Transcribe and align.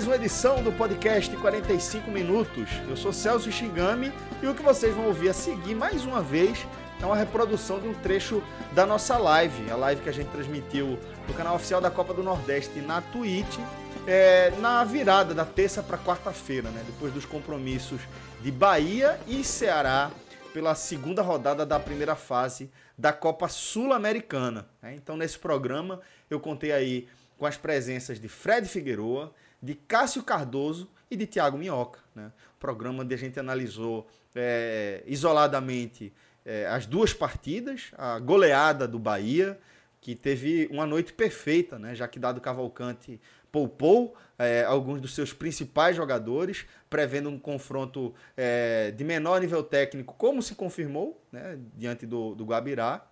Mais 0.00 0.08
uma 0.08 0.16
edição 0.16 0.62
do 0.62 0.72
podcast 0.72 1.36
45 1.36 2.10
Minutos. 2.10 2.70
Eu 2.88 2.96
sou 2.96 3.12
Celso 3.12 3.52
Shigami 3.52 4.10
e 4.42 4.46
o 4.46 4.54
que 4.54 4.62
vocês 4.62 4.94
vão 4.94 5.08
ouvir 5.08 5.28
a 5.28 5.34
seguir 5.34 5.74
mais 5.74 6.06
uma 6.06 6.22
vez 6.22 6.66
é 7.02 7.04
uma 7.04 7.14
reprodução 7.16 7.78
de 7.78 7.86
um 7.86 7.92
trecho 7.92 8.42
da 8.72 8.86
nossa 8.86 9.18
live, 9.18 9.70
a 9.70 9.76
live 9.76 10.00
que 10.00 10.08
a 10.08 10.12
gente 10.12 10.30
transmitiu 10.30 10.98
no 11.28 11.34
canal 11.34 11.54
oficial 11.54 11.82
da 11.82 11.90
Copa 11.90 12.14
do 12.14 12.22
Nordeste 12.22 12.80
na 12.80 13.02
Twitch, 13.02 13.58
é, 14.06 14.50
na 14.52 14.82
virada 14.84 15.34
da 15.34 15.44
terça 15.44 15.82
para 15.82 15.98
quarta-feira, 15.98 16.70
né? 16.70 16.82
Depois 16.86 17.12
dos 17.12 17.26
compromissos 17.26 18.00
de 18.40 18.50
Bahia 18.50 19.20
e 19.28 19.44
Ceará 19.44 20.10
pela 20.54 20.74
segunda 20.74 21.20
rodada 21.20 21.66
da 21.66 21.78
primeira 21.78 22.16
fase 22.16 22.70
da 22.96 23.12
Copa 23.12 23.48
Sul-Americana. 23.48 24.66
Né? 24.80 24.94
Então, 24.94 25.14
nesse 25.14 25.38
programa, 25.38 26.00
eu 26.30 26.40
contei 26.40 26.72
aí 26.72 27.06
com 27.36 27.44
as 27.44 27.58
presenças 27.58 28.18
de 28.18 28.28
Fred 28.28 28.66
Figueroa, 28.66 29.30
de 29.62 29.74
Cássio 29.74 30.22
Cardoso 30.22 30.90
e 31.10 31.16
de 31.16 31.26
Tiago 31.26 31.58
Minhoca. 31.58 32.00
Né? 32.14 32.32
O 32.56 32.60
programa 32.60 33.02
onde 33.02 33.14
a 33.14 33.18
gente 33.18 33.38
analisou 33.38 34.06
é, 34.34 35.02
isoladamente 35.06 36.12
é, 36.44 36.66
as 36.66 36.86
duas 36.86 37.12
partidas, 37.12 37.90
a 37.96 38.18
goleada 38.18 38.86
do 38.88 38.98
Bahia, 38.98 39.58
que 40.00 40.14
teve 40.14 40.66
uma 40.70 40.86
noite 40.86 41.12
perfeita, 41.12 41.78
né? 41.78 41.94
já 41.94 42.08
que 42.08 42.18
Dado 42.18 42.40
Cavalcante 42.40 43.20
poupou 43.52 44.16
é, 44.38 44.64
alguns 44.64 45.00
dos 45.00 45.14
seus 45.14 45.32
principais 45.32 45.96
jogadores, 45.96 46.64
prevendo 46.88 47.28
um 47.28 47.38
confronto 47.38 48.14
é, 48.36 48.90
de 48.92 49.04
menor 49.04 49.40
nível 49.40 49.62
técnico, 49.62 50.14
como 50.16 50.42
se 50.42 50.54
confirmou 50.54 51.22
né? 51.30 51.58
diante 51.76 52.06
do, 52.06 52.34
do 52.34 52.44
Guabirá. 52.44 53.04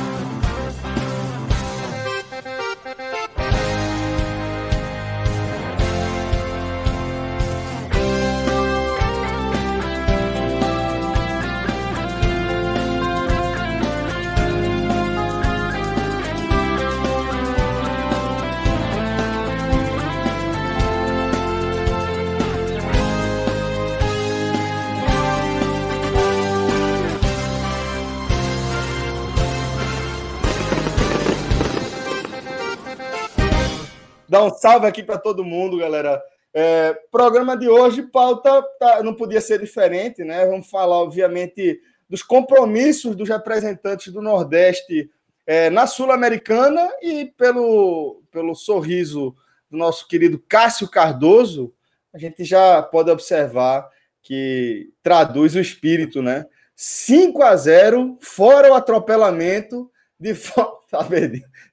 Dar 34.37 34.43
um 34.43 34.53
salve 34.53 34.85
aqui 34.85 35.01
para 35.01 35.17
todo 35.17 35.43
mundo, 35.43 35.79
galera. 35.79 36.21
É, 36.53 36.93
programa 37.11 37.57
de 37.57 37.67
hoje, 37.67 38.03
pauta 38.03 38.61
tá, 38.79 39.01
não 39.01 39.15
podia 39.15 39.41
ser 39.41 39.59
diferente, 39.59 40.23
né? 40.23 40.45
Vamos 40.45 40.69
falar, 40.69 40.97
obviamente, 40.97 41.81
dos 42.07 42.21
compromissos 42.21 43.15
dos 43.15 43.27
representantes 43.27 44.13
do 44.13 44.21
Nordeste 44.21 45.09
é, 45.47 45.71
na 45.71 45.87
Sul-Americana 45.87 46.87
e 47.01 47.25
pelo, 47.35 48.21
pelo 48.29 48.53
sorriso 48.53 49.35
do 49.71 49.77
nosso 49.79 50.07
querido 50.07 50.37
Cássio 50.47 50.87
Cardoso, 50.87 51.73
a 52.13 52.19
gente 52.19 52.43
já 52.43 52.83
pode 52.83 53.09
observar 53.09 53.89
que 54.21 54.91
traduz 55.01 55.55
o 55.55 55.59
espírito, 55.59 56.21
né? 56.21 56.45
5 56.75 57.41
a 57.41 57.55
0 57.55 58.19
fora 58.21 58.71
o 58.71 58.75
atropelamento, 58.75 59.89
de, 60.19 60.35
tá 60.91 61.07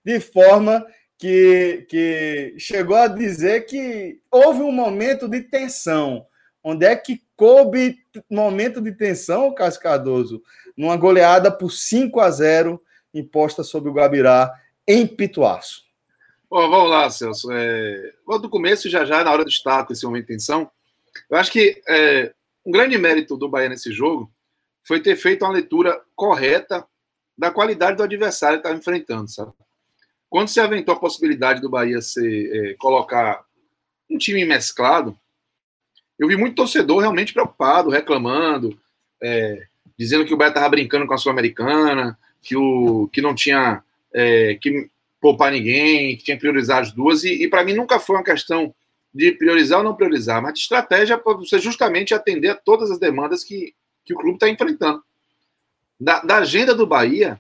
de 0.02 0.18
forma 0.18 0.82
que, 1.24 1.86
que 1.88 2.54
chegou 2.58 2.98
a 2.98 3.08
dizer 3.08 3.64
que 3.64 4.20
houve 4.30 4.60
um 4.60 4.70
momento 4.70 5.26
de 5.26 5.40
tensão. 5.40 6.26
Onde 6.62 6.84
é 6.84 6.94
que 6.94 7.22
coube 7.34 7.96
momento 8.30 8.78
de 8.78 8.92
tensão, 8.92 9.54
Cássio 9.54 9.80
Cardoso? 9.80 10.42
Numa 10.76 10.98
goleada 10.98 11.50
por 11.50 11.70
5 11.70 12.20
a 12.20 12.30
0 12.30 12.78
imposta 13.14 13.62
sobre 13.62 13.88
o 13.88 13.94
Guabirá 13.94 14.52
em 14.86 15.06
Pituaço. 15.06 15.84
Oh, 16.50 16.68
vamos 16.68 16.90
lá, 16.90 17.08
Celso. 17.08 17.50
É... 17.50 18.12
do 18.42 18.50
começo, 18.50 18.90
já 18.90 19.06
já, 19.06 19.24
na 19.24 19.32
hora 19.32 19.44
do 19.44 19.48
destaque, 19.48 19.94
esse 19.94 20.04
momento 20.04 20.26
de 20.26 20.34
tensão, 20.34 20.70
eu 21.30 21.38
acho 21.38 21.50
que 21.50 21.80
é, 21.88 22.34
um 22.66 22.70
grande 22.70 22.98
mérito 22.98 23.34
do 23.34 23.48
Bahia 23.48 23.70
nesse 23.70 23.90
jogo 23.90 24.30
foi 24.86 25.00
ter 25.00 25.16
feito 25.16 25.42
uma 25.42 25.54
leitura 25.54 26.02
correta 26.14 26.86
da 27.36 27.50
qualidade 27.50 27.96
do 27.96 28.02
adversário 28.02 28.58
que 28.58 28.66
estava 28.66 28.78
enfrentando, 28.78 29.30
sabe? 29.30 29.52
Quando 30.34 30.48
se 30.48 30.58
aventou 30.58 30.92
a 30.92 30.98
possibilidade 30.98 31.60
do 31.60 31.70
Bahia 31.70 32.00
ser, 32.00 32.50
é, 32.52 32.74
colocar 32.74 33.44
um 34.10 34.18
time 34.18 34.44
mesclado, 34.44 35.16
eu 36.18 36.26
vi 36.26 36.36
muito 36.36 36.56
torcedor 36.56 36.98
realmente 36.98 37.32
preocupado, 37.32 37.88
reclamando, 37.88 38.76
é, 39.22 39.68
dizendo 39.96 40.24
que 40.24 40.34
o 40.34 40.36
Bahia 40.36 40.48
estava 40.48 40.68
brincando 40.70 41.06
com 41.06 41.14
a 41.14 41.18
Sul-Americana, 41.18 42.18
que, 42.42 42.56
o, 42.56 43.08
que 43.12 43.22
não 43.22 43.32
tinha 43.32 43.84
é, 44.12 44.56
que 44.56 44.90
poupar 45.20 45.52
ninguém, 45.52 46.16
que 46.16 46.24
tinha 46.24 46.36
que 46.36 46.40
priorizar 46.40 46.82
as 46.82 46.90
duas, 46.90 47.22
e, 47.22 47.44
e 47.44 47.48
para 47.48 47.62
mim 47.62 47.74
nunca 47.74 48.00
foi 48.00 48.16
uma 48.16 48.24
questão 48.24 48.74
de 49.14 49.30
priorizar 49.30 49.78
ou 49.78 49.84
não 49.84 49.94
priorizar, 49.94 50.42
mas 50.42 50.54
de 50.54 50.58
estratégia 50.62 51.16
para 51.16 51.34
você 51.34 51.60
justamente 51.60 52.12
atender 52.12 52.48
a 52.48 52.56
todas 52.56 52.90
as 52.90 52.98
demandas 52.98 53.44
que, 53.44 53.72
que 54.04 54.12
o 54.12 54.18
clube 54.18 54.34
está 54.34 54.48
enfrentando. 54.48 55.00
Da, 56.00 56.22
da, 56.22 56.38
agenda 56.38 56.74
do 56.74 56.88
Bahia, 56.88 57.38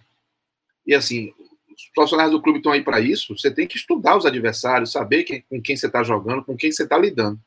e 0.86 0.94
assim, 0.94 1.34
os 1.76 1.90
profissionais 1.94 2.30
do 2.30 2.40
clube 2.40 2.58
estão 2.58 2.72
aí 2.72 2.82
para 2.82 3.00
isso, 3.00 3.36
você 3.36 3.50
tem 3.50 3.66
que 3.66 3.76
estudar 3.76 4.16
os 4.16 4.26
adversários, 4.26 4.92
saber 4.92 5.24
quem, 5.24 5.42
com 5.48 5.60
quem 5.60 5.76
você 5.76 5.86
está 5.86 6.02
jogando, 6.02 6.44
com 6.44 6.56
quem 6.56 6.70
você 6.70 6.84
está 6.84 6.96
lidando. 6.96 7.38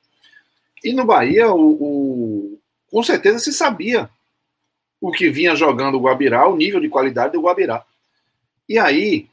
E 0.84 0.94
no 0.94 1.06
Bahia, 1.06 1.52
o, 1.52 1.72
o, 1.72 2.60
com 2.92 3.02
certeza 3.02 3.40
se 3.40 3.54
sabia 3.54 4.10
o 5.00 5.12
que 5.12 5.30
vinha 5.30 5.56
jogando 5.56 5.96
o 5.96 6.02
Guabirá, 6.02 6.48
o 6.48 6.58
nível 6.58 6.80
de 6.80 6.90
qualidade 6.90 7.34
do 7.34 7.42
Guabirá. 7.42 7.86
E 8.68 8.78
aí, 8.78 9.28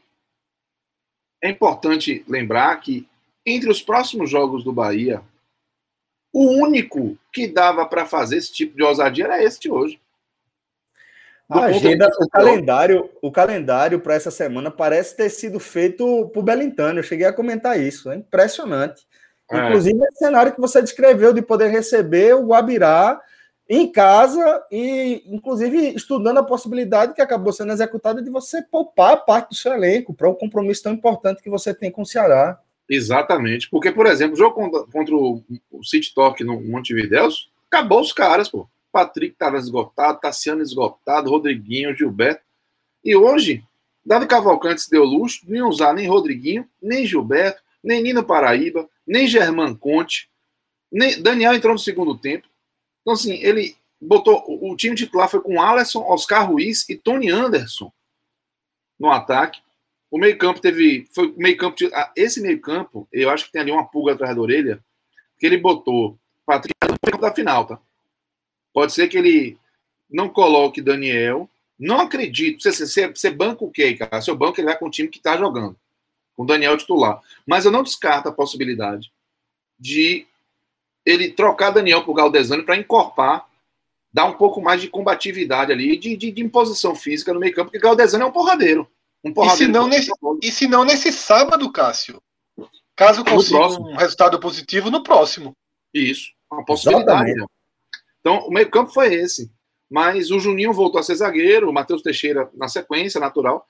é 1.43 1.51
importante 1.51 2.25
lembrar 2.29 2.77
que 2.81 3.07
entre 3.45 3.71
os 3.71 3.83
próximos 3.83 4.31
jogos 4.31 4.65
do 4.65 4.73
Bahia, 4.73 5.23
o 6.33 6.47
único 6.63 7.19
que 7.33 7.47
dava 7.47 7.87
para 7.87 8.07
fazer 8.07 8.39
esse 8.39 8.53
tipo 8.53 8.77
de 8.77 8.83
ousadia 8.83 9.25
era 9.25 9.43
esse 9.43 9.61
de 9.61 9.71
hoje. 9.71 10.01
A 11.49 11.65
agenda, 11.65 12.09
o 12.21 12.29
calendário, 12.29 13.11
o 13.21 13.31
calendário 13.31 14.01
para 14.01 14.15
essa 14.15 14.31
semana 14.31 14.71
parece 14.71 15.17
ter 15.17 15.29
sido 15.29 15.61
feito 15.61 16.31
por 16.33 16.43
Belintano. 16.43 16.99
Eu 16.99 17.03
cheguei 17.03 17.27
a 17.27 17.33
comentar 17.33 17.79
isso, 17.79 18.11
é 18.11 18.17
impressionante. 18.17 19.07
É. 19.51 19.59
Inclusive, 19.59 19.99
esse 20.05 20.19
cenário 20.19 20.53
que 20.53 20.61
você 20.61 20.81
descreveu 20.81 21.33
de 21.33 21.43
poder 21.43 21.69
receber 21.69 22.35
o 22.35 22.47
Guabirá 22.47 23.21
em 23.69 23.91
casa 23.91 24.63
e, 24.71 25.23
inclusive, 25.27 25.95
estudando 25.95 26.39
a 26.39 26.45
possibilidade 26.45 27.15
que 27.15 27.23
acabou 27.23 27.53
sendo 27.53 27.73
executada 27.73 28.23
de 28.23 28.31
você 28.31 28.63
poupar 28.63 29.25
parte 29.25 29.51
do 29.51 29.55
seu 29.55 29.73
elenco 29.73 30.13
para 30.13 30.29
um 30.29 30.35
compromisso 30.35 30.83
tão 30.83 30.93
importante 30.93 31.43
que 31.43 31.51
você 31.51 31.75
tem 31.75 31.91
com 31.91 32.03
o 32.03 32.07
Ceará. 32.07 32.59
Exatamente, 32.89 33.69
porque, 33.71 33.91
por 33.91 34.07
exemplo, 34.07 34.35
o 34.35 34.39
jogo 34.39 34.55
contra, 34.55 34.85
contra 34.93 35.15
o, 35.15 35.43
City 35.83 36.15
Talk 36.15 36.43
no 36.45 36.61
Montevideo, 36.61 37.29
acabou 37.71 38.01
os 38.01 38.13
caras, 38.13 38.49
pô. 38.49 38.69
Patrick 38.95 39.33
estava 39.33 39.59
esgotado, 39.59 40.21
Tassiano 40.21 40.63
esgotado, 40.63 41.29
Rodriguinho, 41.29 41.97
Gilberto. 41.97 42.45
E 43.05 43.17
hoje, 43.17 43.65
Davi 44.07 44.25
Cavalcante 44.25 44.83
se 44.83 44.89
deu 44.89 45.03
luxo 45.03 45.45
de 45.45 45.59
não 45.59 45.69
usar 45.69 45.93
nem 45.93 46.07
Rodriguinho, 46.07 46.65
nem 46.81 47.05
Gilberto, 47.05 47.61
nem 47.83 48.01
Nino 48.01 48.23
Paraíba, 48.23 48.89
nem 49.05 49.27
Germán 49.27 49.75
Conte, 49.75 50.31
nem 50.93 51.21
Daniel 51.21 51.55
entrou 51.55 51.73
no 51.73 51.79
segundo 51.79 52.17
tempo. 52.17 52.47
Então, 53.03 53.15
assim, 53.15 53.35
ele 53.43 53.77
botou. 54.01 54.45
O 54.47 54.77
time 54.77 54.95
titular 54.95 55.29
foi 55.29 55.41
com 55.41 55.61
Alisson, 55.61 56.01
Oscar 56.03 56.49
Ruiz 56.49 56.89
e 56.89 56.95
Tony 56.95 57.31
Anderson 57.31 57.93
no 58.97 59.11
ataque. 59.11 59.61
O 60.09 60.19
meio-campo 60.19 60.61
teve. 60.61 61.09
Foi 61.13 61.35
meio-campo. 61.37 61.77
Esse 62.15 62.41
meio-campo, 62.41 63.09
eu 63.13 63.29
acho 63.29 63.47
que 63.47 63.53
tem 63.53 63.61
ali 63.61 63.73
uma 63.73 63.85
pulga 63.85 64.13
atrás 64.13 64.37
da 64.37 64.41
orelha, 64.41 64.79
que 65.37 65.47
ele 65.47 65.59
botou 65.59 66.17
Patrick 66.47 66.77
no 66.89 67.11
campo 67.11 67.21
da 67.21 67.35
final, 67.35 67.67
tá? 67.67 67.81
Pode 68.75 68.93
ser 68.93 69.09
que 69.09 69.17
ele 69.17 69.57
não 70.11 70.29
coloque 70.29 70.83
Daniel. 70.83 71.49
Não 71.79 72.01
acredito. 72.01 72.61
Você, 72.61 72.73
você, 72.73 73.09
você 73.09 73.31
banca 73.31 73.65
o 73.65 73.71
quê, 73.71 73.95
cara? 73.95 74.21
Seu 74.21 74.37
banco 74.37 74.61
ele 74.61 74.67
vai 74.67 74.77
com 74.77 74.87
o 74.87 74.91
time 74.91 75.09
que 75.09 75.21
tá 75.21 75.37
jogando. 75.37 75.77
Com 76.37 76.45
Daniel 76.45 76.77
titular. 76.77 77.23
Mas 77.47 77.65
eu 77.65 77.71
não 77.71 77.85
descarto 77.85 78.29
a 78.29 78.33
possibilidade 78.33 79.13
de 79.79 80.27
ele 81.07 81.31
trocar 81.31 81.71
Daniel 81.71 82.03
por 82.03 82.15
Galdesani 82.15 82.65
para 82.65 82.77
encorpar, 82.77 83.47
dar 84.13 84.25
um 84.25 84.33
pouco 84.33 84.61
mais 84.61 84.81
de 84.81 84.89
combatividade 84.89 85.71
ali, 85.71 85.97
de, 85.97 86.17
de, 86.17 86.33
de 86.33 86.43
imposição 86.43 86.95
física 86.95 87.33
no 87.33 87.41
meio 87.41 87.55
campo, 87.55 87.71
porque 87.71 87.85
Galdesani 87.85 88.25
é 88.25 88.27
um 88.27 88.33
porradeiro. 88.33 88.89
Um 89.23 89.33
e, 89.45 89.51
se 89.51 89.67
não 89.67 89.87
nesse, 89.87 90.11
e 90.43 90.51
se 90.51 90.67
não 90.67 90.85
nesse 90.85 91.13
sábado, 91.13 91.71
Cássio? 91.73 92.21
Caso 92.97 93.25
consiga 93.25 93.67
um 93.81 93.97
resultado 93.97 94.39
positivo 94.39 94.91
no 94.91 95.03
próximo. 95.03 95.57
Isso, 95.93 96.31
uma 96.51 96.65
possibilidade. 96.65 97.31
Exatamente. 97.31 97.55
Então, 98.25 98.47
o 98.49 98.51
meio-campo 98.51 98.91
foi 98.91 99.13
esse. 99.13 99.53
Mas 99.91 100.31
o 100.31 100.41
Juninho 100.41 100.73
voltou 100.73 100.99
a 100.99 101.03
ser 101.03 101.15
zagueiro, 101.15 101.69
o 101.69 101.73
Matheus 101.73 102.01
Teixeira 102.01 102.51
na 102.55 102.69
sequência, 102.69 103.21
natural. 103.21 103.67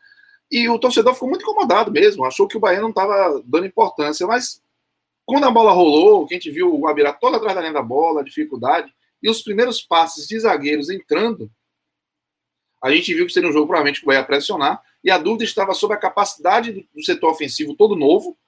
E 0.49 0.69
o 0.69 0.79
torcedor 0.79 1.13
ficou 1.15 1.29
muito 1.29 1.43
incomodado 1.43 1.91
mesmo, 1.91 2.25
achou 2.25 2.47
que 2.47 2.57
o 2.57 2.61
Bahia 2.61 2.81
não 2.81 2.91
estava 2.91 3.43
dando 3.45 3.67
importância. 3.67 4.25
Mas 4.27 4.63
quando 5.27 5.45
a 5.45 5.51
bola 5.51 5.73
rolou, 5.73 6.25
que 6.25 6.35
a 6.35 6.37
gente 6.37 6.53
viu 6.53 6.73
o 6.73 6.79
Guabirá 6.79 7.13
todo 7.13 7.37
atrás 7.37 7.57
da 7.57 7.61
linha 7.61 7.73
da 7.73 7.83
bola, 7.83 8.23
dificuldade, 8.23 8.95
e 9.21 9.29
os 9.29 9.43
primeiros 9.43 9.81
passes 9.81 10.29
de 10.29 10.39
zagueiros 10.39 10.89
entrando, 10.89 11.51
a 12.81 12.93
gente 12.93 13.13
viu 13.13 13.27
que 13.27 13.33
seria 13.33 13.49
um 13.49 13.53
jogo 13.53 13.67
provavelmente 13.67 13.99
que 13.99 14.07
o 14.07 14.09
Bahia 14.09 14.21
ia 14.21 14.27
pressionar 14.27 14.81
e 15.03 15.11
a 15.11 15.19
dúvida 15.19 15.43
estava 15.43 15.75
sobre 15.75 15.97
a 15.97 16.01
capacidade 16.01 16.87
do 16.95 17.03
setor 17.03 17.31
ofensivo 17.31 17.75
todo 17.75 17.97
novo 17.97 18.39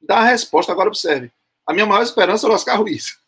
dar 0.00 0.18
a 0.18 0.24
resposta. 0.24 0.70
Agora, 0.70 0.88
observe, 0.88 1.32
a 1.66 1.72
minha 1.72 1.86
maior 1.86 2.02
esperança 2.02 2.46
é 2.46 2.50
o 2.50 2.52
Oscar 2.52 2.78
Ruiz. 2.78 3.18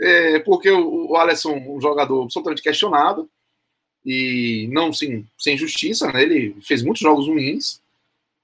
É, 0.00 0.38
porque 0.40 0.70
o, 0.70 1.10
o 1.10 1.16
Alisson, 1.16 1.54
um 1.54 1.80
jogador 1.80 2.22
absolutamente 2.22 2.62
questionado, 2.62 3.28
e 4.04 4.68
não 4.72 4.92
sem, 4.92 5.26
sem 5.36 5.56
justiça, 5.56 6.10
né? 6.12 6.22
ele 6.22 6.56
fez 6.62 6.82
muitos 6.82 7.02
jogos 7.02 7.26
ruins. 7.26 7.80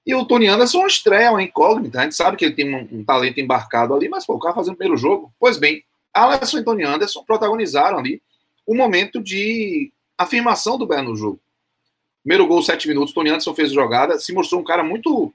E 0.05 0.13
o 0.13 0.23
Tony 0.25 0.47
Anderson 0.47 0.77
é 0.77 0.81
uma 0.81 0.87
estreia, 0.87 1.31
uma 1.31 1.41
incógnita. 1.41 1.99
A 1.99 2.03
gente 2.03 2.15
sabe 2.15 2.37
que 2.37 2.45
ele 2.45 2.53
tem 2.53 2.73
um, 2.73 2.99
um 2.99 3.03
talento 3.03 3.39
embarcado 3.39 3.95
ali, 3.95 4.07
mas 4.07 4.25
pô, 4.25 4.35
o 4.35 4.39
cara 4.39 4.53
fazendo 4.53 4.75
o 4.75 4.77
primeiro 4.77 4.99
jogo. 4.99 5.33
Pois 5.39 5.57
bem, 5.57 5.83
Alisson 6.13 6.59
e 6.59 6.63
Tony 6.63 6.83
Anderson 6.83 7.23
protagonizaram 7.23 7.97
ali 7.97 8.21
o 8.65 8.75
momento 8.75 9.21
de 9.21 9.91
afirmação 10.17 10.77
do 10.77 10.85
Bahia 10.85 11.03
no 11.03 11.15
jogo. 11.15 11.39
Primeiro 12.23 12.47
gol, 12.47 12.61
sete 12.61 12.87
minutos, 12.87 13.13
Tony 13.13 13.29
Anderson 13.29 13.53
fez 13.53 13.71
jogada, 13.71 14.19
se 14.19 14.33
mostrou 14.33 14.61
um 14.61 14.63
cara 14.63 14.83
muito. 14.83 15.33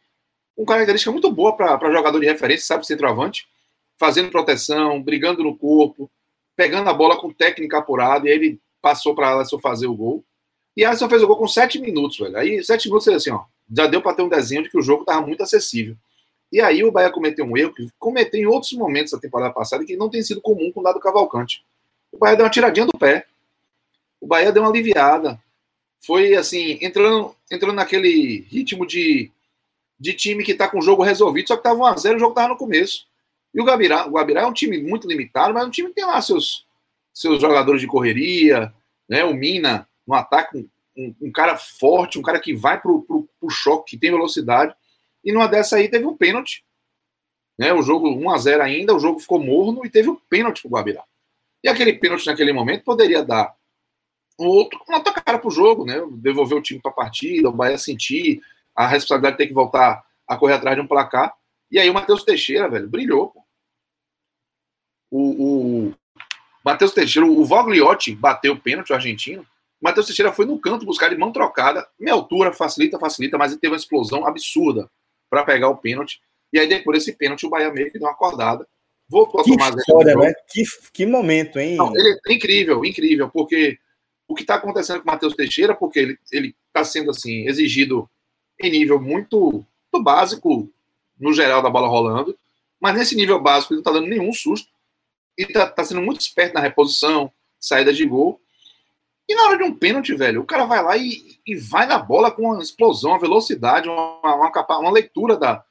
uma 0.57 0.67
característica 0.67 1.11
muito 1.13 1.31
boa 1.31 1.57
para 1.57 1.93
jogador 1.93 2.19
de 2.21 2.27
referência, 2.27 2.67
sabe, 2.67 2.87
centroavante, 2.87 3.49
fazendo 4.01 4.31
proteção, 4.31 5.03
brigando 5.03 5.43
no 5.43 5.55
corpo, 5.55 6.11
pegando 6.57 6.89
a 6.89 6.95
bola 6.95 7.21
com 7.21 7.31
técnica 7.31 7.79
apurada, 7.79 8.27
e 8.27 8.33
aí 8.33 8.37
ele 8.39 8.61
passou 8.81 9.15
para 9.15 9.35
Alisson 9.35 9.59
fazer 9.59 9.87
o 9.87 9.95
gol. 9.95 10.25
E 10.75 10.85
Alisson 10.85 11.09
fez 11.11 11.23
o 11.23 11.27
gol 11.27 11.37
com 11.37 11.47
sete 11.47 11.79
minutos, 11.79 12.19
velho. 12.19 12.37
Aí, 12.37 12.65
sete 12.65 12.89
minutos, 12.89 13.07
assim, 13.09 13.31
ó, 13.31 13.45
já 13.71 13.87
deu 13.87 14.01
para 14.01 14.15
ter 14.15 14.23
um 14.23 14.29
desenho 14.29 14.63
de 14.63 14.71
que 14.71 14.79
o 14.79 14.83
jogo 14.83 15.03
estava 15.03 15.25
muito 15.25 15.43
acessível. 15.43 15.95
E 16.51 16.61
aí 16.63 16.83
o 16.83 16.91
Bahia 16.91 17.11
cometeu 17.11 17.45
um 17.45 17.57
erro 17.57 17.75
que 17.75 17.89
cometeu 17.99 18.41
em 18.41 18.47
outros 18.47 18.73
momentos 18.73 19.13
da 19.13 19.19
temporada 19.19 19.53
passada 19.53 19.85
que 19.85 19.97
não 19.97 20.09
tem 20.09 20.23
sido 20.23 20.41
comum 20.41 20.73
com 20.73 20.81
o 20.81 20.83
Dado 20.83 20.99
Cavalcante. 20.99 21.63
O 22.11 22.19
Bahia 22.19 22.37
deu 22.37 22.45
uma 22.45 22.51
tiradinha 22.51 22.87
do 22.87 22.99
pé. 22.99 23.27
O 24.19 24.27
Bahia 24.27 24.51
deu 24.51 24.63
uma 24.63 24.71
aliviada 24.71 25.39
foi 26.01 26.35
assim, 26.35 26.79
entrando, 26.81 27.35
entrando 27.51 27.75
naquele 27.75 28.47
ritmo 28.49 28.87
de, 28.87 29.31
de 29.99 30.15
time 30.15 30.43
que 30.43 30.53
está 30.53 30.67
com 30.67 30.79
o 30.79 30.83
jogo 30.83 31.03
resolvido, 31.03 31.49
só 31.49 31.57
que 31.57 31.61
estava 31.61 31.95
1x0, 31.95 32.17
o 32.17 32.19
jogo 32.19 32.33
estava 32.33 32.49
no 32.49 32.57
começo. 32.57 33.07
E 33.55 33.61
o 33.61 33.65
Gabirá, 33.65 34.07
o 34.07 34.13
Gabirá 34.13 34.43
é 34.43 34.47
um 34.47 34.53
time 34.53 34.81
muito 34.83 35.09
limitado, 35.09 35.53
mas 35.53 35.65
é 35.65 35.67
um 35.67 35.71
time 35.71 35.89
que 35.89 35.95
tem 35.95 36.05
lá 36.05 36.21
seus, 36.21 36.67
seus 37.13 37.41
jogadores 37.41 37.81
de 37.81 37.87
correria, 37.87 38.73
né? 39.09 39.25
O 39.25 39.35
Mina 39.35 39.89
no 40.07 40.15
ataque, 40.15 40.69
um, 40.97 41.15
um 41.21 41.33
cara 41.33 41.57
forte, 41.57 42.19
um 42.19 42.23
cara 42.23 42.41
que 42.41 42.55
vai 42.55 42.81
pro, 42.81 43.03
pro, 43.03 43.29
pro 43.39 43.51
choque, 43.51 43.93
que 43.93 43.99
tem 43.99 44.11
velocidade. 44.11 44.75
E 45.25 45.33
numa 45.33 45.47
dessa 45.47 45.77
aí 45.77 45.89
teve 45.89 46.07
um 46.07 46.17
pênalti. 46.17 46.65
Né? 47.59 47.73
O 47.73 47.83
jogo 47.83 48.09
1 48.09 48.31
a 48.31 48.39
0 48.39 48.63
ainda, 48.63 48.95
o 48.95 48.99
jogo 48.99 49.21
ficou 49.21 49.39
morno 49.39 49.85
e 49.85 49.91
teve 49.91 50.09
um 50.09 50.17
pênalti 50.29 50.63
pro 50.63 50.71
Guabirá. 50.71 51.05
E 51.63 51.69
aquele 51.69 51.93
pênalti 51.93 52.27
naquele 52.27 52.53
momento 52.53 52.85
poderia 52.85 53.23
dar 53.23 53.55
um 54.39 54.47
outro, 54.47 54.81
uma 54.89 54.99
outra 54.99 55.13
cara 55.13 55.39
para 55.39 55.49
o 55.49 55.51
jogo, 55.51 55.85
né? 55.85 56.03
Devolver 56.13 56.57
o 56.57 56.63
time 56.63 56.81
para 56.81 56.91
a 56.91 56.95
partida, 56.95 57.51
o 57.51 57.53
Bahia 57.53 57.77
sentir 57.77 58.41
a 58.75 58.87
responsabilidade 58.87 59.35
de 59.35 59.39
ter 59.39 59.47
que 59.49 59.55
voltar 59.55 60.03
a 60.27 60.37
correr 60.37 60.55
atrás 60.55 60.77
de 60.77 60.83
um 60.83 60.87
placar. 60.87 61.35
E 61.71 61.79
aí 61.79 61.91
o 61.91 61.95
Matheus 61.95 62.25
Teixeira, 62.25 62.69
velho, 62.69 62.89
brilhou. 62.89 63.29
Pô. 63.29 63.40
O, 65.11 65.89
o 65.89 65.95
Matheus 66.65 66.93
Teixeira, 66.93 67.27
o 67.27 67.45
Vogliotti 67.45 68.15
bateu 68.15 68.53
o 68.53 68.61
pênalti, 68.61 68.93
o 68.93 68.95
argentino. 68.95 69.43
O 69.43 69.85
Matheus 69.85 70.07
Teixeira 70.07 70.33
foi 70.33 70.47
no 70.47 70.59
canto 70.59 70.85
buscar 70.85 71.09
de 71.09 71.17
mão 71.17 71.33
trocada. 71.33 71.87
Minha 71.99 72.15
altura 72.15 72.53
facilita, 72.53 72.99
facilita, 72.99 73.39
mas 73.39 73.53
ele 73.53 73.61
teve 73.61 73.73
uma 73.73 73.79
explosão 73.79 74.27
absurda 74.27 74.91
para 75.29 75.45
pegar 75.45 75.69
o 75.69 75.77
pênalti. 75.77 76.21
E 76.53 76.59
aí, 76.59 76.69
depois 76.69 76.99
desse 76.99 77.17
pênalti, 77.17 77.47
o 77.47 77.51
Bahia 77.51 77.73
meio 77.73 77.91
que 77.91 77.99
deu 77.99 78.07
uma 78.07 78.13
acordada. 78.13 78.67
Voltou 79.09 79.41
a 79.41 79.45
que 79.45 79.51
tomar 79.51 79.75
história, 79.77 80.15
né? 80.15 80.33
Que, 80.49 80.63
que 80.93 81.07
momento, 81.07 81.59
hein? 81.59 81.77
Não, 81.77 81.93
ele 81.97 82.19
é 82.27 82.33
incrível, 82.33 82.85
incrível, 82.85 83.29
porque 83.29 83.79
o 84.29 84.35
que 84.35 84.43
está 84.43 84.55
acontecendo 84.55 85.01
com 85.01 85.09
o 85.09 85.13
Matheus 85.13 85.35
Teixeira, 85.35 85.75
porque 85.75 86.17
ele 86.31 86.55
está 86.69 86.85
sendo 86.85 87.11
assim 87.11 87.49
exigido 87.49 88.09
em 88.61 88.71
nível 88.71 89.01
muito, 89.01 89.65
muito 89.93 90.05
básico, 90.05 90.71
no 91.19 91.33
geral, 91.33 91.61
da 91.61 91.69
bola 91.69 91.89
rolando, 91.89 92.37
mas 92.79 92.95
nesse 92.95 93.17
nível 93.17 93.41
básico 93.41 93.73
ele 93.73 93.79
não 93.79 93.91
está 93.91 93.93
dando 93.93 94.09
nenhum 94.09 94.33
susto 94.33 94.69
e 95.37 95.43
está 95.43 95.67
tá 95.67 95.85
sendo 95.85 96.03
muito 96.03 96.21
esperto 96.21 96.55
na 96.55 96.61
reposição, 96.61 97.33
saída 97.59 97.93
de 97.93 98.05
gol. 98.07 98.41
E 99.29 99.35
na 99.35 99.45
hora 99.45 99.59
de 99.59 99.63
um 99.63 99.75
pênalti, 99.75 100.15
velho, 100.15 100.41
o 100.41 100.47
cara 100.47 100.65
vai 100.65 100.83
lá 100.83 100.97
e, 100.97 101.39
e 101.47 101.55
vai 101.55 101.87
na 101.87 101.99
bola 101.99 102.31
com 102.31 102.43
uma 102.43 102.63
explosão, 102.63 103.11
uma 103.11 103.19
velocidade, 103.21 103.89
uma, 103.89 104.21
uma, 104.23 104.79
uma 104.79 104.91
leitura 104.91 105.37
da, 105.37 105.65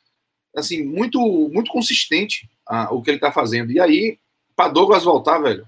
assim, 0.56 0.84
muito, 0.84 1.20
muito 1.52 1.72
consistente 1.72 2.50
a, 2.66 2.94
o 2.94 3.02
que 3.02 3.10
ele 3.10 3.18
está 3.18 3.32
fazendo. 3.32 3.72
E 3.72 3.80
aí, 3.80 4.18
para 4.56 4.72
Douglas 4.72 5.04
voltar, 5.04 5.40
velho, 5.40 5.68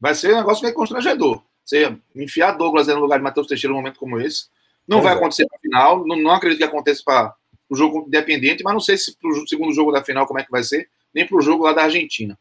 vai 0.00 0.14
ser 0.14 0.32
um 0.32 0.38
negócio 0.38 0.62
meio 0.62 0.74
constrangedor. 0.74 1.42
Você 1.64 1.94
enfiar 2.16 2.52
Douglas 2.52 2.86
no 2.86 3.00
lugar 3.00 3.18
de 3.18 3.24
Matheus 3.24 3.46
Teixeira 3.46 3.72
num 3.72 3.80
momento 3.80 3.98
como 3.98 4.18
esse. 4.18 4.46
Não 4.86 5.02
vai 5.02 5.12
acontecer 5.12 5.42
no 5.52 5.58
final. 5.60 6.06
Não, 6.06 6.16
não 6.16 6.30
acredito 6.30 6.58
que 6.58 6.64
aconteça 6.64 7.02
para 7.04 7.34
o 7.68 7.76
jogo 7.76 8.04
independente, 8.06 8.64
mas 8.64 8.72
não 8.72 8.80
sei 8.80 8.96
se 8.96 9.14
para 9.18 9.30
o 9.30 9.46
segundo 9.46 9.74
jogo 9.74 9.92
da 9.92 10.02
final 10.02 10.26
como 10.26 10.40
é 10.40 10.44
que 10.44 10.50
vai 10.50 10.62
ser, 10.62 10.88
nem 11.12 11.26
para 11.26 11.36
o 11.36 11.42
jogo 11.42 11.64
lá 11.64 11.74
da 11.74 11.82
Argentina. 11.82 12.38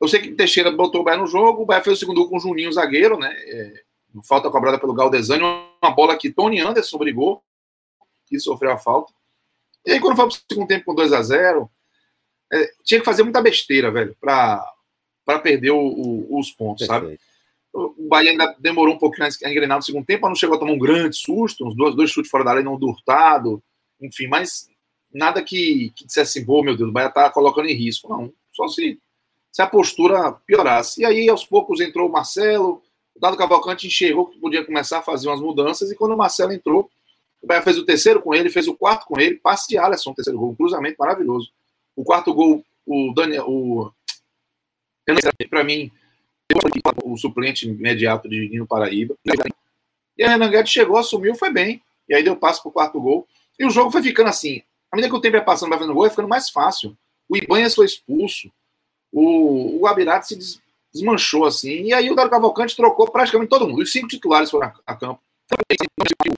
Eu 0.00 0.08
sei 0.08 0.20
que 0.20 0.34
Teixeira 0.34 0.70
botou 0.70 1.00
o 1.00 1.04
Bahia 1.04 1.20
no 1.20 1.26
jogo, 1.26 1.62
o 1.62 1.66
Bahia 1.66 1.82
fez 1.82 1.96
o 1.96 2.00
segundo 2.00 2.20
gol 2.20 2.30
com 2.30 2.36
o 2.36 2.40
Juninho, 2.40 2.72
zagueiro, 2.72 3.18
né? 3.18 3.32
É, 3.34 3.82
falta 4.24 4.50
cobrada 4.50 4.78
pelo 4.78 4.94
Galdesani, 4.94 5.42
uma 5.42 5.90
bola 5.90 6.16
que 6.16 6.30
Tony 6.30 6.60
Anderson 6.60 6.98
brigou, 6.98 7.42
que 8.26 8.38
sofreu 8.38 8.72
a 8.72 8.78
falta. 8.78 9.12
E 9.84 9.92
aí, 9.92 10.00
quando 10.00 10.16
foi 10.16 10.26
para 10.28 10.36
o 10.36 10.40
segundo 10.50 10.68
tempo 10.68 10.84
com 10.84 10.94
2 10.94 11.12
a 11.12 11.22
0 11.22 11.70
é, 12.52 12.72
tinha 12.84 13.00
que 13.00 13.06
fazer 13.06 13.22
muita 13.22 13.42
besteira, 13.42 13.90
velho, 13.90 14.16
para 14.20 14.64
perder 15.42 15.70
o, 15.70 15.78
o, 15.78 16.38
os 16.38 16.50
pontos, 16.50 16.86
Perfeito. 16.86 17.06
sabe? 17.06 17.20
O 17.72 18.08
Bahia 18.08 18.30
ainda 18.30 18.56
demorou 18.58 18.94
um 18.94 18.98
pouquinho 18.98 19.28
a 19.44 19.50
engrenar 19.50 19.76
no 19.76 19.82
segundo 19.82 20.06
tempo, 20.06 20.22
mas 20.22 20.30
não 20.30 20.36
chegou 20.36 20.56
a 20.56 20.58
tomar 20.58 20.72
um 20.72 20.78
grande 20.78 21.16
susto, 21.16 21.66
uns 21.66 21.76
dois, 21.76 21.94
dois 21.94 22.10
chutes 22.10 22.30
fora 22.30 22.44
da 22.44 22.52
área, 22.52 22.62
não 22.62 22.78
durtado, 22.78 23.62
enfim, 24.00 24.26
mas 24.28 24.68
nada 25.12 25.42
que, 25.42 25.92
que 25.94 26.06
dissesse 26.06 26.38
assim, 26.38 26.62
meu 26.62 26.76
Deus, 26.76 26.88
o 26.88 26.92
Bahia 26.92 27.10
tá 27.10 27.28
colocando 27.30 27.68
em 27.68 27.74
risco, 27.74 28.08
não. 28.08 28.32
Só 28.52 28.66
se, 28.68 28.98
se 29.56 29.62
a 29.62 29.66
postura 29.66 30.32
piorasse. 30.32 31.00
E 31.00 31.04
aí, 31.06 31.30
aos 31.30 31.46
poucos, 31.46 31.80
entrou 31.80 32.10
o 32.10 32.12
Marcelo, 32.12 32.82
o 33.14 33.18
Dado 33.18 33.38
Cavalcante 33.38 33.86
enxergou 33.86 34.26
que 34.26 34.38
podia 34.38 34.62
começar 34.62 34.98
a 34.98 35.02
fazer 35.02 35.28
umas 35.28 35.40
mudanças, 35.40 35.90
e 35.90 35.96
quando 35.96 36.12
o 36.12 36.16
Marcelo 36.18 36.52
entrou, 36.52 36.90
o 37.40 37.46
Bahia 37.46 37.62
fez 37.62 37.78
o 37.78 37.84
terceiro 37.86 38.20
com 38.20 38.34
ele, 38.34 38.50
fez 38.50 38.68
o 38.68 38.76
quarto 38.76 39.06
com 39.06 39.18
ele, 39.18 39.36
passe 39.36 39.66
de 39.68 39.78
Alisson, 39.78 40.12
terceiro 40.12 40.38
gol, 40.38 40.50
um 40.50 40.54
cruzamento 40.54 40.96
maravilhoso. 40.98 41.50
O 41.96 42.04
quarto 42.04 42.34
gol, 42.34 42.62
o 42.84 43.14
Daniel, 43.14 43.48
o 43.48 43.90
para 45.48 45.64
mim, 45.64 45.90
o 47.02 47.16
suplente 47.16 47.66
imediato 47.66 48.28
de 48.28 48.50
Nino 48.50 48.66
Paraíba. 48.66 49.16
E 50.18 50.22
a 50.22 50.28
Renan 50.28 50.50
Guedes 50.50 50.70
chegou, 50.70 50.98
assumiu, 50.98 51.34
foi 51.34 51.50
bem. 51.50 51.82
E 52.06 52.14
aí 52.14 52.22
deu 52.22 52.36
passo 52.36 52.60
pro 52.60 52.70
quarto 52.70 53.00
gol. 53.00 53.26
E 53.58 53.64
o 53.64 53.70
jogo 53.70 53.90
foi 53.90 54.02
ficando 54.02 54.28
assim. 54.28 54.60
À 54.92 54.96
medida 54.96 55.10
que 55.10 55.16
o 55.16 55.20
tempo 55.20 55.36
ia 55.36 55.42
passando, 55.42 55.70
vai 55.70 55.78
fazendo 55.78 55.94
gol, 55.94 56.04
ia 56.04 56.10
ficando 56.10 56.28
mais 56.28 56.50
fácil. 56.50 56.94
O 57.26 57.38
Ibanha 57.38 57.70
foi 57.70 57.86
expulso. 57.86 58.50
O, 59.12 59.84
o 59.84 60.22
se 60.22 60.60
desmanchou 60.92 61.44
assim. 61.44 61.84
E 61.84 61.94
aí 61.94 62.10
o 62.10 62.14
Dário 62.14 62.30
Cavalcante 62.30 62.76
trocou 62.76 63.10
praticamente 63.10 63.50
todo 63.50 63.68
mundo. 63.68 63.82
Os 63.82 63.92
cinco 63.92 64.08
titulares 64.08 64.50
foram 64.50 64.68
a, 64.68 64.74
a 64.86 64.94
campo. 64.94 65.20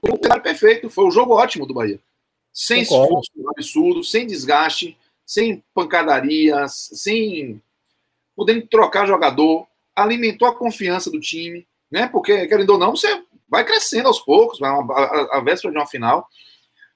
O 0.03 0.17
cenário 0.21 0.43
perfeito. 0.43 0.89
Foi 0.89 1.05
o 1.05 1.11
jogo 1.11 1.33
ótimo 1.33 1.65
do 1.65 1.73
Bahia. 1.73 1.99
Sem 2.53 2.81
esforço 2.81 3.31
absurdo, 3.49 4.03
sem 4.03 4.27
desgaste, 4.27 4.97
sem 5.25 5.63
pancadarias, 5.73 6.89
sem 6.93 7.61
podendo 8.35 8.65
trocar 8.67 9.05
jogador, 9.05 9.67
alimentou 9.93 10.47
a 10.47 10.55
confiança 10.55 11.11
do 11.11 11.19
time, 11.19 11.67
né? 11.91 12.07
Porque, 12.07 12.47
querendo 12.47 12.69
ou 12.69 12.77
não, 12.77 12.95
você 12.95 13.21
vai 13.49 13.65
crescendo 13.65 14.07
aos 14.07 14.19
poucos, 14.19 14.59
vai 14.59 14.69
a, 14.69 15.37
a 15.37 15.41
véspera 15.41 15.73
de 15.73 15.77
uma 15.77 15.85
final. 15.85 16.25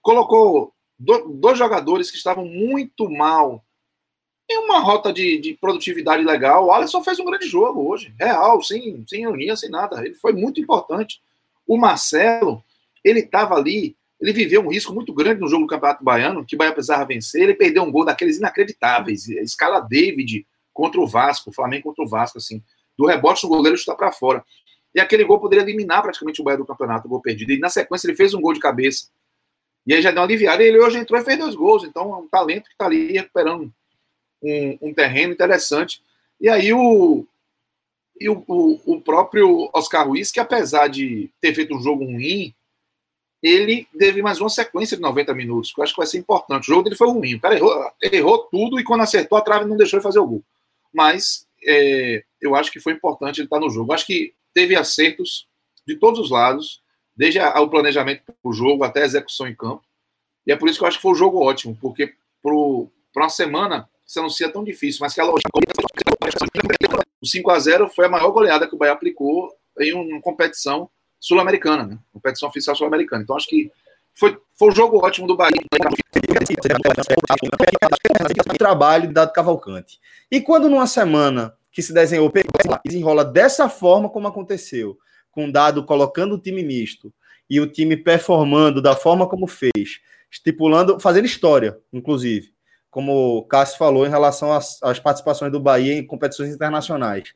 Colocou 0.01 0.73
do, 0.97 1.27
dois 1.27 1.57
jogadores 1.57 2.09
que 2.09 2.17
estavam 2.17 2.45
muito 2.45 3.09
mal 3.09 3.63
em 4.49 4.57
uma 4.57 4.79
rota 4.79 5.11
de, 5.11 5.37
de, 5.39 5.53
produtividade 5.53 6.23
legal. 6.23 6.65
O 6.65 6.71
Alisson 6.71 7.03
fez 7.03 7.19
um 7.19 7.25
grande 7.25 7.47
jogo 7.47 7.89
hoje, 7.89 8.13
real, 8.19 8.61
sem, 8.61 9.03
sem 9.07 9.21
ironia, 9.21 9.55
sem 9.55 9.69
nada. 9.69 10.05
Ele 10.05 10.15
foi 10.15 10.33
muito 10.33 10.59
importante. 10.59 11.21
O 11.67 11.77
Marcelo, 11.77 12.63
ele 13.03 13.21
estava 13.21 13.55
ali, 13.55 13.95
ele 14.19 14.33
viveu 14.33 14.61
um 14.61 14.69
risco 14.69 14.93
muito 14.93 15.13
grande 15.13 15.39
no 15.39 15.47
jogo 15.47 15.63
do 15.63 15.69
Campeonato 15.69 16.03
Baiano, 16.03 16.45
que 16.45 16.55
o 16.55 16.57
Bahia 16.57 16.73
precisava 16.73 17.05
vencer. 17.05 17.43
Ele 17.43 17.53
perdeu 17.53 17.83
um 17.83 17.91
gol 17.91 18.05
daqueles 18.05 18.37
inacreditáveis. 18.37 19.27
Escala 19.29 19.79
David, 19.79 20.45
contra 20.73 20.99
o 20.99 21.07
Vasco, 21.07 21.49
o 21.49 21.53
Flamengo 21.53 21.83
contra 21.83 22.03
o 22.03 22.07
Vasco, 22.07 22.37
assim, 22.37 22.61
do 22.97 23.05
rebote 23.05 23.45
o 23.45 23.49
goleiro 23.49 23.75
está 23.75 23.95
para 23.95 24.11
fora. 24.11 24.43
E 24.93 24.99
aquele 24.99 25.23
gol 25.23 25.39
poderia 25.39 25.63
eliminar 25.63 26.01
praticamente 26.01 26.41
o 26.41 26.43
Bahia 26.43 26.57
do 26.57 26.65
campeonato, 26.65 27.07
o 27.07 27.09
gol 27.09 27.21
perdido. 27.21 27.51
E 27.51 27.59
na 27.59 27.69
sequência 27.69 28.07
ele 28.07 28.15
fez 28.15 28.33
um 28.33 28.41
gol 28.41 28.53
de 28.53 28.59
cabeça. 28.59 29.07
E 29.87 29.93
aí 29.93 30.01
já 30.01 30.11
deu 30.11 30.19
uma 30.19 30.27
aliviada. 30.27 30.63
E 30.63 30.67
ele 30.67 30.79
hoje 30.79 30.99
entrou 30.99 31.19
e 31.19 31.23
fez 31.23 31.37
dois 31.37 31.55
gols. 31.55 31.83
Então 31.83 32.13
é 32.13 32.17
um 32.17 32.27
talento 32.27 32.65
que 32.65 32.73
está 32.73 32.85
ali 32.85 33.13
recuperando 33.13 33.73
um, 34.43 34.89
um, 34.89 34.93
terreno 34.93 35.33
interessante. 35.33 36.01
E 36.39 36.49
aí 36.49 36.73
o, 36.73 37.25
e 38.19 38.29
o, 38.29 38.43
o, 38.47 38.79
o, 38.85 39.01
próprio 39.01 39.69
Oscar 39.73 40.07
Ruiz, 40.07 40.31
que 40.31 40.39
apesar 40.39 40.87
de 40.87 41.29
ter 41.39 41.53
feito 41.53 41.73
um 41.73 41.81
jogo 41.81 42.03
ruim, 42.03 42.53
ele 43.41 43.87
teve 43.97 44.21
mais 44.21 44.39
uma 44.39 44.49
sequência 44.49 44.95
de 44.97 45.03
90 45.03 45.33
minutos, 45.33 45.73
que 45.73 45.79
eu 45.79 45.83
acho 45.83 45.93
que 45.93 45.99
vai 45.99 46.07
ser 46.07 46.17
importante. 46.17 46.63
O 46.63 46.73
jogo 46.73 46.83
dele 46.83 46.95
foi 46.95 47.07
ruim. 47.07 47.35
O 47.35 47.39
cara 47.39 47.55
errou, 47.55 47.91
errou 48.01 48.39
tudo 48.45 48.79
e 48.79 48.83
quando 48.83 49.01
acertou 49.01 49.37
a 49.37 49.41
trave 49.41 49.65
não 49.65 49.77
deixou 49.77 49.97
ele 49.97 50.03
fazer 50.03 50.19
o 50.19 50.27
gol 50.27 50.43
mas 50.93 51.47
é, 51.65 52.23
eu 52.39 52.55
acho 52.55 52.71
que 52.71 52.79
foi 52.79 52.93
importante 52.93 53.39
ele 53.39 53.47
estar 53.47 53.59
no 53.59 53.69
jogo. 53.69 53.91
Acho 53.91 54.05
que 54.05 54.33
teve 54.53 54.75
acertos 54.75 55.47
de 55.85 55.95
todos 55.95 56.19
os 56.19 56.29
lados, 56.29 56.81
desde 57.15 57.39
a, 57.39 57.59
o 57.59 57.69
planejamento 57.69 58.23
do 58.43 58.53
jogo 58.53 58.83
até 58.83 59.01
a 59.01 59.05
execução 59.05 59.47
em 59.47 59.55
campo. 59.55 59.83
E 60.45 60.51
é 60.51 60.55
por 60.55 60.69
isso 60.69 60.77
que 60.77 60.83
eu 60.83 60.87
acho 60.87 60.97
que 60.97 61.01
foi 61.01 61.11
um 61.11 61.15
jogo 61.15 61.41
ótimo, 61.41 61.75
porque 61.81 62.13
para 62.41 62.53
uma 63.23 63.29
semana 63.29 63.89
isso 64.13 64.19
anuncia 64.19 64.47
tão 64.47 64.63
difícil, 64.63 64.99
mas 65.01 65.15
que 65.15 65.21
a 65.21 65.23
lógica. 65.23 65.49
O 67.19 67.25
5 67.25 67.49
a 67.49 67.59
0 67.59 67.89
foi 67.89 68.05
a 68.05 68.09
maior 68.09 68.29
goleada 68.29 68.67
que 68.67 68.75
o 68.75 68.77
Bahia 68.77 68.93
aplicou 68.93 69.51
em 69.79 69.91
uma 69.93 70.21
competição 70.21 70.87
sul-americana, 71.19 71.87
né? 71.87 71.97
competição 72.11 72.47
oficial 72.47 72.75
sul-americana. 72.75 73.23
Então 73.23 73.35
acho 73.35 73.47
que 73.47 73.71
foi, 74.13 74.37
foi 74.57 74.67
um 74.67 74.75
jogo 74.75 75.03
ótimo 75.03 75.25
do 75.25 75.35
Bahia. 75.35 75.55
O 78.47 78.57
trabalho 78.57 79.07
de 79.07 79.13
Dado 79.13 79.33
Cavalcante. 79.33 79.99
E 80.29 80.39
quando 80.39 80.69
numa 80.69 80.85
semana 80.85 81.55
que 81.71 81.81
se 81.81 81.91
desenhou, 81.91 82.31
desenrola 82.85 83.25
dessa 83.25 83.67
forma 83.67 84.09
como 84.09 84.27
aconteceu, 84.27 84.95
com 85.31 85.49
Dado 85.49 85.83
colocando 85.85 86.35
o 86.35 86.39
time 86.39 86.61
misto 86.61 87.11
e 87.49 87.59
o 87.59 87.65
time 87.65 87.97
performando 87.97 88.79
da 88.79 88.95
forma 88.95 89.27
como 89.27 89.47
fez, 89.47 90.01
estipulando, 90.29 90.99
fazendo 90.99 91.25
história, 91.25 91.79
inclusive, 91.91 92.52
como 92.93 93.39
o 93.39 93.43
Cássio 93.43 93.79
falou 93.79 94.05
em 94.05 94.09
relação 94.09 94.53
às, 94.53 94.81
às 94.83 94.99
participações 94.99 95.51
do 95.51 95.59
Bahia 95.59 95.95
em 95.95 96.05
competições 96.05 96.53
internacionais. 96.53 97.33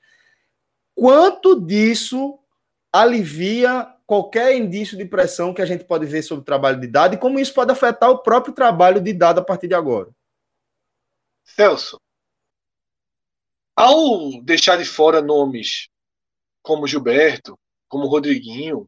Quanto 0.94 1.60
disso 1.60 2.38
alivia 2.94 3.92
qualquer 4.06 4.56
indício 4.56 4.96
de 4.96 5.04
pressão 5.04 5.56
que 5.56 5.62
a 5.62 5.66
gente 5.66 5.84
pode 5.84 6.06
ver 6.06 6.22
sobre 6.22 6.44
o 6.44 6.46
trabalho 6.46 6.80
de 6.80 6.86
dado 6.86 7.16
e 7.16 7.18
como 7.18 7.40
isso 7.40 7.56
pode 7.56 7.72
afetar 7.72 8.12
o 8.12 8.20
próprio 8.20 8.54
trabalho 8.54 9.02
de 9.02 9.12
dado 9.12 9.40
a 9.40 9.44
partir 9.44 9.68
de 9.68 9.74
agora. 9.74 10.10
Celso, 11.44 12.00
ao 13.76 14.40
deixar 14.44 14.78
de 14.78 14.86
fora 14.86 15.24
nomes 15.24 15.90
como 16.62 16.86
Gilberto, 16.86 17.58
como 17.88 18.08
Rodriguinho, 18.08 18.88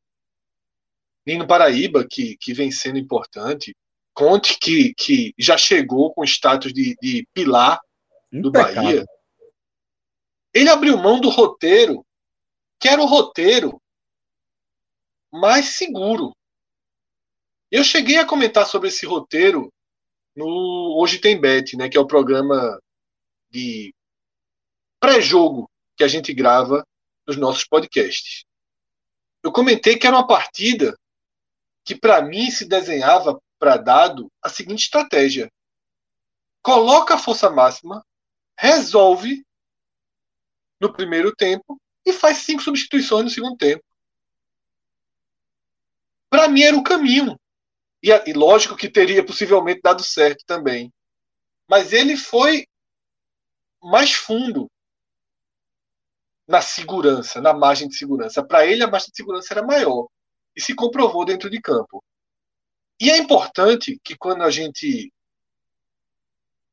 Nino 1.25 1.47
Paraíba, 1.47 2.05
que, 2.07 2.37
que 2.37 2.53
vem 2.53 2.69
sendo 2.69 2.99
importante, 2.99 3.75
Conte, 4.13 4.57
que, 4.59 4.93
que 4.95 5.33
já 5.37 5.57
chegou 5.57 6.13
com 6.13 6.23
status 6.23 6.73
de, 6.73 6.95
de 7.01 7.27
pilar 7.33 7.79
do 8.31 8.51
Bahia, 8.51 9.05
ele 10.53 10.69
abriu 10.69 10.97
mão 10.97 11.19
do 11.19 11.29
roteiro, 11.29 12.05
que 12.79 12.87
era 12.87 13.01
o 13.01 13.05
roteiro 13.05 13.81
mais 15.31 15.77
seguro. 15.77 16.35
Eu 17.71 17.83
cheguei 17.83 18.17
a 18.17 18.25
comentar 18.25 18.65
sobre 18.65 18.89
esse 18.89 19.05
roteiro 19.05 19.71
no 20.35 20.97
Hoje 20.99 21.19
Tem 21.19 21.39
Bet, 21.39 21.77
né, 21.77 21.87
que 21.87 21.97
é 21.97 21.99
o 21.99 22.07
programa 22.07 22.79
de 23.49 23.93
pré-jogo 24.99 25.69
que 25.95 26.03
a 26.03 26.07
gente 26.07 26.33
grava 26.33 26.85
nos 27.27 27.37
nossos 27.37 27.65
podcasts. 27.65 28.43
Eu 29.43 29.51
comentei 29.51 29.97
que 29.97 30.07
era 30.07 30.15
uma 30.15 30.27
partida 30.27 30.97
que 31.85 31.95
para 31.95 32.21
mim 32.21 32.49
se 32.49 32.67
desenhava 32.67 33.39
para 33.59 33.77
dado 33.77 34.31
a 34.41 34.49
seguinte 34.49 34.83
estratégia: 34.83 35.51
coloca 36.63 37.15
a 37.15 37.19
força 37.19 37.49
máxima, 37.49 38.03
resolve 38.57 39.45
no 40.79 40.91
primeiro 40.91 41.35
tempo 41.35 41.79
e 42.05 42.13
faz 42.13 42.37
cinco 42.37 42.63
substituições 42.63 43.25
no 43.25 43.29
segundo 43.29 43.57
tempo 43.57 43.83
para 46.29 46.47
mim 46.47 46.61
era 46.61 46.77
o 46.77 46.83
caminho. 46.83 47.39
E, 48.01 48.09
e 48.29 48.33
lógico 48.33 48.77
que 48.77 48.89
teria 48.89 49.25
possivelmente 49.25 49.81
dado 49.81 50.03
certo 50.03 50.45
também. 50.45 50.93
Mas 51.67 51.91
ele 51.91 52.15
foi 52.15 52.65
mais 53.81 54.13
fundo 54.13 54.69
na 56.47 56.61
segurança, 56.61 57.41
na 57.41 57.53
margem 57.53 57.87
de 57.87 57.95
segurança. 57.95 58.45
Para 58.45 58.65
ele, 58.65 58.83
a 58.83 58.87
margem 58.87 59.09
de 59.09 59.17
segurança 59.17 59.53
era 59.53 59.65
maior. 59.65 60.07
E 60.55 60.61
se 60.61 60.75
comprovou 60.75 61.25
dentro 61.25 61.49
de 61.49 61.59
campo. 61.59 62.03
E 62.99 63.09
é 63.09 63.17
importante 63.17 63.99
que 64.03 64.17
quando 64.17 64.43
a 64.43 64.51
gente 64.51 65.11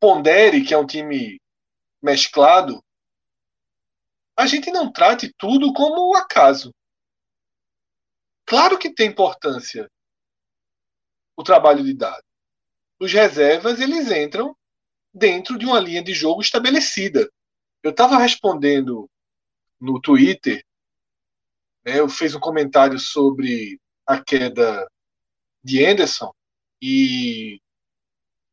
pondere 0.01 0.65
que 0.65 0.75
é 0.75 0.79
um 0.79 0.87
time 0.87 1.41
mesclado, 2.03 2.85
a 4.37 4.47
gente 4.47 4.71
não 4.71 4.93
trate 4.93 5.33
tudo 5.39 5.73
como 5.73 6.11
um 6.11 6.17
acaso. 6.17 6.75
Claro 8.45 8.79
que 8.79 8.93
tem 8.93 9.09
importância 9.09 9.91
o 11.37 11.43
trabalho 11.43 11.85
de 11.85 11.95
dados. 11.95 12.25
Os 12.99 13.13
reservas, 13.13 13.81
eles 13.81 14.11
entram 14.11 14.57
dentro 15.13 15.59
de 15.59 15.67
uma 15.67 15.81
linha 15.81 16.03
de 16.03 16.13
jogo 16.13 16.41
estabelecida. 16.41 17.31
Eu 17.83 17.91
estava 17.91 18.19
respondendo 18.19 19.09
no 19.79 20.01
Twitter, 20.01 20.65
né, 21.85 22.01
eu 22.01 22.09
fiz 22.09 22.35
um 22.35 22.41
comentário 22.41 22.99
sobre 22.99 23.81
a 24.07 24.23
queda 24.23 24.89
de 25.67 25.85
Anderson 25.85 26.33
e 26.81 27.61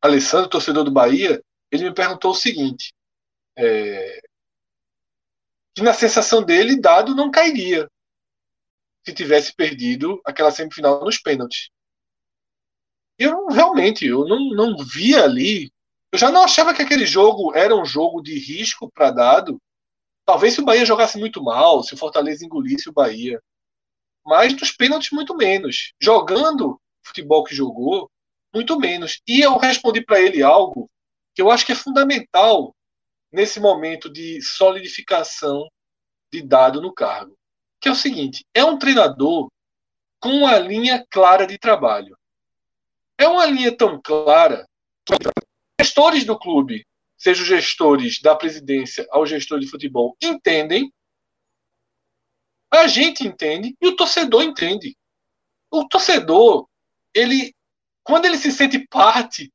Alessandro, 0.02 0.50
torcedor 0.50 0.82
do 0.82 0.90
Bahia, 0.90 1.40
ele 1.70 1.84
me 1.84 1.94
perguntou 1.94 2.32
o 2.32 2.34
seguinte: 2.34 2.92
é, 3.56 4.20
que 5.74 5.82
na 5.82 5.94
sensação 5.94 6.42
dele, 6.42 6.80
Dado 6.80 7.14
não 7.14 7.30
cairia 7.30 7.88
se 9.06 9.14
tivesse 9.14 9.54
perdido 9.54 10.20
aquela 10.24 10.50
semifinal 10.50 11.04
nos 11.04 11.18
pênaltis. 11.18 11.70
Eu 13.16 13.46
realmente, 13.46 14.04
eu 14.06 14.26
não, 14.26 14.50
não 14.50 14.84
via 14.84 15.22
ali. 15.22 15.70
Eu 16.10 16.18
já 16.18 16.32
não 16.32 16.42
achava 16.42 16.74
que 16.74 16.82
aquele 16.82 17.06
jogo 17.06 17.54
era 17.54 17.76
um 17.76 17.84
jogo 17.84 18.20
de 18.20 18.36
risco 18.38 18.90
para 18.90 19.12
Dado. 19.12 19.60
Talvez 20.24 20.54
se 20.54 20.60
o 20.60 20.64
Bahia 20.64 20.84
jogasse 20.84 21.18
muito 21.18 21.40
mal, 21.42 21.82
se 21.84 21.94
o 21.94 21.96
Fortaleza 21.96 22.44
engolisse 22.44 22.88
o 22.88 22.92
Bahia. 22.92 23.40
Mas 24.24 24.54
dos 24.54 24.72
pênaltis, 24.72 25.10
muito 25.10 25.36
menos. 25.36 25.92
Jogando 26.00 26.80
futebol 27.04 27.44
que 27.44 27.54
jogou, 27.54 28.10
muito 28.54 28.78
menos. 28.78 29.20
E 29.26 29.40
eu 29.40 29.56
respondi 29.56 30.04
para 30.04 30.20
ele 30.20 30.42
algo 30.42 30.90
que 31.34 31.42
eu 31.42 31.50
acho 31.50 31.66
que 31.66 31.72
é 31.72 31.76
fundamental 31.76 32.74
nesse 33.32 33.58
momento 33.58 34.08
de 34.10 34.40
solidificação 34.42 35.68
de 36.32 36.42
dado 36.42 36.80
no 36.80 36.92
cargo, 36.92 37.36
que 37.80 37.88
é 37.88 37.92
o 37.92 37.96
seguinte: 37.96 38.44
é 38.54 38.64
um 38.64 38.78
treinador 38.78 39.48
com 40.20 40.30
uma 40.30 40.58
linha 40.58 41.04
clara 41.10 41.46
de 41.46 41.58
trabalho. 41.58 42.16
É 43.18 43.28
uma 43.28 43.46
linha 43.46 43.76
tão 43.76 44.00
clara 44.00 44.66
que 45.04 45.14
gestores 45.80 46.24
do 46.24 46.38
clube, 46.38 46.86
sejam 47.16 47.44
gestores 47.44 48.20
da 48.20 48.34
presidência 48.34 49.06
ao 49.10 49.26
gestor 49.26 49.60
de 49.60 49.68
futebol, 49.68 50.16
entendem, 50.22 50.92
a 52.72 52.86
gente 52.88 53.26
entende 53.26 53.76
e 53.80 53.86
o 53.86 53.94
torcedor 53.94 54.42
entende. 54.42 54.96
O 55.70 55.86
torcedor, 55.86 56.68
ele 57.14 57.54
quando 58.02 58.26
ele 58.26 58.36
se 58.36 58.52
sente 58.52 58.86
parte 58.88 59.50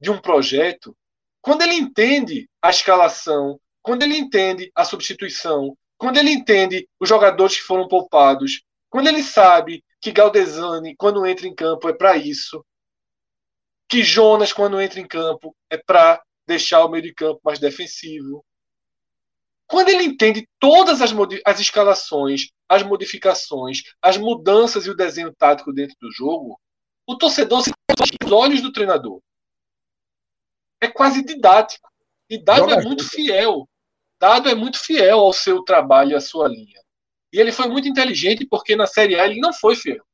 de 0.00 0.10
um 0.10 0.20
projeto, 0.20 0.96
quando 1.42 1.62
ele 1.62 1.74
entende 1.74 2.48
a 2.62 2.70
escalação, 2.70 3.60
quando 3.82 4.02
ele 4.02 4.16
entende 4.16 4.70
a 4.74 4.84
substituição, 4.84 5.76
quando 5.98 6.18
ele 6.18 6.30
entende 6.30 6.88
os 7.00 7.08
jogadores 7.08 7.56
que 7.56 7.62
foram 7.62 7.88
poupados, 7.88 8.62
quando 8.88 9.08
ele 9.08 9.22
sabe 9.22 9.84
que 10.00 10.12
Galdesani, 10.12 10.94
quando 10.96 11.26
entra 11.26 11.48
em 11.48 11.54
campo, 11.54 11.88
é 11.88 11.92
para 11.92 12.16
isso, 12.16 12.64
que 13.88 14.02
Jonas, 14.02 14.52
quando 14.52 14.80
entra 14.80 15.00
em 15.00 15.06
campo, 15.06 15.54
é 15.68 15.76
para 15.76 16.22
deixar 16.46 16.84
o 16.84 16.88
meio 16.88 17.02
de 17.02 17.12
campo 17.12 17.40
mais 17.44 17.58
defensivo. 17.58 18.44
Quando 19.66 19.88
ele 19.88 20.04
entende 20.04 20.48
todas 20.60 21.00
as, 21.00 21.10
as 21.44 21.60
escalações, 21.60 22.48
as 22.68 22.82
modificações, 22.82 23.82
as 24.00 24.16
mudanças 24.16 24.86
e 24.86 24.90
o 24.90 24.96
desenho 24.96 25.34
tático 25.34 25.72
dentro 25.72 25.96
do 26.00 26.12
jogo, 26.12 26.60
o 27.06 27.16
torcedor 27.16 27.62
se 27.62 27.72
os 28.24 28.32
olhos 28.32 28.60
do 28.60 28.72
treinador. 28.72 29.20
É 30.80 30.88
quase 30.88 31.24
didático. 31.24 31.88
E 32.28 32.38
Dado 32.38 32.70
é 32.72 32.82
muito 32.82 33.08
fiel. 33.08 33.68
Dado 34.18 34.48
é 34.48 34.54
muito 34.54 34.78
fiel 34.78 35.20
ao 35.20 35.32
seu 35.32 35.62
trabalho 35.62 36.12
e 36.12 36.14
à 36.14 36.20
sua 36.20 36.48
linha. 36.48 36.80
E 37.32 37.38
ele 37.38 37.52
foi 37.52 37.68
muito 37.68 37.88
inteligente 37.88 38.46
porque 38.46 38.76
na 38.76 38.86
Série 38.86 39.18
A 39.18 39.26
ele 39.26 39.40
não 39.40 39.52
foi 39.52 39.76
fiel. 39.76 40.04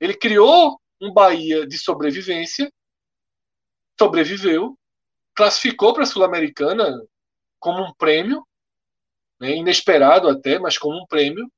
Ele 0.00 0.14
criou 0.14 0.80
um 1.00 1.12
Bahia 1.12 1.66
de 1.66 1.76
sobrevivência, 1.78 2.72
sobreviveu, 3.98 4.78
classificou 5.34 5.92
para 5.92 6.04
a 6.04 6.06
Sul-Americana 6.06 7.02
como 7.58 7.82
um 7.82 7.92
prêmio, 7.94 8.46
né, 9.40 9.54
inesperado 9.56 10.28
até, 10.28 10.58
mas 10.58 10.78
como 10.78 10.96
um 10.96 11.06
prêmio. 11.06 11.50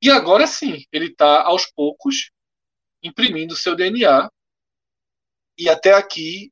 E 0.00 0.10
agora 0.10 0.46
sim, 0.46 0.84
ele 0.92 1.06
está 1.06 1.42
aos 1.42 1.66
poucos 1.66 2.30
imprimindo 3.04 3.54
seu 3.54 3.76
DNA. 3.76 4.30
E 5.58 5.68
até 5.68 5.92
aqui 5.92 6.50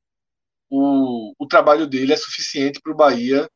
o, 0.71 1.35
o 1.39 1.47
trabalho 1.47 1.87
dele 1.87 2.13
é 2.13 2.17
suficiente 2.17 2.81
para 2.81 2.93
o 2.93 2.97
Bahia 2.97 3.51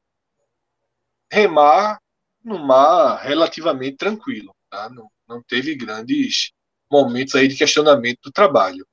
remar 1.30 2.00
no 2.42 2.58
mar 2.58 3.22
relativamente 3.22 3.96
tranquilo. 3.96 4.54
Tá? 4.70 4.88
Não, 4.88 5.08
não 5.28 5.42
teve 5.42 5.74
grandes 5.74 6.52
momentos 6.90 7.34
aí 7.34 7.46
de 7.46 7.56
questionamento 7.56 8.20
do 8.22 8.32
trabalho. 8.32 8.86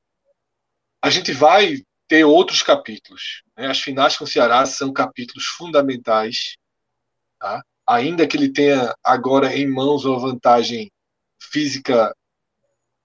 A 1.02 1.10
gente 1.10 1.32
vai 1.32 1.84
ter 2.08 2.24
outros 2.24 2.62
capítulos. 2.62 3.44
Né? 3.58 3.68
As 3.68 3.80
finais 3.80 4.18
com 4.18 4.26
o 4.26 4.28
Ceará 4.28 4.66
são 4.66 4.92
capítulos 4.92 5.46
fundamentais. 5.46 6.58
Tá? 7.40 7.64
Ainda 7.88 8.28
que 8.28 8.38
ele 8.38 8.52
tenha 8.52 8.96
agora 9.04 9.56
em 9.56 9.68
mãos 9.68 10.06
uma 10.06 10.20
vantagem 10.20 10.92
física 11.40 12.16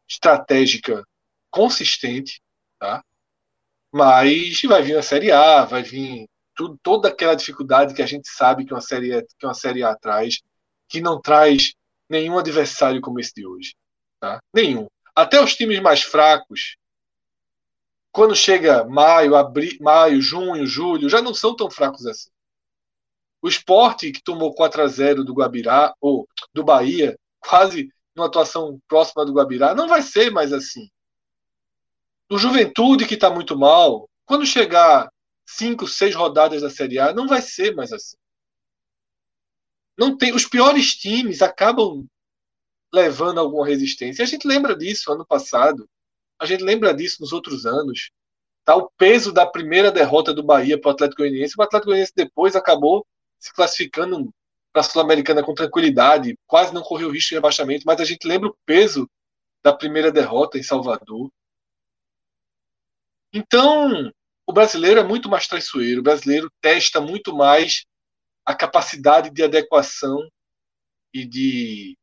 estratégica 0.08 1.04
consistente, 1.50 2.40
tá? 2.78 3.02
Mas 3.92 4.62
vai 4.62 4.82
vir 4.82 4.96
a 4.96 5.02
Série 5.02 5.30
A, 5.30 5.64
vai 5.64 5.82
vir 5.82 6.28
tudo, 6.54 6.78
toda 6.82 7.08
aquela 7.08 7.34
dificuldade 7.34 7.94
que 7.94 8.02
a 8.02 8.06
gente 8.06 8.28
sabe 8.28 8.64
que 8.64 8.72
uma 8.72 8.80
série 8.80 9.22
que 9.38 9.46
uma 9.46 9.54
série 9.54 9.82
A 9.82 9.94
traz, 9.94 10.40
que 10.88 11.00
não 11.00 11.20
traz 11.20 11.74
nenhum 12.08 12.38
adversário 12.38 13.00
como 13.00 13.20
esse 13.20 13.32
de 13.34 13.46
hoje, 13.46 13.74
tá? 14.20 14.40
Nenhum. 14.52 14.88
Até 15.14 15.42
os 15.42 15.54
times 15.54 15.80
mais 15.80 16.02
fracos, 16.02 16.76
quando 18.12 18.34
chega 18.34 18.84
maio, 18.84 19.36
abril, 19.36 19.78
maio, 19.80 20.20
junho, 20.20 20.66
julho, 20.66 21.08
já 21.08 21.22
não 21.22 21.34
são 21.34 21.54
tão 21.54 21.70
fracos 21.70 22.06
assim. 22.06 22.30
O 23.40 23.48
esporte 23.48 24.10
que 24.10 24.22
tomou 24.22 24.54
4 24.54 24.82
a 24.82 24.86
0 24.88 25.24
do 25.24 25.32
Guabirá, 25.32 25.94
ou 26.00 26.28
do 26.52 26.64
Bahia, 26.64 27.16
quase 27.38 27.92
numa 28.18 28.26
atuação 28.26 28.80
próxima 28.88 29.24
do 29.24 29.32
Guabirá, 29.32 29.74
não 29.74 29.88
vai 29.88 30.02
ser 30.02 30.30
mais 30.30 30.52
assim. 30.52 30.90
O 32.30 32.36
Juventude, 32.36 33.06
que 33.06 33.14
está 33.14 33.30
muito 33.30 33.56
mal, 33.56 34.10
quando 34.26 34.44
chegar 34.44 35.10
cinco, 35.46 35.86
seis 35.86 36.14
rodadas 36.14 36.60
da 36.60 36.68
Série 36.68 36.98
A, 36.98 37.14
não 37.14 37.26
vai 37.26 37.40
ser 37.40 37.74
mais 37.74 37.92
assim. 37.92 38.16
Não 39.96 40.16
tem, 40.16 40.34
os 40.34 40.44
piores 40.44 40.94
times 40.94 41.40
acabam 41.40 42.06
levando 42.92 43.38
alguma 43.38 43.66
resistência. 43.66 44.22
A 44.22 44.26
gente 44.26 44.46
lembra 44.46 44.76
disso 44.76 45.10
ano 45.12 45.24
passado. 45.24 45.88
A 46.38 46.44
gente 46.44 46.62
lembra 46.62 46.94
disso 46.94 47.16
nos 47.20 47.32
outros 47.32 47.64
anos. 47.66 48.10
Tá 48.64 48.76
o 48.76 48.90
peso 48.98 49.32
da 49.32 49.46
primeira 49.46 49.90
derrota 49.90 50.32
do 50.34 50.42
Bahia 50.42 50.78
para 50.78 50.90
o 50.90 50.92
Atlético 50.92 51.22
Goianiense. 51.22 51.54
O 51.58 51.62
Atlético 51.62 51.86
Goianiense 51.86 52.12
depois 52.14 52.54
acabou 52.54 53.06
se 53.38 53.52
classificando 53.52 54.32
para 54.78 54.86
a 54.86 54.88
Sul-Americana 54.88 55.42
com 55.42 55.54
tranquilidade, 55.54 56.38
quase 56.46 56.72
não 56.72 56.82
correu 56.82 57.10
risco 57.10 57.30
de 57.30 57.34
rebaixamento, 57.34 57.82
mas 57.84 58.00
a 58.00 58.04
gente 58.04 58.28
lembra 58.28 58.48
o 58.48 58.56
peso 58.64 59.10
da 59.60 59.72
primeira 59.72 60.12
derrota 60.12 60.56
em 60.56 60.62
Salvador. 60.62 61.32
Então, 63.32 64.12
o 64.46 64.52
brasileiro 64.52 65.00
é 65.00 65.02
muito 65.02 65.28
mais 65.28 65.48
traiçoeiro, 65.48 66.00
o 66.00 66.04
brasileiro 66.04 66.48
testa 66.60 67.00
muito 67.00 67.34
mais 67.34 67.84
a 68.46 68.54
capacidade 68.54 69.30
de 69.30 69.42
adequação 69.42 70.20
e 71.12 71.26
de, 71.26 71.98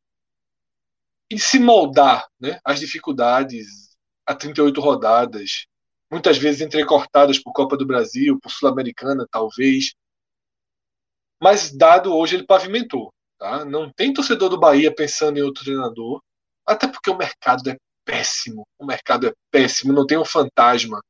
e 1.30 1.36
de 1.36 1.40
se 1.40 1.58
moldar 1.58 2.28
né, 2.38 2.60
às 2.62 2.78
dificuldades 2.78 3.96
a 4.26 4.34
38 4.34 4.78
rodadas, 4.82 5.66
muitas 6.12 6.36
vezes 6.36 6.60
entrecortadas 6.60 7.38
por 7.38 7.54
Copa 7.54 7.74
do 7.74 7.86
Brasil, 7.86 8.38
por 8.38 8.50
Sul-Americana, 8.50 9.26
talvez, 9.30 9.94
mas 11.42 11.70
dado 11.70 12.14
hoje 12.14 12.36
ele 12.36 12.46
pavimentou. 12.46 13.12
Tá? 13.38 13.64
Não 13.64 13.90
tem 13.90 14.12
torcedor 14.12 14.48
do 14.48 14.58
Bahia 14.58 14.94
pensando 14.94 15.38
em 15.38 15.42
outro 15.42 15.64
treinador, 15.64 16.22
até 16.66 16.88
porque 16.88 17.10
o 17.10 17.16
mercado 17.16 17.70
é 17.70 17.76
péssimo. 18.04 18.66
O 18.78 18.86
mercado 18.86 19.28
é 19.28 19.32
péssimo, 19.50 19.92
não 19.92 20.06
tem 20.06 20.16
um 20.16 20.24
fantasma. 20.24 21.00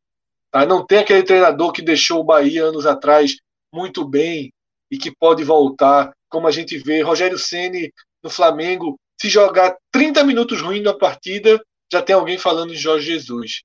Tá? 0.50 0.66
Não 0.66 0.84
tem 0.84 0.98
aquele 0.98 1.22
treinador 1.22 1.72
que 1.72 1.82
deixou 1.82 2.20
o 2.20 2.24
Bahia 2.24 2.64
anos 2.64 2.86
atrás 2.86 3.36
muito 3.72 4.04
bem 4.08 4.52
e 4.90 4.98
que 4.98 5.14
pode 5.14 5.44
voltar, 5.44 6.12
como 6.28 6.46
a 6.46 6.50
gente 6.50 6.78
vê 6.78 7.02
Rogério 7.02 7.38
Ceni 7.38 7.92
no 8.22 8.30
Flamengo, 8.30 8.98
se 9.20 9.28
jogar 9.28 9.76
30 9.92 10.24
minutos 10.24 10.60
ruim 10.60 10.80
na 10.80 10.94
partida, 10.94 11.62
já 11.90 12.02
tem 12.02 12.14
alguém 12.14 12.38
falando 12.38 12.72
em 12.72 12.76
Jorge 12.76 13.06
Jesus. 13.06 13.62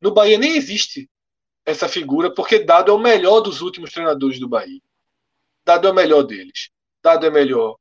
No 0.00 0.12
Bahia 0.12 0.38
nem 0.38 0.56
existe 0.56 1.08
essa 1.64 1.88
figura, 1.88 2.32
porque 2.32 2.58
Dado 2.58 2.90
é 2.90 2.94
o 2.94 2.98
melhor 2.98 3.40
dos 3.40 3.60
últimos 3.60 3.92
treinadores 3.92 4.40
do 4.40 4.48
Bahia. 4.48 4.80
Dado 5.70 5.86
é 5.86 5.90
o 5.92 5.94
melhor 5.94 6.24
deles. 6.24 6.68
Dado 7.00 7.24
é 7.24 7.30
melhor 7.30 7.76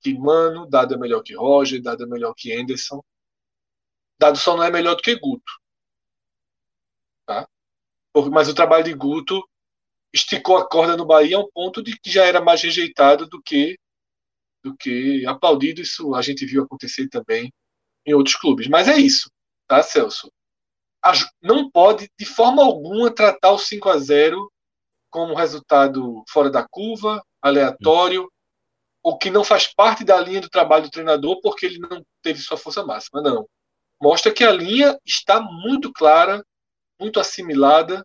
que 0.00 0.12
Mano, 0.12 0.66
Dado 0.68 0.94
é 0.94 0.98
melhor 0.98 1.22
que 1.22 1.36
Roger, 1.36 1.80
Dado 1.80 2.02
é 2.02 2.06
melhor 2.06 2.34
que 2.36 2.52
Anderson. 2.52 3.00
Dado 4.18 4.36
só 4.36 4.56
não 4.56 4.64
é 4.64 4.72
melhor 4.72 4.96
do 4.96 5.02
que 5.02 5.14
Guto. 5.14 5.52
Tá? 7.24 7.46
Mas 8.32 8.48
o 8.48 8.54
trabalho 8.54 8.82
de 8.82 8.92
Guto 8.92 9.40
esticou 10.12 10.56
a 10.56 10.68
corda 10.68 10.96
no 10.96 11.06
Bahia 11.06 11.36
a 11.36 11.40
um 11.40 11.48
ponto 11.48 11.80
de 11.80 11.96
que 11.96 12.10
já 12.10 12.24
era 12.24 12.40
mais 12.40 12.60
rejeitado 12.60 13.28
do 13.28 13.40
que 13.40 13.78
do 14.60 14.76
que 14.76 15.24
aplaudido. 15.24 15.80
Isso 15.80 16.16
a 16.16 16.22
gente 16.22 16.44
viu 16.44 16.64
acontecer 16.64 17.08
também 17.08 17.52
em 18.04 18.14
outros 18.14 18.34
clubes. 18.34 18.66
Mas 18.66 18.88
é 18.88 18.96
isso, 18.96 19.30
tá, 19.68 19.80
Celso? 19.80 20.28
Não 21.40 21.70
pode, 21.70 22.10
de 22.18 22.24
forma 22.24 22.64
alguma, 22.64 23.14
tratar 23.14 23.52
o 23.52 23.58
5 23.58 23.88
a 23.88 23.98
0 23.98 24.52
como 25.12 25.34
resultado 25.34 26.24
fora 26.26 26.50
da 26.50 26.66
curva, 26.66 27.22
aleatório, 27.40 28.32
ou 29.02 29.18
que 29.18 29.30
não 29.30 29.44
faz 29.44 29.66
parte 29.66 30.02
da 30.02 30.18
linha 30.18 30.40
do 30.40 30.48
trabalho 30.48 30.84
do 30.84 30.90
treinador 30.90 31.38
porque 31.42 31.66
ele 31.66 31.78
não 31.78 32.04
teve 32.22 32.40
sua 32.40 32.56
força 32.56 32.82
máxima. 32.82 33.20
Não. 33.20 33.46
Mostra 34.00 34.32
que 34.32 34.42
a 34.42 34.50
linha 34.50 34.98
está 35.04 35.38
muito 35.38 35.92
clara, 35.92 36.44
muito 36.98 37.20
assimilada 37.20 38.04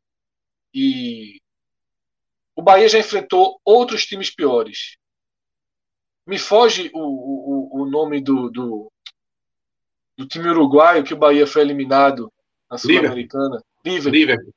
e 0.74 1.40
o 2.54 2.62
Bahia 2.62 2.90
já 2.90 3.00
enfrentou 3.00 3.60
outros 3.64 4.06
times 4.06 4.30
piores. 4.30 4.98
Me 6.26 6.38
foge 6.38 6.92
o, 6.94 7.00
o, 7.00 7.84
o 7.84 7.86
nome 7.90 8.20
do, 8.20 8.50
do, 8.50 8.92
do, 10.18 10.28
time 10.28 10.50
uruguaio 10.50 11.06
que 11.06 11.14
o 11.14 11.18
Bahia 11.18 11.48
foi 11.48 11.62
eliminado 11.62 12.32
na 12.70 12.78
Sul-Americana. 12.78 13.64
Liverpool. 13.86 14.54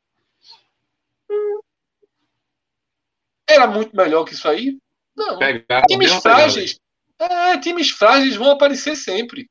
Era 3.50 3.66
muito 3.66 3.94
melhor 3.96 4.24
que 4.24 4.34
isso 4.34 4.48
aí? 4.48 4.78
Não. 5.16 5.38
Pegar, 5.38 5.82
times 5.86 6.12
frágeis. 6.14 6.80
É, 7.18 7.58
times 7.58 7.90
frágeis 7.90 8.36
vão 8.36 8.50
aparecer 8.50 8.96
sempre. 8.96 9.48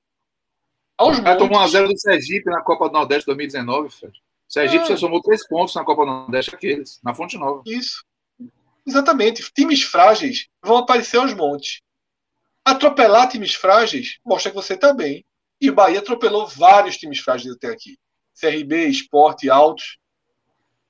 Aos 0.97 1.19
montes. 1.19 1.37
tomou 1.37 1.59
1x0 1.61 1.87
do 1.87 1.99
Sergipe 1.99 2.49
na 2.49 2.61
Copa 2.61 2.87
do 2.87 2.93
Nordeste 2.93 3.25
2019, 3.27 3.89
Fred. 3.89 4.17
O 4.17 4.51
Sergipe 4.51 4.83
é. 4.83 4.87
você 4.87 4.97
somou 4.97 5.21
três 5.21 5.47
pontos 5.47 5.75
na 5.75 5.83
Copa 5.83 6.01
do 6.01 6.11
Nordeste 6.11 6.55
aqueles, 6.55 6.99
na 7.03 7.13
Fonte 7.13 7.37
Nova. 7.37 7.61
Isso. 7.65 8.03
Exatamente. 8.85 9.51
Times 9.53 9.83
frágeis 9.83 10.47
vão 10.63 10.77
aparecer 10.77 11.17
aos 11.17 11.33
montes. 11.33 11.81
Atropelar 12.65 13.29
times 13.29 13.53
frágeis 13.53 14.19
mostra 14.25 14.51
que 14.51 14.55
você 14.55 14.73
está 14.73 14.93
bem. 14.93 15.25
E 15.61 15.69
o 15.69 15.73
Bahia 15.73 15.99
atropelou 15.99 16.47
vários 16.47 16.97
times 16.97 17.19
frágeis 17.19 17.53
até 17.53 17.67
aqui. 17.67 17.97
CRB, 18.39 18.87
Esporte, 18.87 19.49
Altos. 19.49 19.97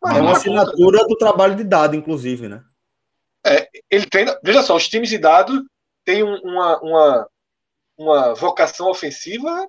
Mas 0.02 0.18
é 0.18 0.22
uma 0.22 0.32
assinatura 0.32 1.06
do 1.06 1.18
trabalho 1.18 1.56
de 1.56 1.64
dado, 1.64 1.96
inclusive, 1.96 2.48
né? 2.48 2.64
É, 3.46 3.70
ele 3.90 4.06
treina. 4.06 4.38
Veja 4.44 4.62
só, 4.64 4.76
os 4.76 4.88
times 4.88 5.10
de 5.10 5.18
dado 5.18 5.66
têm 6.04 6.24
uma, 6.24 6.80
uma, 6.82 7.30
uma 7.98 8.34
vocação 8.36 8.90
ofensiva, 8.90 9.68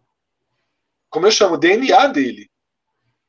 como 1.08 1.26
eu 1.26 1.30
chamo, 1.30 1.58
DNA 1.58 2.06
dele. 2.08 2.50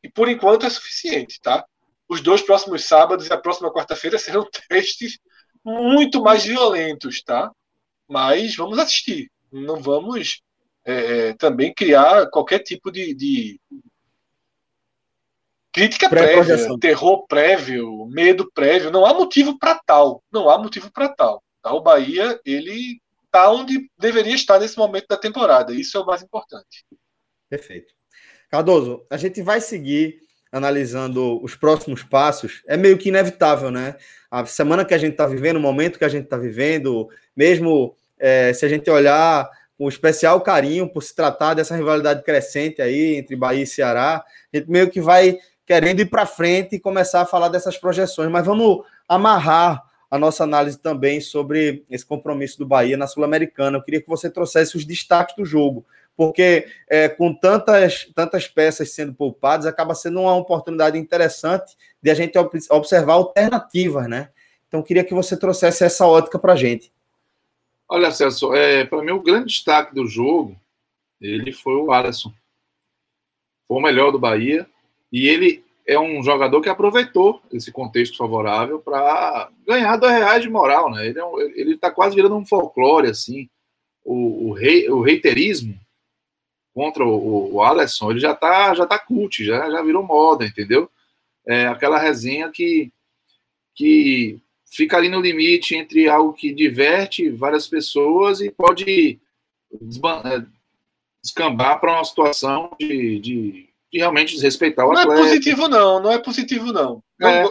E 0.04 0.10
por 0.10 0.28
enquanto 0.28 0.66
é 0.66 0.70
suficiente, 0.70 1.40
tá? 1.42 1.66
os 2.12 2.20
dois 2.20 2.42
próximos 2.42 2.84
sábados 2.84 3.28
e 3.28 3.32
a 3.32 3.38
próxima 3.38 3.72
quarta-feira 3.72 4.18
serão 4.18 4.46
testes 4.68 5.18
muito 5.64 6.22
mais 6.22 6.44
violentos, 6.44 7.24
tá? 7.24 7.50
Mas 8.06 8.54
vamos 8.54 8.78
assistir. 8.78 9.32
Não 9.50 9.82
vamos 9.82 10.42
é, 10.84 11.30
é 11.30 11.34
também 11.36 11.74
criar 11.74 12.30
qualquer 12.30 12.60
tipo 12.60 12.92
de, 12.92 13.14
de 13.14 13.62
crítica 15.72 16.10
prévia, 16.10 16.58
terror 16.80 17.26
prévio, 17.28 18.06
medo 18.08 18.52
prévio. 18.54 18.92
Não 18.92 19.06
há 19.06 19.14
motivo 19.14 19.58
para 19.58 19.80
tal. 19.86 20.24
Não 20.32 20.50
há 20.50 20.58
motivo 20.58 20.92
para 20.92 21.10
tal. 21.10 21.44
Tá? 21.62 21.74
O 21.74 21.82
Bahia, 21.82 22.40
ele 22.46 23.00
está 23.26 23.50
onde 23.52 23.90
deveria 23.98 24.36
estar 24.36 24.60
nesse 24.60 24.78
momento 24.78 25.08
da 25.08 25.18
temporada. 25.18 25.74
Isso 25.74 25.98
é 25.98 26.02
o 26.02 26.06
mais 26.06 26.22
importante. 26.22 26.86
Perfeito. 27.50 27.94
Cardoso, 28.50 29.06
a 29.10 29.16
gente 29.16 29.42
vai 29.42 29.62
seguir 29.62 30.20
analisando 30.52 31.42
os 31.42 31.56
próximos 31.56 32.04
passos, 32.04 32.62
é 32.68 32.76
meio 32.76 32.98
que 32.98 33.08
inevitável, 33.08 33.72
né? 33.72 33.96
A 34.30 34.46
semana 34.46 34.84
que 34.84 34.94
a 34.94 34.98
gente 34.98 35.14
está 35.14 35.26
vivendo, 35.26 35.56
o 35.56 35.62
momento 35.62 35.98
que 35.98 36.04
a 36.04 36.10
gente 36.10 36.26
está 36.26 36.38
vivendo, 36.38 37.10
mesmo 37.34 37.96
é, 38.20 38.52
se 38.52 38.66
a 38.66 38.70
gente 38.70 38.90
olhar 38.90 39.50
com 39.78 39.88
especial 39.88 40.42
carinho 40.42 40.92
por 40.92 41.02
se 41.02 41.16
tratar 41.16 41.54
dessa 41.54 41.76
rivalidade 41.76 42.22
crescente 42.24 42.82
aí 42.82 43.16
entre 43.16 43.36
Bahia 43.36 43.64
e 43.64 43.68
Ceará, 43.68 44.24
a 44.54 44.58
gente 44.58 44.70
meio 44.70 44.90
que 44.90 45.00
vai 45.00 45.40
querendo 45.66 46.02
ir 46.02 46.10
para 46.10 46.26
frente 46.26 46.76
e 46.76 46.80
começar 46.80 47.22
a 47.22 47.26
falar 47.26 47.50
dessas 47.50 47.78
projeções, 47.78 48.30
mas 48.30 48.46
vamos 48.46 48.84
amarrar 49.08 49.84
a 50.10 50.20
nossa 50.20 50.44
análise 50.44 50.78
também 50.78 51.22
sobre 51.22 51.86
esse 51.90 52.06
compromisso 52.06 52.58
do 52.58 52.66
Bahia 52.66 52.98
na 52.98 53.08
Sul-Americana. 53.08 53.78
Eu 53.78 53.84
queria 53.84 54.02
que 54.02 54.10
você 54.10 54.30
trouxesse 54.30 54.76
os 54.76 54.84
destaques 54.84 55.36
do 55.36 55.46
jogo 55.46 55.86
porque 56.16 56.68
é, 56.88 57.10
com 57.10 57.34
tantas, 57.34 58.06
tantas 58.14 58.48
peças 58.48 58.92
sendo 58.92 59.14
poupadas, 59.14 59.66
acaba 59.66 59.96
sendo 59.96 60.22
uma 60.22 60.36
oportunidade 60.36 60.98
interessante 60.98 61.76
de 62.02 62.12
a 62.12 62.14
gente 62.14 62.38
observar 62.70 63.14
alternativas, 63.14 64.08
né? 64.08 64.30
Então, 64.68 64.84
queria 64.84 65.04
que 65.04 65.14
você 65.14 65.36
trouxesse 65.36 65.84
essa 65.84 66.06
ótica 66.06 66.40
para 66.40 66.54
a 66.54 66.56
gente. 66.56 66.92
Olha, 67.90 68.12
Celso, 68.12 68.54
é, 68.54 68.86
para 68.86 69.02
mim 69.02 69.12
o 69.12 69.22
grande 69.22 69.48
destaque 69.48 69.94
do 69.94 70.06
jogo, 70.06 70.56
ele 71.20 71.52
foi 71.52 71.76
o 71.76 71.92
Alisson. 71.92 72.32
Foi 73.68 73.78
o 73.78 73.82
melhor 73.82 74.12
do 74.12 74.20
Bahia 74.20 74.68
e 75.12 75.28
ele 75.28 75.64
é 75.86 76.00
um 76.00 76.24
jogador 76.24 76.62
que 76.62 76.70
aproveitou 76.70 77.42
esse 77.52 77.72
contexto 77.72 78.18
favorável 78.18 78.80
para 78.80 79.50
ganhar 79.68 79.98
dois 79.98 80.14
reais 80.14 80.44
de 80.44 80.50
moral, 80.50 80.92
né? 80.92 81.08
Ele 81.08 81.20
é 81.20 81.24
ele 81.60 81.74
está 81.74 81.92
quase 81.92 82.16
virando 82.16 82.36
um 82.36 82.46
folclore 82.46 83.10
assim. 83.10 83.50
O, 84.04 84.50
o, 84.50 84.54
rei, 84.54 84.90
o 84.90 85.02
reiterismo 85.02 85.80
contra 86.74 87.06
o, 87.06 87.56
o 87.56 87.62
Alisson, 87.62 88.12
ele 88.12 88.20
já 88.20 88.34
tá, 88.34 88.74
já 88.74 88.86
tá 88.86 88.98
cult, 88.98 89.44
já, 89.44 89.70
já 89.70 89.82
virou 89.82 90.04
moda, 90.04 90.46
entendeu? 90.46 90.90
É 91.46 91.68
aquela 91.68 92.00
resenha 92.00 92.50
que, 92.50 92.92
que 93.76 94.40
fica 94.66 94.98
ali 94.98 95.10
no 95.10 95.20
limite 95.20 95.76
entre 95.76 96.08
algo 96.08 96.34
que 96.34 96.54
diverte 96.54 97.30
várias 97.30 97.68
pessoas 97.68 98.40
e 98.40 98.50
pode 98.50 99.20
é, 99.72 100.46
descambar 101.22 101.80
para 101.80 101.94
uma 101.94 102.06
situação 102.06 102.76
de, 102.80 103.20
de, 103.20 103.70
de, 103.92 104.00
realmente 104.00 104.34
desrespeitar 104.34 104.86
o 104.86 104.94
não 104.94 105.02
atleta. 105.02 105.20
Não 105.20 105.26
é 105.26 105.30
positivo, 105.30 105.68
não, 105.68 106.02
não 106.02 106.12
é 106.12 106.18
positivo, 106.18 106.74
não. 106.74 107.04
É. 107.22 107.44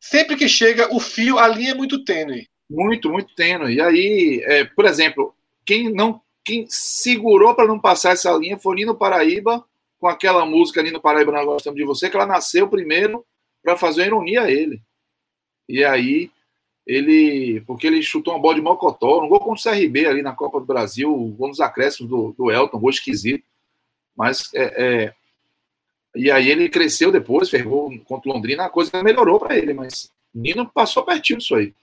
Sempre 0.00 0.36
que 0.36 0.48
chega, 0.48 0.94
o 0.94 1.00
fio, 1.00 1.38
a 1.38 1.48
linha 1.48 1.70
é 1.70 1.74
muito 1.74 2.04
tênue. 2.04 2.48
Muito, 2.68 3.10
muito 3.10 3.34
tênue. 3.34 3.74
E 3.74 3.80
aí, 3.80 4.42
é, 4.44 4.64
por 4.64 4.84
exemplo, 4.84 5.34
quem 5.64 5.92
não 5.92 6.20
quem 6.44 6.66
segurou 6.68 7.54
para 7.54 7.66
não 7.66 7.80
passar 7.80 8.12
essa 8.12 8.30
linha 8.32 8.58
foi 8.58 8.76
Nino 8.76 8.94
Paraíba, 8.94 9.64
com 9.98 10.06
aquela 10.06 10.44
música 10.44 10.82
Nino 10.82 11.00
Paraíba 11.00 11.32
Nós 11.32 11.46
Gostamos 11.46 11.78
de 11.78 11.86
Você, 11.86 12.10
que 12.10 12.16
ela 12.16 12.26
nasceu 12.26 12.68
primeiro 12.68 13.24
para 13.62 13.78
fazer 13.78 14.02
uma 14.02 14.06
ironia 14.08 14.42
a 14.42 14.50
ele. 14.50 14.82
E 15.66 15.82
aí, 15.82 16.30
ele. 16.86 17.62
Porque 17.66 17.86
ele 17.86 18.02
chutou 18.02 18.34
uma 18.34 18.40
bola 18.40 18.56
de 18.56 18.60
mocotó, 18.60 19.24
um 19.24 19.28
gol 19.28 19.40
contra 19.40 19.72
o 19.72 19.74
CRB 19.74 20.06
ali 20.06 20.20
na 20.20 20.32
Copa 20.32 20.60
do 20.60 20.66
Brasil, 20.66 21.14
um 21.14 21.30
gol 21.30 21.48
nos 21.48 21.60
acréscimos 21.60 22.10
do, 22.10 22.34
do 22.36 22.50
Elton, 22.50 22.76
um 22.76 22.80
gol 22.80 22.90
esquisito. 22.90 23.44
Mas. 24.14 24.52
É, 24.54 24.62
é, 24.62 25.14
e 26.14 26.30
aí 26.30 26.50
ele 26.50 26.68
cresceu 26.68 27.10
depois, 27.10 27.50
fez 27.50 27.64
gol 27.64 27.92
contra 28.04 28.30
o 28.30 28.32
Londrina, 28.32 28.64
a 28.64 28.70
coisa 28.70 29.02
melhorou 29.02 29.38
para 29.38 29.56
ele, 29.56 29.74
mas 29.74 30.10
Nino 30.34 30.68
passou 30.68 31.04
pertinho 31.04 31.38
disso 31.38 31.54
aí. 31.54 31.74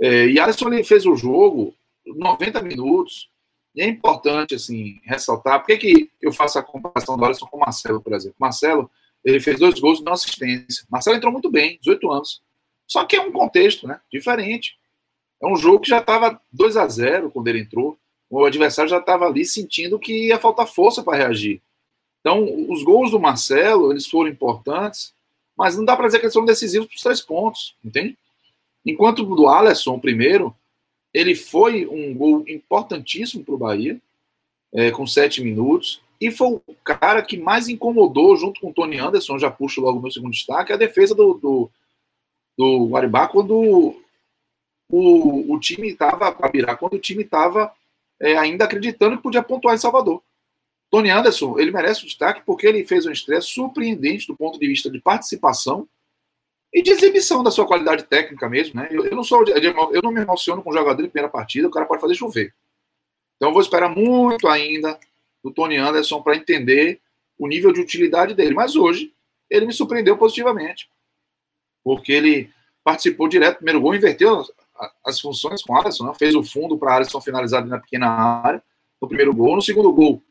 É, 0.00 0.26
e 0.26 0.38
Alisson 0.38 0.72
ele 0.72 0.84
fez 0.84 1.06
o 1.06 1.16
jogo 1.16 1.74
90 2.06 2.62
minutos, 2.62 3.30
e 3.74 3.82
é 3.82 3.86
importante, 3.86 4.54
assim, 4.54 4.98
ressaltar, 5.04 5.60
por 5.60 5.66
que, 5.66 5.76
que 5.76 6.10
eu 6.20 6.32
faço 6.32 6.58
a 6.58 6.62
comparação 6.62 7.16
do 7.16 7.24
Alisson 7.24 7.46
com 7.46 7.58
o 7.58 7.60
Marcelo, 7.60 8.00
por 8.00 8.12
exemplo? 8.12 8.36
Marcelo, 8.38 8.90
ele 9.24 9.40
fez 9.40 9.58
dois 9.58 9.78
gols 9.78 10.00
de 10.00 10.10
assistência. 10.10 10.84
Marcelo 10.90 11.16
entrou 11.16 11.32
muito 11.32 11.50
bem, 11.50 11.78
18 11.80 12.10
anos. 12.10 12.42
Só 12.86 13.04
que 13.04 13.16
é 13.16 13.20
um 13.20 13.30
contexto, 13.30 13.86
né, 13.86 14.00
diferente. 14.10 14.76
É 15.40 15.46
um 15.46 15.56
jogo 15.56 15.80
que 15.80 15.90
já 15.90 15.98
estava 15.98 16.40
2 16.52 16.76
a 16.76 16.88
0 16.88 17.30
quando 17.30 17.48
ele 17.48 17.60
entrou. 17.60 17.98
O 18.30 18.44
adversário 18.44 18.90
já 18.90 18.98
estava 18.98 19.26
ali 19.26 19.44
sentindo 19.44 19.98
que 19.98 20.26
ia 20.26 20.38
faltar 20.38 20.66
força 20.66 21.02
para 21.02 21.16
reagir. 21.16 21.62
Então, 22.20 22.44
os 22.68 22.82
gols 22.82 23.10
do 23.10 23.20
Marcelo, 23.20 23.92
eles 23.92 24.06
foram 24.06 24.30
importantes, 24.30 25.12
mas 25.56 25.76
não 25.76 25.84
dá 25.84 25.96
para 25.96 26.06
dizer 26.06 26.18
que 26.18 26.26
eles 26.26 26.34
foram 26.34 26.46
decisivos 26.46 26.86
para 26.88 26.96
os 26.96 27.02
três 27.02 27.20
pontos, 27.20 27.74
entende? 27.84 28.16
Enquanto 28.84 29.20
o 29.20 29.36
do 29.36 29.48
Alisson, 29.48 29.98
primeiro, 29.98 30.54
ele 31.12 31.34
foi 31.34 31.86
um 31.86 32.14
gol 32.14 32.44
importantíssimo 32.48 33.44
para 33.44 33.54
o 33.54 33.58
Bahia, 33.58 34.00
é, 34.72 34.90
com 34.90 35.06
sete 35.06 35.42
minutos, 35.42 36.00
e 36.20 36.30
foi 36.30 36.60
o 36.66 36.74
cara 36.84 37.22
que 37.22 37.36
mais 37.36 37.68
incomodou, 37.68 38.36
junto 38.36 38.60
com 38.60 38.70
o 38.70 38.74
Tony 38.74 38.98
Anderson, 38.98 39.38
já 39.38 39.50
puxo 39.50 39.80
logo 39.80 39.98
o 39.98 40.02
meu 40.02 40.10
segundo 40.10 40.32
destaque, 40.32 40.72
a 40.72 40.76
defesa 40.76 41.14
do, 41.14 41.34
do, 41.34 41.70
do 42.56 42.86
Guaribá 42.88 43.28
quando 43.28 43.94
o, 44.90 45.54
o 45.54 45.58
time 45.60 45.88
estava 45.88 46.32
quando 46.76 46.94
o 46.94 46.98
time 46.98 47.22
estava 47.22 47.72
é, 48.20 48.36
ainda 48.36 48.64
acreditando 48.64 49.16
que 49.16 49.22
podia 49.22 49.42
pontuar 49.42 49.74
em 49.74 49.78
Salvador. 49.78 50.22
Tony 50.90 51.10
Anderson, 51.10 51.58
ele 51.58 51.70
merece 51.70 52.02
o 52.02 52.06
destaque 52.06 52.42
porque 52.44 52.66
ele 52.66 52.86
fez 52.86 53.04
um 53.04 53.10
estresse 53.10 53.48
surpreendente 53.48 54.26
do 54.26 54.36
ponto 54.36 54.58
de 54.58 54.66
vista 54.66 54.90
de 54.90 55.00
participação 55.00 55.86
e 56.72 56.82
de 56.82 56.90
exibição 56.90 57.42
da 57.42 57.50
sua 57.50 57.66
qualidade 57.66 58.04
técnica 58.04 58.48
mesmo, 58.48 58.80
né? 58.80 58.88
Eu, 58.90 59.04
eu 59.04 59.16
não 59.16 59.22
sou, 59.24 59.44
eu 59.46 60.02
não 60.02 60.12
me 60.12 60.20
emociono 60.20 60.62
com 60.62 60.70
um 60.70 60.74
jogador 60.74 61.02
em 61.02 61.08
primeira 61.08 61.30
partida, 61.30 61.68
o 61.68 61.70
cara 61.70 61.86
pode 61.86 62.00
fazer 62.00 62.14
chover. 62.14 62.54
Então 63.36 63.50
eu 63.50 63.52
vou 63.52 63.62
esperar 63.62 63.88
muito 63.88 64.48
ainda 64.48 64.98
do 65.42 65.50
Tony 65.50 65.76
Anderson 65.76 66.22
para 66.22 66.36
entender 66.36 67.00
o 67.38 67.46
nível 67.46 67.72
de 67.72 67.80
utilidade 67.80 68.34
dele. 68.34 68.54
Mas 68.54 68.74
hoje 68.74 69.12
ele 69.48 69.66
me 69.66 69.72
surpreendeu 69.72 70.16
positivamente, 70.16 70.90
porque 71.84 72.12
ele 72.12 72.50
participou 72.82 73.28
direto 73.28 73.56
primeiro 73.56 73.80
gol, 73.80 73.94
inverteu 73.94 74.44
as 75.04 75.20
funções 75.20 75.62
com 75.62 75.72
o 75.72 75.76
Alisson, 75.76 76.06
né? 76.06 76.12
fez 76.18 76.34
o 76.34 76.42
fundo 76.42 76.78
para 76.78 76.96
Alisson 76.96 77.20
finalizar 77.20 77.64
na 77.64 77.78
pequena 77.78 78.08
área 78.08 78.62
no 79.00 79.08
primeiro 79.08 79.34
gol. 79.34 79.56
No 79.56 79.62
segundo 79.62 79.92
gol, 79.92 80.22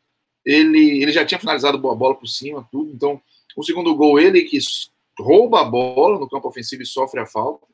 ele, 0.48 1.04
ele 1.04 1.12
já 1.12 1.26
tinha 1.26 1.38
finalizado 1.38 1.78
a 1.78 1.96
bola 1.96 2.16
por 2.16 2.26
cima, 2.26 2.66
tudo. 2.72 2.90
Então, 2.94 3.22
o 3.56 3.64
segundo 3.64 3.94
gol, 3.94 4.18
ele 4.18 4.44
que 4.44 4.58
rouba 5.20 5.60
a 5.60 5.66
bola 5.66 6.18
no 6.18 6.30
campo 6.30 6.48
ofensivo 6.48 6.82
e 6.82 6.86
sofre 6.86 7.20
a 7.20 7.26
falta. 7.26 7.68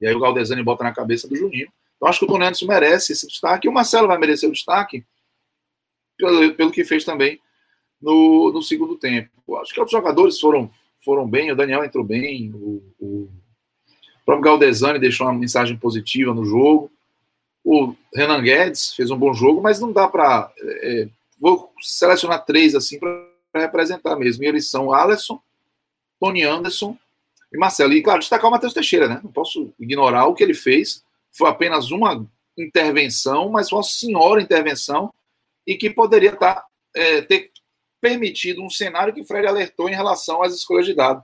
E 0.00 0.06
aí 0.06 0.12
o 0.12 0.18
Galdesani 0.18 0.60
bota 0.64 0.82
na 0.82 0.92
cabeça 0.92 1.28
do 1.28 1.36
Juninho. 1.36 1.68
Então, 1.96 2.08
acho 2.08 2.18
que 2.18 2.24
o 2.24 2.28
Tony 2.28 2.44
merece 2.66 3.12
esse 3.12 3.24
destaque. 3.28 3.68
E 3.68 3.70
o 3.70 3.72
Marcelo 3.72 4.08
vai 4.08 4.18
merecer 4.18 4.48
o 4.48 4.52
destaque 4.52 5.06
pelo, 6.16 6.54
pelo 6.54 6.72
que 6.72 6.84
fez 6.84 7.04
também 7.04 7.40
no, 8.02 8.52
no 8.52 8.62
segundo 8.62 8.96
tempo. 8.96 9.56
Acho 9.58 9.72
que 9.72 9.78
outros 9.78 9.96
jogadores 9.96 10.40
foram, 10.40 10.68
foram 11.04 11.28
bem. 11.28 11.52
O 11.52 11.56
Daniel 11.56 11.84
entrou 11.84 12.02
bem. 12.02 12.52
O, 12.52 12.82
o 12.98 13.28
próprio 14.26 14.44
Galdesani 14.44 14.98
deixou 14.98 15.28
uma 15.28 15.38
mensagem 15.38 15.76
positiva 15.76 16.34
no 16.34 16.44
jogo. 16.44 16.90
O 17.62 17.94
Renan 18.12 18.42
Guedes 18.42 18.92
fez 18.94 19.08
um 19.08 19.18
bom 19.18 19.32
jogo, 19.32 19.60
mas 19.60 19.78
não 19.78 19.92
dá 19.92 20.08
para. 20.08 20.52
É, 20.58 21.08
vou 21.38 21.72
selecionar 21.80 22.44
três 22.44 22.74
assim 22.74 22.98
para 22.98 23.26
representar 23.54 24.16
mesmo. 24.16 24.44
E 24.44 24.46
eles 24.46 24.70
são 24.70 24.92
Alisson, 24.92 25.40
Tony 26.20 26.42
Anderson 26.42 26.96
e 27.52 27.58
Marcelo. 27.58 27.92
E, 27.92 28.02
claro, 28.02 28.20
destacar 28.20 28.48
o 28.48 28.50
Matheus 28.50 28.74
Teixeira, 28.74 29.08
né? 29.08 29.20
Não 29.22 29.30
posso 29.30 29.72
ignorar 29.78 30.26
o 30.26 30.34
que 30.34 30.42
ele 30.42 30.54
fez. 30.54 31.04
Foi 31.32 31.48
apenas 31.48 31.90
uma 31.90 32.26
intervenção, 32.56 33.48
mas 33.50 33.70
uma 33.70 33.82
senhora 33.82 34.42
intervenção 34.42 35.12
e 35.66 35.76
que 35.76 35.90
poderia 35.90 36.34
tá, 36.34 36.64
é, 36.94 37.20
ter 37.22 37.52
permitido 38.00 38.62
um 38.62 38.70
cenário 38.70 39.12
que 39.12 39.20
o 39.20 39.24
Fred 39.24 39.46
alertou 39.46 39.88
em 39.88 39.94
relação 39.94 40.42
às 40.42 40.54
escolhas 40.54 40.86
de 40.86 40.94
dado. 40.94 41.22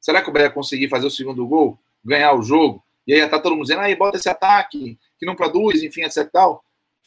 Será 0.00 0.22
que 0.22 0.30
o 0.30 0.32
Bahia 0.32 0.46
ia 0.46 0.52
conseguir 0.52 0.88
fazer 0.88 1.06
o 1.06 1.10
segundo 1.10 1.46
gol? 1.46 1.78
ganhar 2.04 2.34
o 2.34 2.42
jogo, 2.42 2.82
e 3.06 3.14
aí 3.14 3.28
tá 3.28 3.38
todo 3.38 3.52
mundo 3.52 3.62
dizendo, 3.62 3.80
aí 3.80 3.94
bota 3.94 4.16
esse 4.16 4.28
ataque, 4.28 4.98
que 5.18 5.26
não 5.26 5.36
produz, 5.36 5.82
enfim, 5.82 6.02
etc 6.02 6.28
tal. 6.30 6.64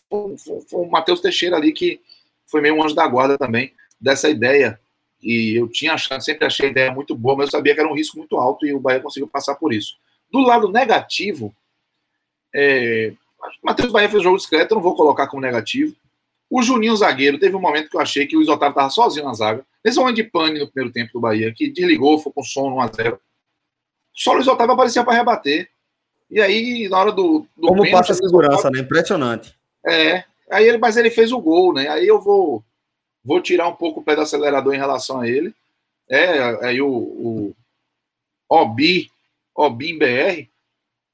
Foi, 0.10 0.38
foi, 0.38 0.62
foi 0.62 0.82
o 0.82 0.90
Matheus 0.90 1.22
Teixeira 1.22 1.56
ali 1.56 1.72
que 1.72 2.00
foi 2.48 2.62
meio 2.62 2.76
um 2.76 2.84
anjo 2.84 2.96
da 2.96 3.08
guarda 3.08 3.38
também 3.38 3.74
dessa 4.00 4.30
ideia. 4.30 4.80
E 5.22 5.58
eu 5.60 5.68
tinha 5.68 5.94
achado, 5.94 6.24
sempre 6.24 6.46
achei 6.46 6.68
a 6.68 6.72
ideia 6.72 6.92
muito 6.92 7.16
boa, 7.16 7.38
mas 7.38 7.48
eu 7.48 7.52
sabia 7.52 7.74
que 7.74 7.80
era 7.80 7.90
um 7.90 7.96
risco 7.96 8.18
muito 8.18 8.36
alto 8.38 8.66
e 8.66 8.74
o 8.74 8.80
Bahia 8.80 9.00
conseguiu 9.00 9.28
passar 9.28 9.56
por 9.56 9.74
isso. 9.74 9.96
Do 10.30 10.40
lado 10.40 10.68
negativo, 10.70 11.56
é, 12.54 13.14
Matheus 13.64 13.92
Bahia 13.92 14.10
fez 14.10 14.22
jogo 14.22 14.38
discreto, 14.38 14.74
eu 14.74 14.76
não 14.76 14.82
vou 14.84 14.96
colocar 14.96 15.28
como 15.28 15.42
negativo. 15.42 15.96
O 16.50 16.62
Juninho 16.62 16.96
zagueiro, 16.96 17.40
teve 17.40 17.56
um 17.56 17.62
momento 17.62 17.90
que 17.90 17.96
eu 17.96 18.02
achei 18.02 18.28
que 18.28 18.36
o 18.36 18.40
Luiz 18.40 18.50
Otávio 18.50 18.72
estava 18.72 18.90
sozinho 18.90 19.26
na 19.26 19.34
zaga. 19.34 19.66
Nesse 19.84 19.98
momento 19.98 20.18
de 20.18 20.24
pane 20.24 20.60
no 20.60 20.68
primeiro 20.68 20.94
tempo 20.94 21.14
do 21.14 21.20
Bahia, 21.20 21.54
que 21.54 21.70
desligou, 21.70 22.20
foi 22.20 22.32
com 22.32 22.44
som 22.44 22.76
1x0. 22.76 23.18
Só 24.14 24.32
o 24.32 24.34
Luiz 24.36 24.48
Otávio 24.48 24.74
aparecia 24.74 25.04
para 25.04 25.14
rebater. 25.14 25.70
E 26.30 26.40
aí, 26.42 26.88
na 26.90 27.00
hora 27.00 27.12
do. 27.12 27.48
do 27.56 27.68
Como 27.68 27.84
pênalti, 27.84 27.92
passa 27.92 28.14
a 28.14 28.16
segurança, 28.16 28.60
Otávio, 28.60 28.78
né? 28.78 28.84
Impressionante. 28.86 29.56
É. 29.86 30.24
Aí 30.50 30.68
ele, 30.68 30.78
mas 30.78 30.98
ele 30.98 31.10
fez 31.10 31.32
o 31.32 31.40
gol, 31.40 31.74
né? 31.74 31.88
Aí 31.90 32.08
eu 32.08 32.20
vou, 32.22 32.64
vou 33.24 33.42
tirar 33.42 33.68
um 33.68 33.76
pouco 33.76 34.00
o 34.00 34.04
pé 34.04 34.16
do 34.16 34.22
acelerador 34.22 34.74
em 34.74 34.80
relação 34.80 35.22
a 35.22 35.28
ele. 35.28 35.54
É, 36.10 36.66
aí 36.66 36.82
o, 36.82 36.90
o 36.90 37.56
Obi, 38.50 39.10
Obim 39.56 39.98
BR, 39.98 40.48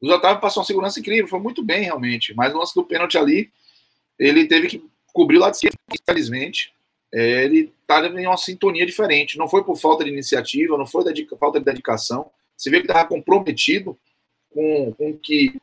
o 0.01 0.09
Otávio 0.11 0.41
passou 0.41 0.61
uma 0.61 0.67
segurança 0.67 0.99
incrível, 0.99 1.27
foi 1.27 1.39
muito 1.39 1.63
bem 1.63 1.83
realmente. 1.83 2.33
Mas 2.33 2.53
no 2.53 2.59
lance 2.59 2.73
do 2.73 2.83
pênalti 2.83 3.17
ali, 3.17 3.51
ele 4.17 4.47
teve 4.47 4.67
que 4.67 4.83
cobrir 5.13 5.37
o 5.37 5.41
lado 5.41 5.53
esquerdo, 5.53 5.75
infelizmente. 5.91 6.73
É, 7.13 7.43
ele 7.43 7.73
está 7.81 8.05
em 8.05 8.27
uma 8.27 8.37
sintonia 8.37 8.85
diferente. 8.85 9.37
Não 9.37 9.47
foi 9.47 9.63
por 9.63 9.77
falta 9.77 10.03
de 10.03 10.09
iniciativa, 10.09 10.77
não 10.77 10.87
foi 10.87 11.03
dedica, 11.03 11.35
falta 11.37 11.59
de 11.59 11.65
dedicação. 11.65 12.29
Você 12.55 12.69
vê 12.69 12.81
que 12.81 12.87
estava 12.87 13.07
comprometido 13.07 13.97
com, 14.51 14.93
com 14.93 15.17
que 15.17 15.55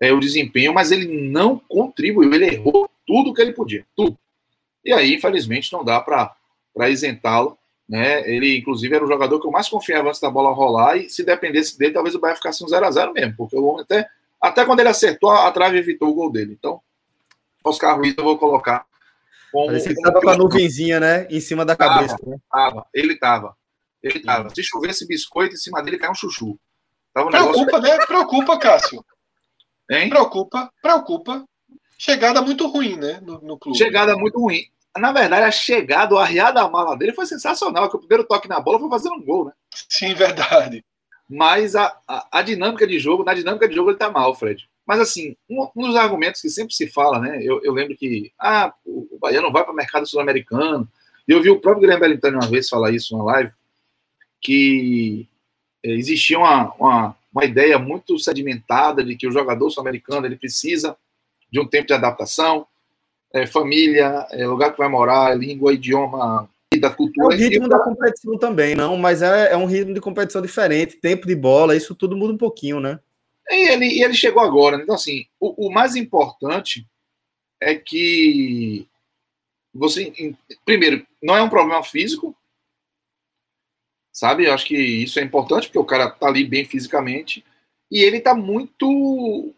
é, 0.00 0.12
o 0.12 0.20
desempenho, 0.20 0.72
mas 0.72 0.90
ele 0.90 1.28
não 1.28 1.58
contribuiu, 1.58 2.32
ele 2.32 2.46
errou 2.46 2.88
tudo 3.06 3.32
que 3.34 3.42
ele 3.42 3.52
podia, 3.52 3.86
tudo. 3.96 4.18
E 4.84 4.92
aí, 4.92 5.14
infelizmente, 5.14 5.72
não 5.72 5.84
dá 5.84 6.00
para 6.00 6.88
isentá-lo. 6.88 7.58
Né? 7.88 8.28
Ele, 8.28 8.56
inclusive, 8.56 8.94
era 8.94 9.04
o 9.04 9.08
jogador 9.08 9.38
que 9.40 9.46
eu 9.46 9.50
mais 9.50 9.68
confiava 9.68 10.08
antes 10.08 10.20
da 10.20 10.30
bola 10.30 10.54
rolar, 10.54 10.96
e 10.96 11.10
se 11.10 11.22
dependesse 11.22 11.78
dele, 11.78 11.92
talvez 11.92 12.14
o 12.14 12.18
Bahia 12.18 12.36
ficasse 12.36 12.64
um 12.64 12.66
0x0 12.66 13.12
mesmo, 13.12 13.34
porque 13.36 13.56
o 13.56 13.64
homem 13.64 13.82
até, 13.82 14.08
até 14.40 14.64
quando 14.64 14.80
ele 14.80 14.88
acertou, 14.88 15.30
a 15.30 15.50
trave 15.52 15.78
evitou 15.78 16.08
o 16.08 16.14
gol 16.14 16.32
dele. 16.32 16.56
Então, 16.58 16.80
Oscar 17.62 17.96
Ruiz 17.96 18.14
eu 18.16 18.24
vou 18.24 18.38
colocar 18.38 18.86
como. 19.50 19.66
Parecia 19.66 19.92
que 19.92 19.98
estava 19.98 20.20
com 20.20 20.28
a 20.28 20.36
nuvenzinha, 20.36 20.98
né? 20.98 21.26
Em 21.30 21.40
cima 21.40 21.64
da 21.64 21.76
cabeça. 21.76 22.18
Tava, 22.18 22.30
né? 22.30 22.38
tava 22.50 22.86
ele 22.92 23.14
estava. 23.14 23.56
Ele 24.02 24.20
tava. 24.20 24.50
Se 24.50 24.62
chovesse 24.62 25.06
biscoito, 25.06 25.54
em 25.54 25.58
cima 25.58 25.82
dele 25.82 25.96
caiu 25.96 26.12
um 26.12 26.14
chuchu. 26.14 26.58
Tava 27.14 27.28
um 27.28 27.30
preocupa, 27.30 27.80
negócio... 27.80 27.98
né? 27.98 28.06
Preocupa, 28.06 28.58
Cássio. 28.58 29.04
Hein? 29.90 30.08
Preocupa, 30.10 30.72
preocupa. 30.82 31.44
Chegada 32.04 32.42
muito 32.42 32.66
ruim, 32.66 32.96
né? 32.96 33.18
No, 33.22 33.40
no 33.40 33.58
clube. 33.58 33.78
Chegada 33.78 34.14
muito 34.14 34.38
ruim. 34.38 34.66
Na 34.94 35.10
verdade, 35.10 35.46
a 35.46 35.50
chegada, 35.50 36.14
o 36.14 36.18
arriar 36.18 36.52
da 36.52 36.68
mala 36.68 36.94
dele 36.96 37.14
foi 37.14 37.24
sensacional, 37.24 37.88
que 37.88 37.96
o 37.96 37.98
primeiro 37.98 38.24
toque 38.24 38.46
na 38.46 38.60
bola 38.60 38.78
foi 38.78 38.90
fazendo 38.90 39.14
um 39.14 39.24
gol, 39.24 39.46
né? 39.46 39.52
Sim, 39.88 40.12
verdade. 40.12 40.84
Mas 41.28 41.74
a, 41.74 41.96
a, 42.06 42.28
a 42.30 42.42
dinâmica 42.42 42.86
de 42.86 42.98
jogo, 42.98 43.24
na 43.24 43.32
dinâmica 43.32 43.66
de 43.66 43.74
jogo 43.74 43.90
ele 43.90 43.96
tá 43.96 44.10
mal, 44.10 44.34
Fred. 44.34 44.68
Mas 44.86 45.00
assim, 45.00 45.34
um, 45.48 45.66
um 45.74 45.86
dos 45.86 45.96
argumentos 45.96 46.42
que 46.42 46.50
sempre 46.50 46.74
se 46.74 46.86
fala, 46.88 47.18
né? 47.18 47.40
Eu, 47.42 47.64
eu 47.64 47.72
lembro 47.72 47.96
que 47.96 48.30
ah, 48.38 48.74
o 48.84 49.18
Bahia 49.18 49.40
não 49.40 49.50
vai 49.50 49.64
para 49.64 49.72
o 49.72 49.76
mercado 49.76 50.06
sul-americano. 50.06 50.86
E 51.26 51.32
eu 51.32 51.40
vi 51.42 51.48
o 51.48 51.58
próprio 51.58 51.80
Guilherme 51.80 52.02
Bellintani 52.02 52.36
uma 52.36 52.46
vez 52.46 52.68
falar 52.68 52.90
isso 52.90 53.16
na 53.16 53.24
live 53.24 53.50
que 54.42 55.26
é, 55.82 55.90
existia 55.92 56.38
uma, 56.38 56.74
uma, 56.74 57.16
uma, 57.32 57.44
ideia 57.46 57.78
muito 57.78 58.18
sedimentada 58.18 59.02
de 59.02 59.16
que 59.16 59.26
o 59.26 59.32
jogador 59.32 59.70
sul-americano 59.70 60.26
ele 60.26 60.36
precisa 60.36 60.94
de 61.54 61.60
um 61.60 61.66
tempo 61.68 61.86
de 61.86 61.94
adaptação, 61.94 62.66
é, 63.32 63.46
família, 63.46 64.26
é, 64.32 64.44
lugar 64.44 64.72
que 64.72 64.78
vai 64.78 64.88
morar, 64.88 65.38
língua, 65.38 65.72
idioma, 65.72 66.50
da 66.80 66.90
cultura. 66.90 67.32
É 67.32 67.38
o 67.38 67.40
ritmo 67.40 67.68
da 67.68 67.78
competição 67.78 68.36
também, 68.36 68.74
não, 68.74 68.96
mas 68.96 69.22
é, 69.22 69.52
é 69.52 69.56
um 69.56 69.64
ritmo 69.64 69.94
de 69.94 70.00
competição 70.00 70.42
diferente, 70.42 70.96
tempo 70.96 71.28
de 71.28 71.36
bola, 71.36 71.76
isso 71.76 71.94
tudo 71.94 72.16
muda 72.16 72.34
um 72.34 72.36
pouquinho, 72.36 72.80
né? 72.80 72.98
E 73.48 73.68
ele, 73.68 73.86
e 73.86 74.02
ele 74.02 74.14
chegou 74.14 74.42
agora, 74.42 74.76
né? 74.76 74.82
então 74.82 74.96
assim, 74.96 75.26
o, 75.38 75.68
o 75.68 75.72
mais 75.72 75.94
importante 75.94 76.84
é 77.60 77.76
que 77.76 78.88
você, 79.72 80.12
primeiro, 80.64 81.06
não 81.22 81.36
é 81.36 81.42
um 81.42 81.48
problema 81.48 81.84
físico, 81.84 82.36
sabe? 84.12 84.46
Eu 84.46 84.54
acho 84.54 84.66
que 84.66 84.76
isso 84.76 85.20
é 85.20 85.22
importante, 85.22 85.68
porque 85.68 85.78
o 85.78 85.84
cara 85.84 86.10
tá 86.10 86.26
ali 86.26 86.44
bem 86.44 86.64
fisicamente 86.64 87.44
e 87.92 88.02
ele 88.02 88.18
tá 88.18 88.34
muito 88.34 89.54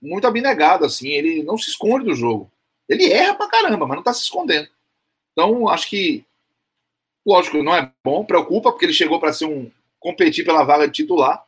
muito 0.00 0.26
abnegado, 0.26 0.84
assim, 0.84 1.08
ele 1.08 1.42
não 1.42 1.58
se 1.58 1.70
esconde 1.70 2.06
do 2.06 2.14
jogo. 2.14 2.50
Ele 2.88 3.10
erra 3.10 3.34
pra 3.34 3.48
caramba, 3.48 3.86
mas 3.86 3.96
não 3.96 4.02
tá 4.02 4.12
se 4.12 4.22
escondendo. 4.22 4.68
Então, 5.32 5.68
acho 5.68 5.88
que, 5.88 6.24
lógico, 7.24 7.62
não 7.62 7.74
é 7.74 7.90
bom, 8.02 8.24
preocupa, 8.24 8.70
porque 8.70 8.86
ele 8.86 8.92
chegou 8.92 9.20
para 9.20 9.32
ser 9.32 9.46
um 9.46 9.70
competir 9.98 10.44
pela 10.44 10.64
vaga 10.64 10.86
de 10.86 10.94
titular, 10.94 11.44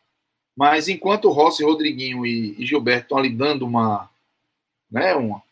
mas 0.57 0.87
enquanto 0.89 1.31
Rossi, 1.31 1.65
Rodriguinho 1.65 2.27
e, 2.27 2.55
e 2.59 2.67
Gilberto 2.67 3.05
estão 3.05 3.19
ali 3.19 3.31
dando 3.31 3.65
uma, 3.65 4.11
né, 4.91 5.15
uma, 5.15 5.43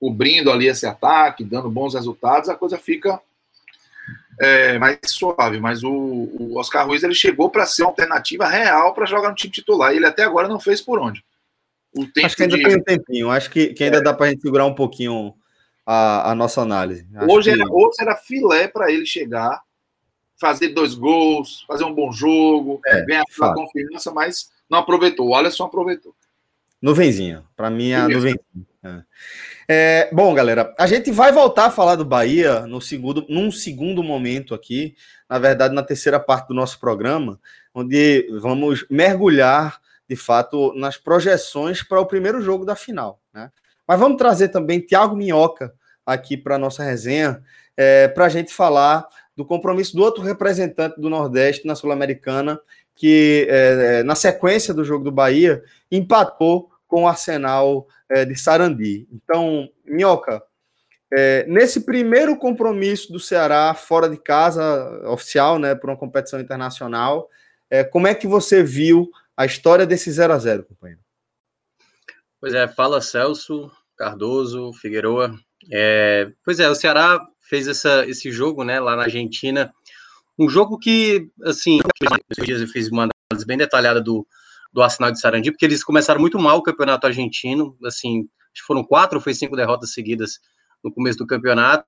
cobrindo 0.00 0.50
ali 0.52 0.68
esse 0.68 0.86
ataque, 0.86 1.42
dando 1.42 1.68
bons 1.68 1.94
resultados, 1.94 2.48
a 2.48 2.54
coisa 2.54 2.78
fica 2.78 3.20
é, 4.40 4.78
mais 4.78 4.98
suave, 5.06 5.58
mas 5.60 5.82
o, 5.82 5.90
o 5.92 6.58
Oscar 6.58 6.86
Ruiz 6.86 7.02
ele 7.02 7.14
chegou 7.14 7.50
para 7.50 7.66
ser 7.66 7.82
uma 7.82 7.90
alternativa 7.90 8.46
real 8.46 8.94
para 8.94 9.06
jogar 9.06 9.30
no 9.30 9.34
time 9.34 9.52
titular 9.52 9.92
e 9.92 9.96
ele 9.96 10.06
até 10.06 10.22
agora 10.22 10.48
não 10.48 10.60
fez 10.60 10.80
por 10.80 10.98
onde. 10.98 11.24
Tempo 11.94 12.26
acho 12.26 12.36
que 12.36 12.42
ainda 12.42 12.56
de... 12.56 12.62
tem 12.64 12.76
um 12.76 12.82
tempinho, 12.82 13.30
acho 13.30 13.50
que, 13.50 13.68
que 13.68 13.84
ainda 13.84 13.98
é. 13.98 14.02
dá 14.02 14.12
para 14.12 14.26
a 14.26 14.30
gente 14.30 14.42
segurar 14.42 14.66
um 14.66 14.74
pouquinho 14.74 15.34
a, 15.86 16.32
a 16.32 16.34
nossa 16.34 16.60
análise. 16.60 17.06
hoje, 17.28 17.52
que... 17.52 17.60
era, 17.60 17.70
hoje 17.70 17.96
era 18.00 18.16
filé 18.16 18.66
para 18.66 18.90
ele 18.90 19.06
chegar, 19.06 19.62
fazer 20.36 20.68
dois 20.68 20.94
gols, 20.94 21.64
fazer 21.68 21.84
um 21.84 21.94
bom 21.94 22.10
jogo, 22.10 22.80
é, 22.86 23.04
ganhar 23.04 23.22
a 23.40 23.54
confiança, 23.54 24.10
mas 24.10 24.50
não 24.68 24.80
aproveitou. 24.80 25.28
O 25.28 25.34
Alisson 25.34 25.64
aproveitou. 25.64 26.14
Nuvenzinha, 26.82 27.44
para 27.56 27.70
mim 27.70 27.90
é 27.90 27.96
a 27.96 28.08
nuvenzinha. 28.08 28.66
É. 28.82 29.02
É, 29.66 30.10
bom, 30.12 30.34
galera, 30.34 30.74
a 30.78 30.86
gente 30.86 31.10
vai 31.10 31.32
voltar 31.32 31.66
a 31.66 31.70
falar 31.70 31.96
do 31.96 32.04
Bahia 32.04 32.66
no 32.66 32.80
segundo, 32.82 33.24
num 33.28 33.50
segundo 33.50 34.02
momento 34.02 34.54
aqui, 34.54 34.94
na 35.28 35.38
verdade, 35.38 35.74
na 35.74 35.82
terceira 35.82 36.20
parte 36.20 36.48
do 36.48 36.54
nosso 36.54 36.78
programa, 36.78 37.40
onde 37.74 38.28
vamos 38.40 38.84
mergulhar, 38.90 39.80
de 40.08 40.16
fato, 40.16 40.72
nas 40.74 40.96
projeções 40.96 41.82
para 41.82 42.00
o 42.00 42.06
primeiro 42.06 42.40
jogo 42.40 42.64
da 42.64 42.76
final. 42.76 43.20
Né? 43.32 43.50
Mas 43.86 43.98
vamos 43.98 44.18
trazer 44.18 44.48
também 44.48 44.80
Tiago 44.80 45.16
Minhoca 45.16 45.72
aqui 46.04 46.36
para 46.36 46.56
a 46.56 46.58
nossa 46.58 46.82
resenha, 46.82 47.42
é, 47.76 48.08
para 48.08 48.26
a 48.26 48.28
gente 48.28 48.52
falar 48.52 49.06
do 49.36 49.44
compromisso 49.44 49.96
do 49.96 50.02
outro 50.02 50.22
representante 50.22 51.00
do 51.00 51.10
Nordeste 51.10 51.66
na 51.66 51.74
Sul-Americana, 51.74 52.60
que 52.94 53.46
é, 53.48 54.02
na 54.02 54.14
sequência 54.14 54.72
do 54.72 54.84
jogo 54.84 55.04
do 55.04 55.12
Bahia 55.12 55.62
empatou 55.90 56.70
com 56.86 57.04
o 57.04 57.08
Arsenal 57.08 57.86
é, 58.08 58.24
de 58.24 58.36
Sarandi. 58.36 59.08
Então, 59.12 59.68
Minhoca, 59.84 60.42
É, 61.16 61.44
nesse 61.46 61.84
primeiro 61.84 62.36
compromisso 62.36 63.12
do 63.12 63.20
Ceará 63.20 63.72
fora 63.72 64.08
de 64.08 64.16
casa, 64.16 64.62
oficial, 65.06 65.60
né, 65.60 65.72
por 65.72 65.88
uma 65.88 65.96
competição 65.96 66.40
internacional, 66.40 67.28
é, 67.70 67.84
como 67.84 68.08
é 68.08 68.14
que 68.16 68.26
você 68.26 68.64
viu 68.64 69.08
a 69.36 69.44
história 69.44 69.86
desse 69.86 70.10
0 70.10 70.32
a 70.32 70.38
0 70.38 70.64
companheiro? 70.64 71.02
Pois 72.40 72.54
é, 72.54 72.68
fala 72.68 73.00
Celso, 73.00 73.70
Cardoso, 73.96 74.72
Figueroa. 74.74 75.34
É, 75.72 76.30
pois 76.44 76.60
é, 76.60 76.68
o 76.68 76.74
Ceará 76.74 77.20
fez 77.40 77.66
essa, 77.66 78.06
esse 78.06 78.30
jogo, 78.30 78.64
né, 78.64 78.80
lá 78.80 78.96
na 78.96 79.04
Argentina. 79.04 79.72
Um 80.38 80.48
jogo 80.48 80.78
que, 80.78 81.30
assim, 81.44 81.80
eu 82.36 82.68
fiz 82.68 82.88
uma 82.88 83.08
análise 83.30 83.46
bem 83.46 83.56
detalhada 83.56 84.00
do, 84.00 84.26
do 84.72 84.82
Arsenal 84.82 85.12
de 85.12 85.20
Sarandi, 85.20 85.50
porque 85.52 85.64
eles 85.64 85.84
começaram 85.84 86.20
muito 86.20 86.38
mal 86.38 86.58
o 86.58 86.62
campeonato 86.62 87.06
argentino, 87.06 87.76
assim, 87.84 88.28
foram 88.66 88.84
quatro 88.84 89.18
ou 89.18 89.22
foi 89.22 89.34
cinco 89.34 89.56
derrotas 89.56 89.92
seguidas 89.92 90.38
no 90.82 90.92
começo 90.92 91.18
do 91.18 91.26
campeonato. 91.26 91.86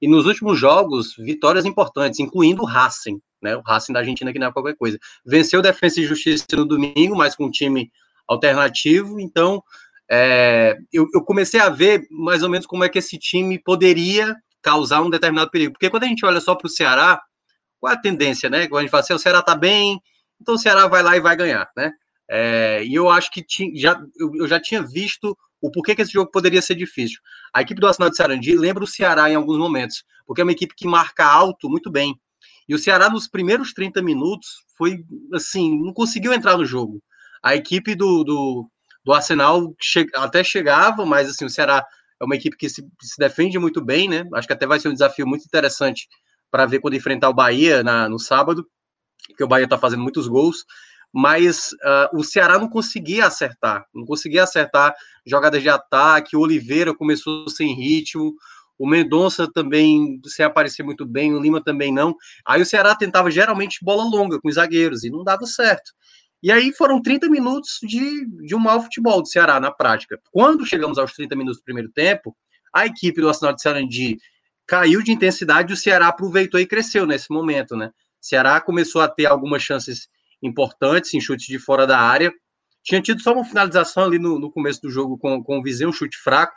E 0.00 0.08
nos 0.08 0.26
últimos 0.26 0.58
jogos, 0.58 1.14
vitórias 1.16 1.64
importantes, 1.64 2.20
incluindo 2.20 2.62
o 2.62 2.66
Racing, 2.66 3.20
né? 3.44 3.56
O 3.56 3.60
Racing 3.60 3.92
da 3.92 4.00
Argentina, 4.00 4.32
que 4.32 4.38
não 4.38 4.48
é 4.48 4.52
qualquer 4.52 4.74
coisa. 4.74 4.98
Venceu 5.24 5.62
Defensa 5.62 6.00
e 6.00 6.04
Justiça 6.04 6.44
no 6.52 6.64
domingo, 6.64 7.14
mas 7.14 7.36
com 7.36 7.44
um 7.44 7.50
time 7.50 7.92
alternativo. 8.26 9.20
Então, 9.20 9.62
é, 10.10 10.76
eu, 10.92 11.06
eu, 11.14 11.22
comecei 11.22 11.60
a 11.60 11.68
ver 11.68 12.06
mais 12.10 12.42
ou 12.42 12.48
menos 12.48 12.66
como 12.66 12.82
é 12.82 12.88
que 12.88 12.98
esse 12.98 13.18
time 13.18 13.58
poderia 13.58 14.34
causar 14.62 15.02
um 15.02 15.10
determinado 15.10 15.50
perigo. 15.50 15.72
Porque 15.72 15.90
quando 15.90 16.04
a 16.04 16.06
gente 16.06 16.24
olha 16.24 16.40
só 16.40 16.54
para 16.54 16.66
o 16.66 16.70
Ceará, 16.70 17.20
qual 17.78 17.92
é 17.92 17.96
a 17.96 18.00
tendência, 18.00 18.48
né? 18.48 18.66
Quando 18.66 18.78
a 18.78 18.82
gente 18.82 18.90
fala 18.90 19.02
assim, 19.02 19.12
o 19.12 19.18
Ceará 19.18 19.42
tá 19.42 19.54
bem, 19.54 20.00
então 20.40 20.54
o 20.54 20.58
Ceará 20.58 20.86
vai 20.86 21.02
lá 21.02 21.16
e 21.16 21.20
vai 21.20 21.36
ganhar, 21.36 21.70
né? 21.76 21.92
É, 22.28 22.82
e 22.84 22.94
eu 22.94 23.10
acho 23.10 23.30
que 23.30 23.42
tinha, 23.42 23.70
já, 23.78 24.00
eu, 24.18 24.30
eu, 24.34 24.48
já 24.48 24.58
tinha 24.58 24.82
visto 24.82 25.36
o 25.60 25.70
porquê 25.70 25.94
que 25.94 26.02
esse 26.02 26.12
jogo 26.12 26.30
poderia 26.30 26.62
ser 26.62 26.74
difícil. 26.74 27.18
A 27.52 27.60
equipe 27.62 27.80
do 27.80 27.86
Arsenal 27.86 28.10
de 28.10 28.16
Sarandi 28.16 28.56
lembra 28.56 28.84
o 28.84 28.86
Ceará 28.86 29.30
em 29.30 29.34
alguns 29.34 29.58
momentos, 29.58 30.04
porque 30.26 30.40
é 30.40 30.44
uma 30.44 30.52
equipe 30.52 30.74
que 30.74 30.86
marca 30.86 31.24
alto 31.24 31.68
muito 31.68 31.90
bem. 31.90 32.18
E 32.68 32.74
o 32.74 32.78
Ceará, 32.78 33.10
nos 33.10 33.28
primeiros 33.28 33.72
30 33.72 34.02
minutos, 34.02 34.64
foi 34.76 35.04
assim, 35.32 35.78
não 35.82 35.92
conseguiu 35.92 36.32
entrar 36.32 36.56
no 36.56 36.64
jogo. 36.64 37.02
A 37.42 37.54
equipe 37.54 37.94
do, 37.94 38.24
do, 38.24 38.70
do 39.04 39.12
Arsenal 39.12 39.74
che 39.80 40.06
até 40.14 40.42
chegava, 40.42 41.04
mas 41.04 41.28
assim, 41.28 41.44
o 41.44 41.50
Ceará 41.50 41.84
é 42.20 42.24
uma 42.24 42.36
equipe 42.36 42.56
que 42.56 42.68
se, 42.68 42.82
se, 43.00 43.18
defende 43.18 43.58
muito 43.58 43.84
bem, 43.84 44.08
né? 44.08 44.24
Acho 44.34 44.46
que 44.46 44.54
até 44.54 44.66
vai 44.66 44.80
ser 44.80 44.88
um 44.88 44.94
desafio 44.94 45.26
muito 45.26 45.44
interessante 45.44 46.08
para 46.50 46.66
ver 46.66 46.80
quando 46.80 46.94
enfrentar 46.94 47.28
o 47.28 47.34
Bahia 47.34 47.82
na, 47.82 48.08
no 48.08 48.18
sábado, 48.18 48.66
porque 49.28 49.44
o 49.44 49.48
Bahia 49.48 49.64
está 49.64 49.76
fazendo 49.76 50.02
muitos 50.02 50.28
gols 50.28 50.64
mas 51.16 51.70
uh, 51.74 52.18
o 52.18 52.24
Ceará 52.24 52.58
não 52.58 52.68
conseguia 52.68 53.26
acertar, 53.26 53.86
não 53.94 54.04
conseguia 54.04 54.42
acertar 54.42 54.92
jogadas 55.24 55.62
de 55.62 55.68
ataque, 55.68 56.36
o 56.36 56.40
Oliveira 56.40 56.92
começou 56.92 57.48
sem 57.48 57.72
ritmo, 57.72 58.34
o 58.78 58.88
Mendonça 58.88 59.50
também 59.52 60.20
sem 60.26 60.44
aparecer 60.44 60.82
muito 60.82 61.06
bem, 61.06 61.34
o 61.34 61.40
Lima 61.40 61.62
também 61.62 61.92
não. 61.92 62.14
Aí 62.46 62.60
o 62.60 62.66
Ceará 62.66 62.94
tentava 62.94 63.30
geralmente 63.30 63.78
bola 63.82 64.04
longa 64.04 64.40
com 64.40 64.48
os 64.48 64.56
zagueiros 64.56 65.04
e 65.04 65.10
não 65.10 65.22
dava 65.22 65.46
certo. 65.46 65.92
E 66.42 66.52
aí 66.52 66.72
foram 66.72 67.00
30 67.00 67.28
minutos 67.30 67.78
de, 67.82 68.26
de 68.44 68.54
um 68.54 68.58
mau 68.58 68.82
futebol 68.82 69.22
do 69.22 69.28
Ceará 69.28 69.58
na 69.58 69.70
prática. 69.70 70.20
Quando 70.30 70.66
chegamos 70.66 70.98
aos 70.98 71.12
30 71.14 71.34
minutos 71.36 71.60
do 71.60 71.64
primeiro 71.64 71.90
tempo, 71.90 72.36
a 72.72 72.84
equipe 72.84 73.20
do 73.20 73.28
Arsenal 73.28 73.54
de 73.54 73.62
Sarandi 73.62 74.18
caiu 74.66 75.02
de 75.02 75.12
intensidade 75.12 75.72
e 75.72 75.74
o 75.74 75.76
Ceará 75.76 76.08
aproveitou 76.08 76.60
e 76.60 76.66
cresceu 76.66 77.06
nesse 77.06 77.30
momento, 77.30 77.76
né? 77.76 77.86
O 77.86 78.26
Ceará 78.26 78.60
começou 78.60 79.00
a 79.00 79.08
ter 79.08 79.26
algumas 79.26 79.62
chances 79.62 80.08
importantes 80.42 81.14
em 81.14 81.20
chutes 81.20 81.46
de 81.46 81.58
fora 81.58 81.86
da 81.86 81.98
área. 81.98 82.32
Tinha 82.82 83.00
tido 83.00 83.22
só 83.22 83.32
uma 83.32 83.44
finalização 83.44 84.04
ali 84.04 84.18
no, 84.18 84.38
no 84.38 84.50
começo 84.50 84.82
do 84.82 84.90
jogo 84.90 85.16
com, 85.16 85.42
com 85.42 85.58
o 85.58 85.62
Viseu, 85.62 85.88
um 85.88 85.92
chute 85.92 86.18
fraco, 86.18 86.54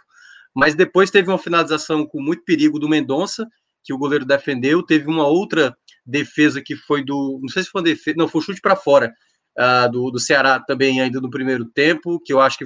mas 0.56 0.76
depois 0.76 1.12
teve 1.12 1.30
uma 1.30 1.38
finalização 1.38 2.06
com 2.06 2.22
muito 2.22 2.44
perigo 2.44 2.80
do 2.80 2.90
Mendonça, 2.90 3.48
que 3.84 3.94
o 3.94 3.98
goleiro 3.98 4.26
defendeu. 4.26 4.84
Teve 4.84 5.08
uma 5.08 5.28
outra 5.28 5.76
defesa 6.06 6.62
que 6.62 6.76
foi 6.76 7.04
do. 7.04 7.40
Não 7.42 7.50
sei 7.50 7.64
se 7.64 7.70
foi 7.70 7.82
uma 7.82 7.86
defesa, 7.86 8.18
não, 8.18 8.28
foi 8.28 8.40
um 8.42 8.44
chute 8.44 8.62
para 8.62 8.76
fora 8.76 9.14
uh, 9.58 9.92
do, 9.92 10.12
do 10.12 10.20
Ceará 10.20 10.60
também, 10.60 11.02
ainda 11.02 11.22
no 11.22 11.30
primeiro 11.30 11.66
tempo, 11.66 12.20
que 12.24 12.34
eu 12.34 12.40
acho 12.40 12.58
que 12.58 12.66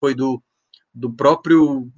foi 0.00 0.14
do, 0.14 0.42
do 0.94 1.12
próprio 1.12 1.90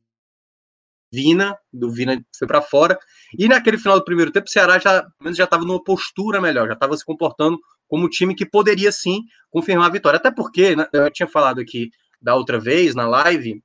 Vina, 1.12 1.58
do 1.72 1.90
Vina 1.90 2.24
foi 2.38 2.46
para 2.46 2.62
fora. 2.62 2.98
E 3.38 3.48
naquele 3.48 3.78
final 3.78 3.98
do 3.98 4.04
primeiro 4.04 4.30
tempo, 4.30 4.46
o 4.46 4.50
Ceará 4.50 4.78
já, 4.78 5.06
menos 5.20 5.36
já 5.36 5.44
estava 5.44 5.64
numa 5.64 5.82
postura 5.82 6.40
melhor, 6.40 6.68
já 6.68 6.74
estava 6.74 6.96
se 6.96 7.04
comportando 7.04 7.58
como 7.88 8.08
time 8.08 8.34
que 8.34 8.46
poderia 8.46 8.92
sim 8.92 9.22
confirmar 9.50 9.88
a 9.88 9.92
vitória. 9.92 10.18
Até 10.18 10.30
porque, 10.30 10.76
né, 10.76 10.86
eu 10.92 11.10
tinha 11.10 11.26
falado 11.28 11.60
aqui 11.60 11.90
da 12.22 12.34
outra 12.34 12.58
vez 12.60 12.94
na 12.94 13.08
live, 13.08 13.62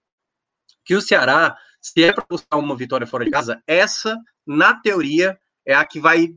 que 0.86 0.96
o 0.96 1.02
Ceará, 1.02 1.58
se 1.82 2.04
é 2.04 2.14
para 2.14 2.26
buscar 2.30 2.58
uma 2.58 2.76
vitória 2.76 3.08
fora 3.08 3.26
de 3.26 3.32
casa, 3.32 3.62
essa, 3.68 4.18
na 4.46 4.74
teoria, 4.80 5.38
é 5.66 5.74
a 5.74 5.84
que 5.86 6.00
vai 6.00 6.30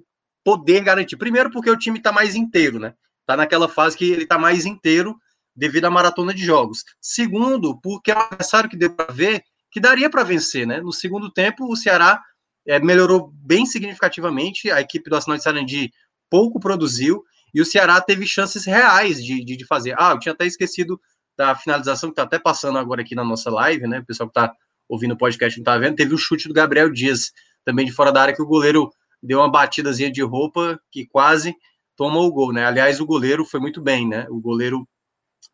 poder 0.42 0.82
garantir. 0.82 1.16
Primeiro, 1.16 1.50
porque 1.50 1.70
o 1.70 1.76
time 1.76 1.98
está 1.98 2.10
mais 2.10 2.34
inteiro, 2.34 2.78
né? 2.78 2.94
Está 3.20 3.36
naquela 3.36 3.68
fase 3.68 3.96
que 3.96 4.10
ele 4.10 4.22
está 4.22 4.38
mais 4.38 4.64
inteiro 4.64 5.16
devido 5.54 5.84
à 5.84 5.90
maratona 5.90 6.32
de 6.32 6.42
jogos. 6.44 6.84
Segundo, 7.00 7.78
porque 7.80 8.10
é 8.10 8.16
um 8.16 8.20
adversário 8.20 8.70
que 8.70 8.76
deu 8.76 8.94
para 8.94 9.12
ver 9.12 9.42
que 9.70 9.80
daria 9.80 10.08
para 10.08 10.22
vencer, 10.22 10.66
né? 10.66 10.80
No 10.80 10.92
segundo 10.92 11.30
tempo, 11.30 11.70
o 11.70 11.76
Ceará 11.76 12.22
é, 12.66 12.78
melhorou 12.78 13.30
bem 13.34 13.66
significativamente, 13.66 14.70
a 14.70 14.80
equipe 14.80 15.10
do 15.10 15.16
Arsenal 15.16 15.36
de 15.36 15.44
Sarandi 15.44 15.92
pouco 16.30 16.58
produziu, 16.58 17.22
e 17.52 17.60
o 17.60 17.64
Ceará 17.64 18.00
teve 18.00 18.26
chances 18.26 18.64
reais 18.64 19.22
de, 19.22 19.44
de, 19.44 19.56
de 19.56 19.66
fazer. 19.66 19.94
Ah, 19.98 20.12
eu 20.12 20.18
tinha 20.18 20.32
até 20.32 20.46
esquecido 20.46 21.00
da 21.38 21.54
finalização 21.54 22.10
que 22.10 22.14
está 22.14 22.24
até 22.24 22.36
passando 22.36 22.78
agora 22.78 23.00
aqui 23.00 23.14
na 23.14 23.24
nossa 23.24 23.48
live, 23.48 23.86
né? 23.86 24.00
O 24.00 24.04
pessoal 24.04 24.28
que 24.28 24.36
está 24.38 24.52
ouvindo 24.88 25.14
o 25.14 25.16
podcast 25.16 25.56
não 25.56 25.62
está 25.62 25.78
vendo. 25.78 25.94
Teve 25.94 26.12
o 26.12 26.18
chute 26.18 26.48
do 26.48 26.54
Gabriel 26.54 26.90
Dias, 26.90 27.30
também 27.64 27.86
de 27.86 27.92
fora 27.92 28.10
da 28.10 28.20
área, 28.20 28.34
que 28.34 28.42
o 28.42 28.46
goleiro 28.46 28.90
deu 29.22 29.38
uma 29.38 29.50
batidazinha 29.50 30.10
de 30.10 30.20
roupa 30.20 30.80
que 30.90 31.06
quase 31.06 31.54
tomou 31.96 32.26
o 32.26 32.32
gol, 32.32 32.52
né? 32.52 32.66
Aliás, 32.66 33.00
o 33.00 33.06
goleiro 33.06 33.44
foi 33.44 33.60
muito 33.60 33.80
bem, 33.80 34.06
né? 34.06 34.26
O 34.28 34.40
goleiro, 34.40 34.86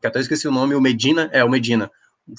que 0.00 0.06
até 0.06 0.20
esqueci 0.20 0.48
o 0.48 0.52
nome, 0.52 0.74
o 0.74 0.80
Medina, 0.80 1.28
é, 1.32 1.44
o 1.44 1.50
Medina, 1.50 1.90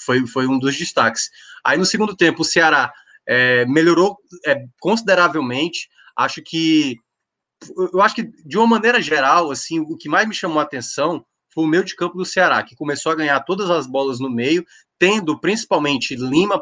foi, 0.03 0.25
foi 0.25 0.47
um 0.47 0.57
dos 0.57 0.75
destaques. 0.75 1.29
Aí 1.63 1.77
no 1.77 1.85
segundo 1.85 2.15
tempo, 2.15 2.41
o 2.41 2.45
Ceará 2.45 2.91
é, 3.27 3.63
melhorou 3.67 4.17
é, 4.43 4.65
consideravelmente. 4.79 5.87
Acho 6.17 6.41
que 6.41 6.97
eu 7.93 8.01
acho 8.01 8.15
que, 8.15 8.23
de 8.23 8.57
uma 8.57 8.67
maneira 8.67 9.01
geral, 9.01 9.51
assim, 9.51 9.79
o 9.79 9.95
que 9.95 10.09
mais 10.09 10.27
me 10.27 10.35
chamou 10.35 10.59
a 10.59 10.63
atenção 10.63 11.25
foi 11.55 11.63
o 11.63 11.67
meio 11.67 11.85
de 11.85 11.95
campo 11.95 12.17
do 12.17 12.25
Ceará, 12.25 12.61
que 12.61 12.75
começou 12.75 13.13
a 13.13 13.15
ganhar 13.15 13.39
todas 13.39 13.69
as 13.69 13.87
bolas 13.87 14.19
no 14.19 14.29
meio, 14.29 14.65
tendo 14.99 15.39
principalmente 15.39 16.15
Lima 16.15 16.61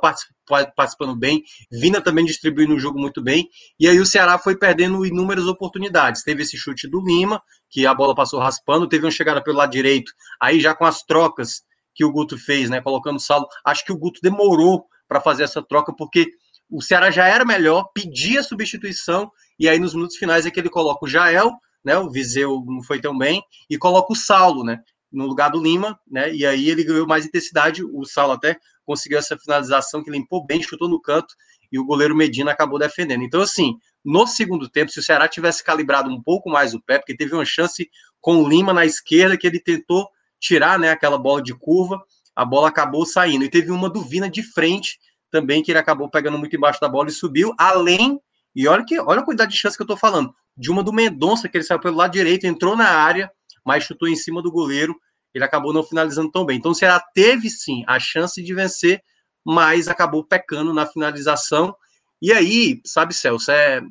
participando 0.75 1.15
bem, 1.15 1.43
Vina 1.71 1.99
também 1.99 2.23
distribuindo 2.23 2.75
o 2.75 2.79
jogo 2.79 2.99
muito 2.99 3.21
bem, 3.21 3.49
e 3.79 3.88
aí 3.88 3.99
o 3.99 4.06
Ceará 4.06 4.38
foi 4.38 4.56
perdendo 4.56 5.06
inúmeras 5.06 5.47
oportunidades. 5.47 6.23
Teve 6.23 6.43
esse 6.43 6.56
chute 6.56 6.88
do 6.88 7.03
Lima, 7.03 7.41
que 7.69 7.88
a 7.88 7.93
bola 7.93 8.13
passou 8.13 8.39
raspando, 8.39 8.88
teve 8.88 9.06
uma 9.06 9.12
chegada 9.12 9.43
pelo 9.43 9.58
lado 9.58 9.71
direito, 9.71 10.12
aí 10.39 10.60
já 10.60 10.75
com 10.75 10.86
as 10.86 11.01
trocas 11.01 11.63
que 11.95 12.06
o 12.06 12.12
Guto 12.12 12.38
fez, 12.38 12.69
né, 12.69 12.79
colocando 12.82 13.17
o 13.17 13.19
Saulo, 13.19 13.47
acho 13.65 13.84
que 13.84 13.91
o 13.91 13.97
Guto 13.97 14.19
demorou 14.21 14.86
para 15.08 15.19
fazer 15.19 15.43
essa 15.43 15.62
troca, 15.62 15.93
porque 15.95 16.27
o 16.69 16.82
Ceará 16.82 17.12
já 17.12 17.27
era 17.27 17.45
melhor, 17.45 17.89
pedia 17.93 18.41
substituição, 18.41 19.32
e 19.60 19.67
aí 19.69 19.77
nos 19.77 19.93
minutos 19.93 20.17
finais 20.17 20.45
é 20.45 20.51
que 20.51 20.60
ele 20.60 20.69
coloca 20.69 21.06
o 21.06 21.08
Jael, 21.08 21.51
né, 21.83 21.97
o 21.97 22.09
Viseu 22.09 22.63
não 22.65 22.81
foi 22.81 22.99
tão 22.99 23.17
bem, 23.17 23.43
e 23.69 23.77
coloca 23.77 24.13
o 24.13 24.15
Saulo, 24.15 24.63
né, 24.63 24.79
no 25.11 25.25
lugar 25.25 25.51
do 25.51 25.61
Lima, 25.61 25.99
né, 26.09 26.33
e 26.33 26.45
aí 26.45 26.69
ele 26.69 26.83
ganhou 26.83 27.07
mais 27.07 27.25
intensidade, 27.25 27.83
o 27.83 28.05
Saulo 28.05 28.33
até 28.33 28.57
conseguiu 28.85 29.17
essa 29.17 29.37
finalização 29.37 30.03
que 30.03 30.11
limpou 30.11 30.45
bem, 30.45 30.61
chutou 30.61 30.89
no 30.89 31.01
canto, 31.01 31.33
e 31.71 31.79
o 31.79 31.85
goleiro 31.85 32.15
Medina 32.15 32.51
acabou 32.51 32.77
defendendo. 32.77 33.23
Então, 33.23 33.41
assim, 33.41 33.75
no 34.05 34.27
segundo 34.27 34.69
tempo, 34.69 34.91
se 34.91 34.99
o 34.99 35.03
Ceará 35.03 35.27
tivesse 35.27 35.63
calibrado 35.63 36.09
um 36.09 36.21
pouco 36.21 36.49
mais 36.49 36.73
o 36.73 36.81
pé, 36.81 36.99
porque 36.99 37.15
teve 37.15 37.33
uma 37.33 37.45
chance 37.45 37.89
com 38.21 38.37
o 38.37 38.47
Lima 38.47 38.73
na 38.73 38.85
esquerda, 38.85 39.37
que 39.37 39.47
ele 39.47 39.59
tentou 39.59 40.07
tirar, 40.39 40.77
né, 40.77 40.91
aquela 40.91 41.17
bola 41.17 41.41
de 41.41 41.53
curva, 41.53 42.03
a 42.35 42.45
bola 42.45 42.67
acabou 42.67 43.05
saindo, 43.05 43.45
e 43.45 43.49
teve 43.49 43.71
uma 43.71 43.89
do 43.89 44.01
Vina 44.01 44.29
de 44.29 44.43
frente, 44.43 44.99
também 45.31 45.63
que 45.63 45.71
ele 45.71 45.79
acabou 45.79 46.09
pegando 46.09 46.38
muito 46.38 46.55
embaixo 46.55 46.79
da 46.79 46.88
bola 46.88 47.09
e 47.09 47.11
subiu, 47.11 47.53
além 47.57 48.19
e 48.56 48.68
olha 48.68 48.86
que 48.86 48.99
olha 48.99 49.22
a 49.22 49.24
quantidade 49.24 49.51
de 49.51 49.58
chance 49.58 49.76
que 49.76 49.84
eu 49.84 49.88
tô 49.88 49.97
falando. 49.97 50.34
De 50.56 50.70
uma 50.70 50.84
do 50.84 50.93
Mendonça, 50.93 51.49
que 51.49 51.58
ele 51.58 51.64
saiu 51.64 51.80
pelo 51.80 51.97
lado 51.97 52.12
direito, 52.12 52.45
entrou 52.45 52.76
na 52.76 52.88
área, 52.88 53.32
mas 53.66 53.84
chutou 53.84 54.08
em 54.08 54.16
cima 54.16 54.41
do 54.41 54.51
goleiro. 54.51 54.95
Ele 55.34 55.43
acabou 55.43 55.74
não 55.74 55.84
finalizando 55.84 56.32
tão 56.32 56.45
bem. 56.45 56.58
Então 56.58 56.72
o 56.72 56.76
Ceará 56.76 57.04
teve 57.14 57.49
sim 57.49 57.84
a 57.88 57.99
chance 57.99 58.41
de 58.41 58.54
vencer, 58.54 59.01
mas 59.43 59.88
acabou 59.88 60.24
pecando 60.24 60.72
na 60.74 60.86
finalização. 60.86 61.76
E 62.22 62.32
aí, 62.32 62.80
sabe, 62.86 63.16
Celso, 63.16 63.51
é, 63.51 63.82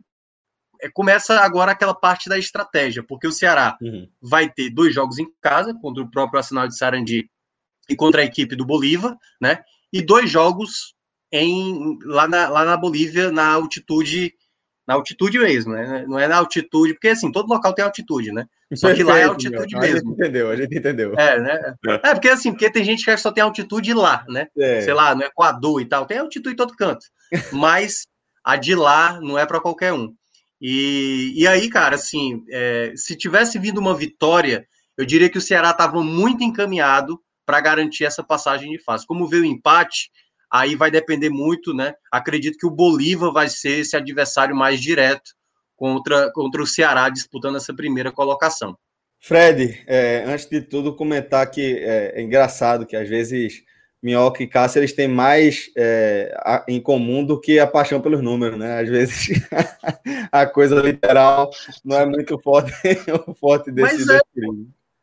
é 0.80 0.88
começa 0.90 1.40
agora 1.40 1.72
aquela 1.72 1.94
parte 1.94 2.28
da 2.28 2.38
estratégia, 2.38 3.02
porque 3.02 3.26
o 3.26 3.32
Ceará 3.32 3.76
uhum. 3.82 4.08
vai 4.20 4.48
ter 4.48 4.70
dois 4.70 4.94
jogos 4.94 5.18
em 5.18 5.26
casa, 5.40 5.74
contra 5.74 6.02
o 6.02 6.10
próprio 6.10 6.38
Arsenal 6.38 6.68
de 6.68 6.76
Sarandi 6.76 7.28
e 7.88 7.96
contra 7.96 8.22
a 8.22 8.24
equipe 8.24 8.54
do 8.54 8.64
Bolívar, 8.64 9.16
né? 9.40 9.62
E 9.92 10.00
dois 10.00 10.30
jogos 10.30 10.94
em, 11.32 11.98
lá, 12.04 12.28
na, 12.28 12.48
lá 12.48 12.64
na 12.64 12.76
Bolívia, 12.76 13.32
na 13.32 13.52
altitude 13.52 14.32
na 14.86 14.94
altitude 14.94 15.38
mesmo, 15.38 15.72
né? 15.72 16.04
Não 16.06 16.18
é 16.18 16.26
na 16.26 16.36
altitude, 16.36 16.94
porque 16.94 17.08
assim, 17.08 17.30
todo 17.30 17.48
local 17.48 17.72
tem 17.72 17.84
altitude, 17.84 18.32
né? 18.32 18.46
Só 18.74 18.92
que 18.92 19.02
lá 19.02 19.18
é 19.18 19.24
altitude 19.24 19.74
meu. 19.74 19.80
mesmo. 19.80 19.96
A 19.96 20.00
gente 20.00 20.12
entendeu, 20.12 20.50
a 20.50 20.56
gente 20.56 20.78
entendeu. 20.78 21.14
É, 21.16 21.40
né? 21.40 21.74
É, 22.02 22.14
porque 22.14 22.28
assim, 22.28 22.50
porque 22.50 22.70
tem 22.70 22.84
gente 22.84 23.04
que 23.04 23.16
só 23.16 23.30
tem 23.30 23.42
altitude 23.42 23.94
lá, 23.94 24.24
né? 24.28 24.48
É. 24.58 24.80
Sei 24.80 24.92
lá, 24.92 25.14
no 25.14 25.22
Equador 25.22 25.80
e 25.80 25.84
tal, 25.84 26.06
tem 26.06 26.18
altitude 26.18 26.54
em 26.54 26.56
todo 26.56 26.76
canto. 26.76 27.06
Mas 27.52 28.06
a 28.44 28.56
de 28.56 28.74
lá 28.74 29.20
não 29.20 29.38
é 29.38 29.46
para 29.46 29.60
qualquer 29.60 29.92
um. 29.92 30.12
E, 30.60 31.32
e 31.36 31.46
aí, 31.46 31.68
cara, 31.68 31.96
assim, 31.96 32.44
é, 32.50 32.92
se 32.96 33.16
tivesse 33.16 33.58
vindo 33.58 33.78
uma 33.78 33.96
vitória, 33.96 34.66
eu 34.96 35.04
diria 35.04 35.28
que 35.28 35.38
o 35.38 35.40
Ceará 35.40 35.70
estava 35.70 36.02
muito 36.02 36.44
encaminhado 36.44 37.20
para 37.44 37.60
garantir 37.60 38.04
essa 38.04 38.22
passagem 38.22 38.70
de 38.70 38.78
fase. 38.78 39.06
Como 39.06 39.26
veio 39.26 39.42
o 39.42 39.46
empate, 39.46 40.10
aí 40.52 40.76
vai 40.76 40.90
depender 40.90 41.30
muito, 41.30 41.72
né? 41.72 41.94
Acredito 42.10 42.58
que 42.58 42.66
o 42.66 42.70
Bolívar 42.70 43.32
vai 43.32 43.48
ser 43.48 43.80
esse 43.80 43.96
adversário 43.96 44.54
mais 44.54 44.80
direto 44.80 45.32
contra, 45.74 46.30
contra 46.32 46.62
o 46.62 46.66
Ceará 46.66 47.08
disputando 47.08 47.56
essa 47.56 47.74
primeira 47.74 48.12
colocação. 48.12 48.76
Fred, 49.18 49.82
é, 49.86 50.24
antes 50.26 50.46
de 50.46 50.60
tudo, 50.60 50.94
comentar 50.94 51.48
que 51.50 51.78
é, 51.78 52.12
é, 52.16 52.22
engraçado 52.22 52.84
que 52.84 52.96
às 52.96 53.08
vezes 53.08 53.62
Minhoca 54.02 54.42
e 54.42 54.48
Cássio 54.48 54.80
eles 54.80 54.92
têm 54.92 55.08
mais 55.08 55.70
é, 55.76 56.34
a, 56.38 56.64
em 56.68 56.80
comum 56.80 57.24
do 57.24 57.40
que 57.40 57.58
a 57.58 57.66
paixão 57.66 58.00
pelos 58.00 58.20
números, 58.20 58.58
né? 58.58 58.80
Às 58.80 58.88
vezes 58.88 59.28
a 60.30 60.44
coisa 60.44 60.74
literal 60.80 61.50
não 61.84 61.96
é 61.98 62.04
muito 62.04 62.38
forte, 62.40 62.72
forte 63.40 63.70
desse, 63.70 64.04
Mas 64.04 64.08
é. 64.08 64.20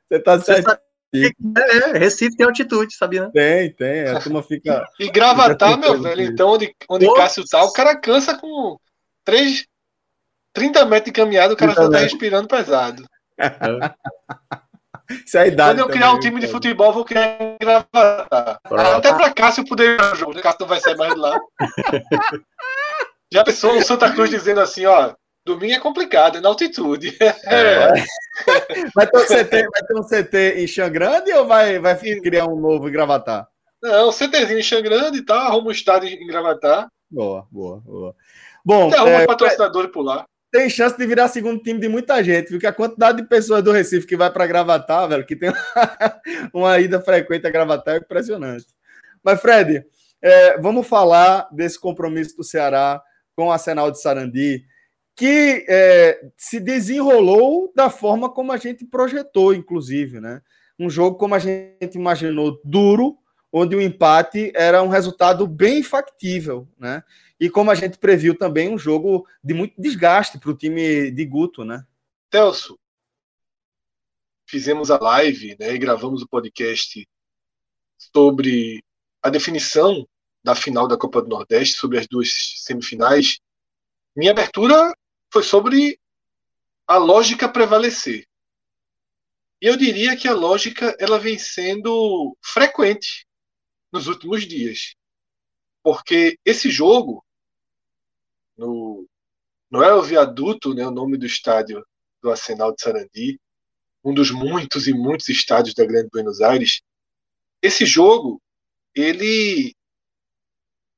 Você 0.10 0.16
está 0.16 0.40
certo. 0.40 0.89
É, 1.14 1.98
Recife 1.98 2.38
tem 2.38 2.46
altitude, 2.46 2.96
sabia? 2.96 3.24
Né? 3.24 3.32
Tem, 3.34 3.74
tem. 3.74 4.08
A 4.08 4.20
turma 4.20 4.44
fica. 4.44 4.86
E 5.00 5.10
Gravatar, 5.10 5.78
meu 5.78 6.00
velho, 6.02 6.22
então, 6.22 6.50
onde, 6.50 6.76
onde 6.90 7.12
Cássio 7.16 7.44
tá, 7.50 7.64
o 7.64 7.74
cara 7.74 7.96
cansa 7.96 8.38
com 8.38 8.78
3, 9.26 9.66
30 10.54 10.86
metros 10.86 11.06
de 11.06 11.12
caminhada, 11.12 11.54
o 11.54 11.58
cara 11.58 11.74
já 11.74 11.90
tá 11.90 12.00
respirando 12.00 12.48
pesado. 12.48 13.04
Isso 15.26 15.38
é 15.38 15.42
a 15.42 15.48
idade. 15.48 15.80
Quando 15.80 15.90
eu 15.90 15.94
criar 15.94 16.12
um 16.12 16.20
time 16.20 16.40
de 16.40 16.48
futebol, 16.48 16.94
vou 16.94 17.04
criar 17.04 17.36
Gravatar. 17.60 18.60
Até 18.96 19.12
pra 19.12 19.34
Cássio 19.34 19.66
poder 19.66 19.94
jogar 19.94 20.14
o 20.14 20.16
jogo, 20.16 20.34
né? 20.36 20.42
Cássio 20.42 20.62
não 20.62 20.68
vai 20.68 20.80
sair 20.80 20.96
mais 20.96 21.14
de 21.14 21.20
lá. 21.20 21.40
Já 23.32 23.44
pensou 23.44 23.78
o 23.78 23.84
Santa 23.84 24.12
Cruz 24.12 24.30
dizendo 24.30 24.60
assim, 24.60 24.86
ó, 24.86 25.14
Domingo 25.50 25.74
é 25.74 25.80
complicado, 25.80 26.38
é 26.38 26.42
na 26.42 26.50
altitude. 26.50 27.18
É. 27.46 27.94
Vai, 28.96 29.06
ter 29.06 29.18
um 29.18 29.26
CT, 29.26 29.68
vai 29.70 29.84
ter 29.86 29.96
um 29.96 30.04
CT 30.04 30.64
em 30.64 30.68
Xangrande 30.68 31.32
ou 31.34 31.46
vai, 31.46 31.78
vai 31.78 31.98
criar 31.98 32.46
um 32.46 32.56
novo 32.56 32.88
em 32.88 32.92
Gravatar? 32.92 33.48
Não, 33.82 34.12
CTzinho 34.12 34.60
em 34.60 34.64
Xangrande, 34.64 35.22
tá? 35.24 35.36
Arruma 35.48 35.68
um 35.68 35.72
estádio 35.72 36.08
em 36.08 36.26
Gravatar. 36.26 36.88
Boa, 37.12 37.46
boa, 37.52 37.80
boa. 37.80 38.16
Bom, 38.64 38.90
Tem 38.90 39.10
é, 39.10 39.26
patrocinador 39.26 39.90
por 39.90 40.04
lá. 40.04 40.26
Tem 40.52 40.70
chance 40.70 40.98
de 40.98 41.06
virar 41.06 41.28
segundo 41.28 41.62
time 41.62 41.80
de 41.80 41.90
muita 41.90 42.24
gente, 42.24 42.50
porque 42.50 42.68
a 42.68 42.74
quantidade 42.74 43.22
de 43.22 43.28
pessoas 43.28 43.62
do 43.64 43.72
Recife 43.72 44.08
que 44.08 44.18
vai 44.18 44.32
para 44.32 44.48
Gravatar, 44.48 45.10
velho, 45.10 45.26
que 45.26 45.36
tem 45.36 45.52
uma 46.54 46.80
ida 46.80 47.02
frequente 47.02 47.46
a 47.46 47.52
Gravatar 47.52 47.96
é 47.96 47.98
impressionante. 47.98 48.68
Mas, 49.24 49.42
Fred, 49.42 49.84
é, 50.22 50.58
vamos 50.60 50.88
falar 50.88 51.48
desse 51.52 51.80
compromisso 51.80 52.38
do 52.38 52.44
Ceará 52.44 53.02
com 53.36 53.48
o 53.48 53.52
Arsenal 53.52 53.92
de 53.92 54.02
Sarandi 54.02 54.64
que 55.20 55.66
é, 55.68 56.32
se 56.38 56.62
desenrolou 56.62 57.74
da 57.76 57.90
forma 57.90 58.30
como 58.30 58.54
a 58.54 58.58
gente 58.58 58.86
projetou, 58.86 59.54
inclusive, 59.54 60.22
né? 60.22 60.42
Um 60.80 60.90
jogo 60.90 61.18
como 61.18 61.36
a 61.36 61.40
gente 61.40 61.96
imaginou 61.96 62.58
duro, 62.64 63.18
onde 63.52 63.76
o 63.76 63.82
empate 63.82 64.50
era 64.56 64.82
um 64.82 64.88
resultado 64.88 65.46
bem 65.46 65.84
factível, 65.84 66.70
né? 66.80 67.04
E 67.38 67.50
como 67.50 67.70
a 67.70 67.76
gente 67.76 67.98
previu 67.98 68.34
também, 68.34 68.74
um 68.74 68.78
jogo 68.78 69.28
de 69.44 69.54
muito 69.54 69.74
desgaste 69.78 70.40
para 70.40 70.52
o 70.52 70.58
time 70.58 71.12
de 71.12 71.26
Guto, 71.26 71.66
né? 71.66 71.84
Telso, 72.30 72.80
fizemos 74.48 74.90
a 74.90 74.98
live 74.98 75.58
né, 75.60 75.74
e 75.74 75.78
gravamos 75.78 76.22
o 76.22 76.30
podcast 76.30 77.06
sobre 77.98 78.82
a 79.22 79.30
definição 79.30 80.08
da 80.42 80.56
final 80.56 80.88
da 80.88 80.98
Copa 80.98 81.22
do 81.22 81.28
Nordeste, 81.28 81.78
sobre 81.78 82.00
as 82.00 82.08
duas 82.08 82.30
semifinais. 82.64 83.38
Minha 84.16 84.32
abertura 84.32 84.94
foi 85.32 85.44
sobre 85.44 86.00
a 86.88 86.98
lógica 86.98 87.48
prevalecer. 87.48 88.28
E 89.62 89.68
eu 89.68 89.76
diria 89.76 90.16
que 90.16 90.28
a 90.28 90.34
lógica 90.34 90.96
ela 91.00 91.20
vem 91.20 91.38
sendo 91.38 92.36
frequente 92.42 93.28
nos 93.92 94.08
últimos 94.08 94.48
dias. 94.48 94.96
Porque 95.84 96.40
esse 96.46 96.70
jogo, 96.70 97.24
no, 98.58 99.08
não 99.70 99.84
é 99.84 99.94
o 99.94 100.02
viaduto, 100.02 100.74
né, 100.74 100.86
o 100.88 100.92
nome 100.92 101.18
do 101.18 101.26
estádio 101.26 101.86
do 102.22 102.32
Arsenal 102.32 102.74
de 102.74 102.82
Sarandi, 102.82 103.40
um 104.04 104.14
dos 104.14 104.32
muitos 104.32 104.88
e 104.88 104.94
muitos 104.94 105.30
estádios 105.30 105.76
da 105.76 105.86
Grande 105.86 106.10
Buenos 106.10 106.42
Aires, 106.42 106.82
esse 107.62 107.86
jogo 107.86 108.42
ele 108.96 109.76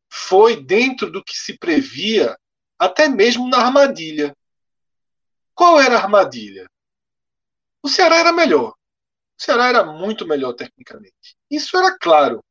foi 0.09 0.61
dentro 0.61 1.11
do 1.11 1.23
que 1.23 1.35
se 1.35 1.57
previa 1.57 2.37
até 2.81 3.07
mesmo 3.07 3.47
na 3.47 3.59
armadilha. 3.59 4.35
Qual 5.53 5.79
era 5.79 5.99
a 5.99 6.01
armadilha? 6.01 6.67
O 7.83 7.87
Ceará 7.87 8.17
era 8.17 8.33
melhor. 8.33 8.71
O 8.71 9.43
Ceará 9.43 9.67
era 9.67 9.85
muito 9.85 10.27
melhor 10.27 10.53
tecnicamente. 10.53 11.37
Isso 11.47 11.77
era 11.77 11.95
claro. 11.95 12.43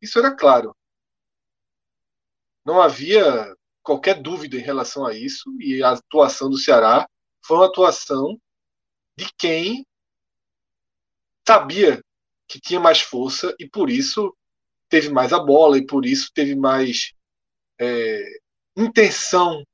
Isso 0.00 0.20
era 0.20 0.36
claro. 0.36 0.72
Não 2.64 2.80
havia 2.80 3.52
qualquer 3.82 4.22
dúvida 4.22 4.56
em 4.56 4.60
relação 4.60 5.04
a 5.04 5.12
isso 5.14 5.50
e 5.58 5.82
a 5.82 5.90
atuação 5.90 6.48
do 6.48 6.58
Ceará 6.58 7.08
foi 7.44 7.56
uma 7.56 7.66
atuação 7.66 8.40
de 9.16 9.26
quem 9.36 9.84
sabia 11.44 12.00
que 12.46 12.60
tinha 12.60 12.78
mais 12.78 13.00
força 13.00 13.52
e 13.58 13.68
por 13.68 13.90
isso 13.90 14.32
teve 14.88 15.08
mais 15.08 15.32
a 15.32 15.40
bola 15.40 15.76
e 15.76 15.84
por 15.84 16.06
isso 16.06 16.30
teve 16.32 16.54
mais 16.54 17.12
é, 17.80 18.22
intenção 18.76 19.64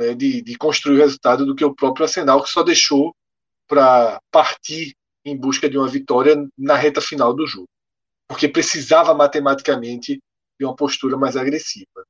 né, 0.00 0.14
de, 0.14 0.40
de 0.40 0.56
construir 0.56 0.96
o 0.96 1.00
resultado 1.00 1.44
do 1.44 1.54
que 1.54 1.62
o 1.62 1.74
próprio 1.74 2.06
Arsenal, 2.06 2.42
que 2.42 2.48
só 2.48 2.62
deixou 2.62 3.14
para 3.68 4.18
partir 4.30 4.96
em 5.22 5.36
busca 5.36 5.68
de 5.68 5.76
uma 5.76 5.86
vitória 5.86 6.34
na 6.56 6.74
reta 6.74 7.02
final 7.02 7.34
do 7.34 7.46
jogo, 7.46 7.68
porque 8.26 8.48
precisava 8.48 9.12
matematicamente 9.12 10.18
de 10.58 10.64
uma 10.64 10.74
postura 10.74 11.18
mais 11.18 11.36
agressiva. 11.36 12.06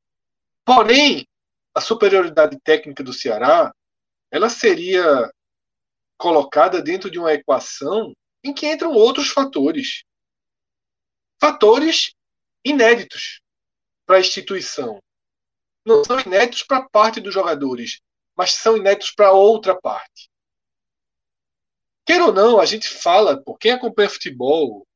Porém, 0.64 1.26
a 1.74 1.80
superioridade 1.80 2.57
técnica 2.61 3.03
do 3.03 3.12
Ceará, 3.12 3.72
ela 4.30 4.49
seria 4.49 5.28
colocada 6.16 6.80
dentro 6.80 7.11
de 7.11 7.18
uma 7.18 7.32
equação 7.32 8.12
em 8.45 8.55
que 8.55 8.70
entram 8.70 8.93
outros 8.93 9.30
fatores. 9.30 10.05
Fatores 11.41 12.12
inéditos 12.64 13.41
para 14.07 14.18
a 14.18 14.20
instituição 14.20 15.01
não 15.85 16.05
são 16.05 16.20
inéditos 16.20 16.62
para 16.62 16.89
parte 16.89 17.20
dos 17.20 17.33
jogadores, 17.33 18.01
mas 18.37 18.53
são 18.53 18.76
inéditos 18.76 19.11
para 19.11 19.33
outra 19.33 19.78
parte. 19.78 20.31
Quer 22.07 22.22
ou 22.22 22.33
não, 22.33 22.61
a 22.61 22.66
gente 22.66 22.89
fala, 22.89 23.41
por 23.43 23.59
quem 23.59 23.72
acompanha 23.72 24.09
futebol, 24.09 24.87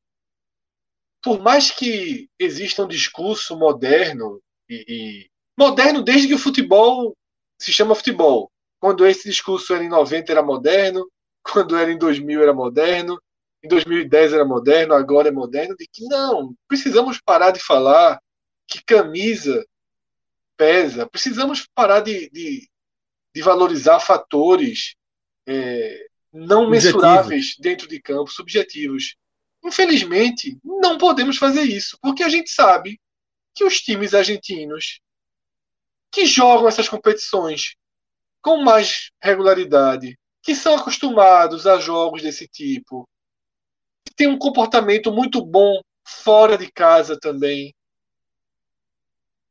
por 1.23 1.41
mais 1.41 1.71
que 1.71 2.29
exista 2.37 2.83
um 2.83 2.87
discurso 2.87 3.57
moderno, 3.57 4.41
e, 4.69 4.85
e 4.87 5.29
moderno 5.57 6.03
desde 6.03 6.27
que 6.27 6.33
o 6.33 6.39
futebol 6.39 7.15
se 7.59 7.71
chama 7.71 7.95
futebol. 7.95 8.51
Quando 8.79 9.07
esse 9.07 9.27
discurso 9.27 9.73
era 9.73 9.83
em 9.83 9.89
90 9.89 10.31
era 10.31 10.43
moderno, 10.43 11.09
quando 11.41 11.77
era 11.77 11.91
em 11.91 11.97
2000 11.97 12.41
era 12.41 12.53
moderno, 12.53 13.19
em 13.63 13.67
2010 13.67 14.33
era 14.33 14.45
moderno, 14.45 14.93
agora 14.93 15.29
é 15.29 15.31
moderno, 15.31 15.75
de 15.75 15.87
que 15.91 16.05
não, 16.05 16.53
precisamos 16.67 17.19
parar 17.19 17.51
de 17.51 17.59
falar 17.59 18.19
que 18.67 18.83
camisa 18.83 19.65
pesa. 20.57 21.07
Precisamos 21.07 21.67
parar 21.73 22.01
de, 22.01 22.29
de, 22.29 22.69
de 23.33 23.41
valorizar 23.41 23.99
fatores 23.99 24.95
é, 25.47 26.07
não 26.31 26.69
mensuráveis 26.69 27.55
dentro 27.59 27.87
de 27.87 28.01
campo, 28.01 28.31
subjetivos. 28.31 29.15
Infelizmente, 29.63 30.57
não 30.63 30.97
podemos 30.97 31.37
fazer 31.37 31.63
isso, 31.63 31.97
porque 32.01 32.23
a 32.23 32.29
gente 32.29 32.49
sabe 32.49 32.99
que 33.53 33.63
os 33.63 33.79
times 33.79 34.13
argentinos 34.13 34.99
que 36.11 36.25
jogam 36.25 36.67
essas 36.67 36.87
competições 36.87 37.75
com 38.41 38.57
mais 38.57 39.09
regularidade, 39.21 40.17
que 40.43 40.53
são 40.53 40.75
acostumados 40.75 41.65
a 41.65 41.79
jogos 41.79 42.21
desse 42.21 42.47
tipo, 42.47 43.09
que 44.05 44.13
têm 44.13 44.27
um 44.27 44.37
comportamento 44.37 45.11
muito 45.11 45.43
bom 45.43 45.81
fora 46.05 46.57
de 46.57 46.71
casa 46.71 47.19
também, 47.19 47.73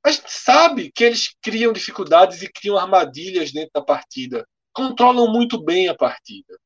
a 0.05 0.11
gente 0.11 0.31
sabe 0.31 0.93
que 0.93 1.03
eles 1.03 1.35
criam 1.41 1.73
dificuldades 1.73 2.43
e 2.43 2.53
criam 2.53 2.77
armadilhas 2.77 3.51
dentro 3.51 3.71
da 3.75 3.83
partida. 3.83 4.47
Controlam 4.73 5.33
muito 5.33 5.63
bem 5.63 5.89
a 5.89 5.95
partida. 5.95 6.59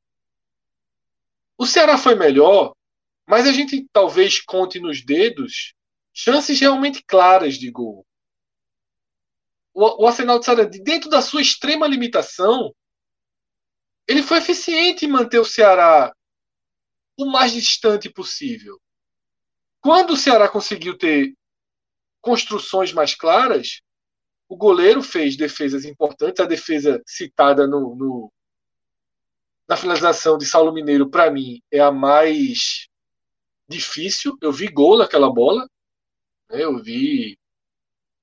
O 1.57 1.65
Ceará 1.65 1.97
foi 1.97 2.17
melhor, 2.17 2.75
mas 3.29 3.47
a 3.47 3.53
gente 3.53 3.87
talvez 3.93 4.41
conte 4.41 4.81
nos 4.81 5.05
dedos 5.05 5.75
chances 6.13 6.59
realmente 6.59 7.03
claras 7.07 7.55
de 7.55 7.71
gol. 7.71 8.05
o, 9.73 10.03
o 10.03 10.07
Arsenal 10.09 10.41
de 10.41 10.45
Sarandi, 10.45 10.83
dentro 10.83 11.09
da 11.09 11.23
sua 11.23 11.41
extrema 11.41 11.87
limitação, 11.87 12.75
ele 14.09 14.23
foi 14.23 14.39
eficiente 14.39 15.05
em 15.05 15.09
manter 15.09 15.39
o 15.39 15.45
Ceará 15.45 16.13
o 17.17 17.27
mais 17.27 17.53
distante 17.53 18.11
possível. 18.11 18.81
Quando 19.81 20.15
o 20.15 20.17
Ceará 20.17 20.49
conseguiu 20.49 20.99
ter 20.99 21.38
construções 22.29 22.93
mais 22.93 23.15
claras, 23.15 23.81
o 24.47 24.55
goleiro 24.55 25.03
fez 25.03 25.35
defesas 25.35 25.87
importantes. 25.87 26.41
A 26.41 26.47
defesa 26.47 27.03
citada 27.07 27.67
no, 27.67 27.95
no 27.97 28.33
na 29.67 29.79
finalização 29.79 30.37
de 30.37 30.45
Saulo 30.45 30.73
Mineiro, 30.73 31.09
para 31.09 31.31
mim, 31.31 31.63
é 31.73 31.81
a 31.81 31.91
mais 31.91 32.87
difícil. 33.67 34.37
Eu 34.43 34.53
vi 34.53 34.69
gol 34.69 34.99
naquela 34.99 35.33
bola. 35.33 35.67
Né? 36.51 36.65
Eu 36.65 36.83
vi. 36.83 37.39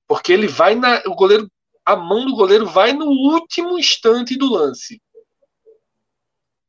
Porque 0.06 0.32
ele 0.32 0.46
vai 0.46 0.76
na. 0.76 1.02
O 1.06 1.16
goleiro. 1.16 1.50
A 1.84 1.96
mão 1.96 2.26
do 2.26 2.34
goleiro 2.36 2.66
vai 2.66 2.92
no 2.92 3.06
último 3.06 3.76
instante 3.76 4.36
do 4.36 4.52
lance. 4.52 5.02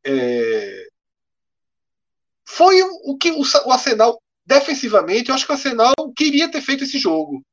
É... 0.04 0.88
Foi 2.46 2.82
o 3.04 3.16
que 3.16 3.32
o, 3.32 3.42
o 3.42 3.72
Arsenal, 3.72 4.20
defensivamente, 4.48 5.30
eu 5.30 5.36
acho 5.36 5.46
que 5.46 5.52
o 5.52 5.56
Arsenal 5.56 5.94
queria 6.16 6.50
ter 6.50 6.62
feito 6.62 6.86
esse 6.86 6.98
jogo. 6.98 7.46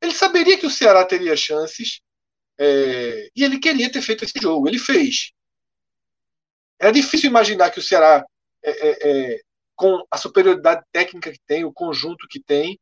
Ele 0.00 0.14
saberia 0.14 0.58
que 0.58 0.66
o 0.66 0.70
Ceará 0.70 1.04
teria 1.04 1.36
chances 1.36 2.00
é, 2.58 3.28
e 3.36 3.44
ele 3.44 3.58
queria 3.58 3.92
ter 3.92 4.00
feito 4.00 4.24
esse 4.24 4.40
jogo. 4.40 4.66
Ele 4.66 4.78
fez. 4.78 5.30
Era 6.80 6.90
difícil 6.90 7.28
imaginar 7.28 7.70
que 7.70 7.78
o 7.78 7.82
Ceará, 7.82 8.24
é, 8.64 8.70
é, 8.70 9.10
é, 9.34 9.40
com 9.76 10.04
a 10.10 10.16
superioridade 10.16 10.82
técnica 10.90 11.30
que 11.30 11.38
tem, 11.46 11.64
o 11.64 11.72
conjunto 11.72 12.26
que 12.28 12.42
tem, 12.42 12.80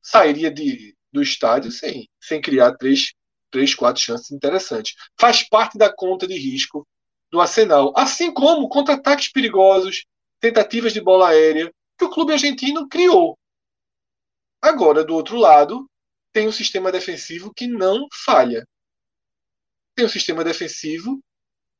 sairia 0.00 0.50
de, 0.50 0.94
do 1.12 1.20
estádio 1.20 1.72
sem, 1.72 2.08
sem 2.20 2.40
criar 2.40 2.76
três, 2.76 3.12
três, 3.50 3.74
quatro 3.74 4.00
chances 4.00 4.30
interessantes. 4.30 4.94
Faz 5.18 5.42
parte 5.46 5.76
da 5.76 5.92
conta 5.92 6.26
de 6.26 6.38
risco 6.38 6.86
do 7.32 7.40
Arsenal. 7.40 7.92
Assim 7.96 8.32
como 8.32 8.68
contra-ataques 8.68 9.32
perigosos, 9.32 10.06
tentativas 10.40 10.92
de 10.92 11.00
bola 11.00 11.30
aérea, 11.30 11.72
que 11.98 12.04
o 12.04 12.10
clube 12.10 12.32
argentino 12.32 12.88
criou. 12.88 13.38
Agora, 14.60 15.04
do 15.04 15.14
outro 15.14 15.36
lado, 15.36 15.88
tem 16.32 16.48
um 16.48 16.52
sistema 16.52 16.92
defensivo 16.92 17.52
que 17.54 17.66
não 17.66 18.06
falha. 18.24 18.66
Tem 19.94 20.04
um 20.04 20.08
sistema 20.08 20.44
defensivo 20.44 21.20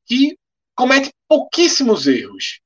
que 0.05 0.37
comete 0.75 1.11
pouquíssimos 1.27 2.07
erros. 2.07 2.59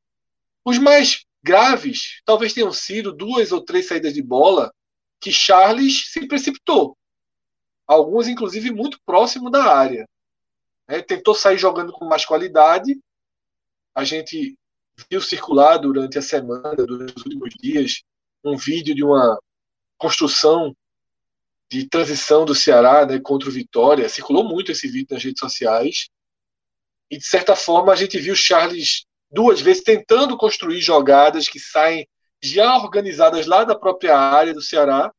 Os 0.63 0.77
mais 0.77 1.25
graves 1.43 2.21
talvez 2.23 2.53
tenham 2.53 2.71
sido 2.71 3.11
duas 3.11 3.51
ou 3.51 3.63
três 3.63 3.87
saídas 3.87 4.13
de 4.13 4.21
bola 4.21 4.71
que 5.19 5.31
Charles 5.31 6.11
se 6.11 6.27
precipitou. 6.27 6.97
Algumas, 7.87 8.27
inclusive, 8.27 8.71
muito 8.71 8.99
próximo 9.05 9.49
da 9.49 9.75
área. 9.75 10.07
É, 10.87 11.01
tentou 11.01 11.35
sair 11.35 11.57
jogando 11.57 11.91
com 11.91 12.05
mais 12.05 12.25
qualidade. 12.25 12.99
A 13.93 14.03
gente 14.03 14.57
viu 15.09 15.21
circular 15.21 15.77
durante 15.77 16.17
a 16.17 16.21
semana, 16.21 16.75
durante 16.75 17.15
os 17.15 17.25
últimos 17.25 17.53
dias, 17.59 18.03
um 18.43 18.57
vídeo 18.57 18.95
de 18.95 19.03
uma 19.03 19.39
construção 19.97 20.75
de 21.69 21.87
transição 21.87 22.43
do 22.43 22.53
Ceará 22.53 23.05
né, 23.05 23.19
contra 23.19 23.47
o 23.47 23.51
Vitória. 23.51 24.09
Circulou 24.09 24.43
muito 24.43 24.71
esse 24.71 24.87
vídeo 24.87 25.07
nas 25.11 25.23
redes 25.23 25.39
sociais. 25.39 26.09
E, 27.09 27.17
de 27.17 27.25
certa 27.25 27.55
forma, 27.55 27.93
a 27.93 27.95
gente 27.95 28.19
viu 28.19 28.35
Charles 28.35 29.05
duas 29.31 29.61
vezes 29.61 29.83
tentando 29.83 30.37
construir 30.37 30.81
jogadas 30.81 31.47
que 31.47 31.59
saem 31.59 32.07
já 32.43 32.75
organizadas 32.77 33.45
lá 33.45 33.63
da 33.63 33.77
própria 33.77 34.17
área 34.17 34.53
do 34.53 34.61
Ceará, 34.61 35.13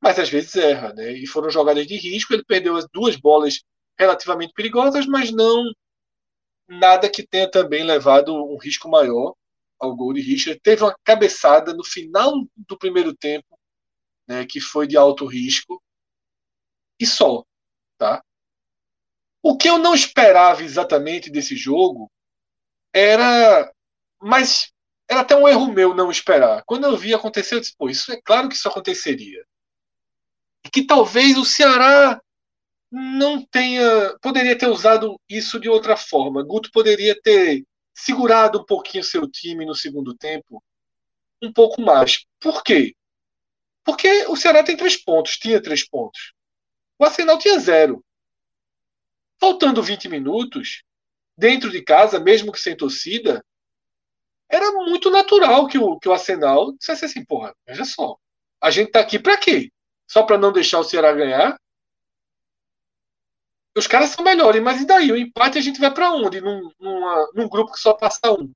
mas 0.00 0.18
às 0.18 0.28
vezes 0.28 0.54
erra. 0.56 0.92
Né? 0.92 1.12
E 1.12 1.26
foram 1.26 1.48
jogadas 1.50 1.86
de 1.86 1.96
risco. 1.96 2.34
Ele 2.34 2.44
perdeu 2.44 2.76
as 2.76 2.86
duas 2.92 3.16
bolas 3.16 3.62
relativamente 3.98 4.52
perigosas, 4.52 5.06
mas 5.06 5.30
não 5.30 5.64
nada 6.68 7.10
que 7.10 7.26
tenha 7.26 7.50
também 7.50 7.82
levado 7.82 8.34
um 8.34 8.56
risco 8.58 8.88
maior 8.88 9.34
ao 9.78 9.94
gol 9.96 10.12
de 10.12 10.20
Richard. 10.20 10.60
Teve 10.60 10.82
uma 10.82 10.96
cabeçada 11.04 11.72
no 11.72 11.84
final 11.84 12.32
do 12.56 12.78
primeiro 12.78 13.14
tempo 13.14 13.58
né, 14.28 14.44
que 14.44 14.60
foi 14.60 14.86
de 14.86 14.96
alto 14.96 15.24
risco, 15.24 15.82
e 17.00 17.06
só. 17.06 17.42
Tá? 17.96 18.22
O 19.42 19.56
que 19.56 19.68
eu 19.68 19.78
não 19.78 19.94
esperava 19.94 20.62
exatamente 20.62 21.30
desse 21.30 21.56
jogo 21.56 22.10
era. 22.92 23.72
Mas 24.20 24.72
era 25.08 25.20
até 25.20 25.34
um 25.34 25.48
erro 25.48 25.72
meu 25.72 25.94
não 25.94 26.10
esperar. 26.10 26.62
Quando 26.66 26.84
eu 26.84 26.96
vi 26.96 27.14
acontecer, 27.14 27.54
eu 27.54 27.60
disse, 27.60 27.74
pô, 27.76 27.88
isso 27.88 28.12
é 28.12 28.20
claro 28.20 28.48
que 28.48 28.54
isso 28.54 28.68
aconteceria. 28.68 29.42
E 30.66 30.68
que 30.68 30.84
talvez 30.84 31.38
o 31.38 31.44
Ceará 31.44 32.20
não 32.90 33.44
tenha. 33.44 34.16
Poderia 34.20 34.56
ter 34.56 34.68
usado 34.68 35.20
isso 35.28 35.60
de 35.60 35.68
outra 35.68 35.96
forma. 35.96 36.42
Guto 36.42 36.70
poderia 36.72 37.20
ter 37.20 37.64
segurado 37.94 38.60
um 38.60 38.64
pouquinho 38.64 39.02
seu 39.04 39.28
time 39.28 39.66
no 39.66 39.74
segundo 39.74 40.14
tempo, 40.14 40.62
um 41.42 41.52
pouco 41.52 41.82
mais. 41.82 42.24
Por 42.40 42.62
quê? 42.62 42.94
Porque 43.84 44.26
o 44.26 44.36
Ceará 44.36 44.62
tem 44.62 44.76
três 44.76 44.96
pontos, 44.96 45.38
tinha 45.38 45.62
três 45.62 45.86
pontos. 45.88 46.32
O 46.98 47.04
Arsenal 47.04 47.38
tinha 47.38 47.58
zero. 47.58 48.04
Faltando 49.40 49.82
20 49.82 50.08
minutos, 50.08 50.82
dentro 51.36 51.70
de 51.70 51.82
casa, 51.82 52.18
mesmo 52.18 52.52
que 52.52 52.60
sem 52.60 52.76
torcida, 52.76 53.44
era 54.48 54.72
muito 54.72 55.10
natural 55.10 55.66
que 55.66 55.78
o, 55.78 55.98
que 55.98 56.08
o 56.08 56.12
Arsenal 56.12 56.72
dissesse 56.76 57.04
assim: 57.04 57.24
porra, 57.24 57.54
veja 57.66 57.84
só, 57.84 58.16
a 58.60 58.70
gente 58.70 58.90
tá 58.90 59.00
aqui 59.00 59.18
para 59.18 59.36
quê? 59.36 59.70
Só 60.06 60.22
para 60.22 60.38
não 60.38 60.52
deixar 60.52 60.80
o 60.80 60.84
Ceará 60.84 61.12
ganhar? 61.12 61.58
Os 63.78 63.86
caras 63.86 64.10
são 64.10 64.24
melhores, 64.24 64.60
mas 64.60 64.80
e 64.80 64.84
daí? 64.84 65.12
O 65.12 65.16
empate 65.16 65.56
a 65.56 65.60
gente 65.60 65.78
vai 65.78 65.94
para 65.94 66.10
onde? 66.10 66.40
Num, 66.40 66.68
numa, 66.80 67.30
num 67.32 67.48
grupo 67.48 67.72
que 67.72 67.78
só 67.78 67.94
passa 67.94 68.32
um. 68.32 68.52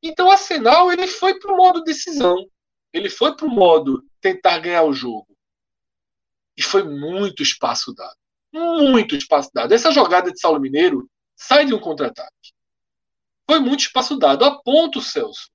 Então 0.00 0.28
o 0.28 0.30
Arsenal 0.30 0.92
ele 0.92 1.08
foi 1.08 1.40
pro 1.40 1.56
modo 1.56 1.82
decisão. 1.82 2.48
Ele 2.92 3.10
foi 3.10 3.36
para 3.36 3.46
o 3.46 3.50
modo 3.50 4.04
tentar 4.20 4.60
ganhar 4.60 4.84
o 4.84 4.92
jogo. 4.92 5.36
E 6.56 6.62
foi 6.62 6.84
muito 6.84 7.42
espaço 7.42 7.92
dado. 7.92 8.16
Muito 8.52 9.16
espaço 9.16 9.50
dado. 9.52 9.74
Essa 9.74 9.90
jogada 9.90 10.30
de 10.30 10.38
Saulo 10.38 10.60
Mineiro 10.60 11.10
sai 11.34 11.64
de 11.64 11.74
um 11.74 11.80
contra-ataque. 11.80 12.52
Foi 13.50 13.58
muito 13.58 13.80
espaço 13.80 14.16
dado. 14.16 14.44
A 14.44 14.62
ponto, 14.62 15.00
Celso, 15.00 15.50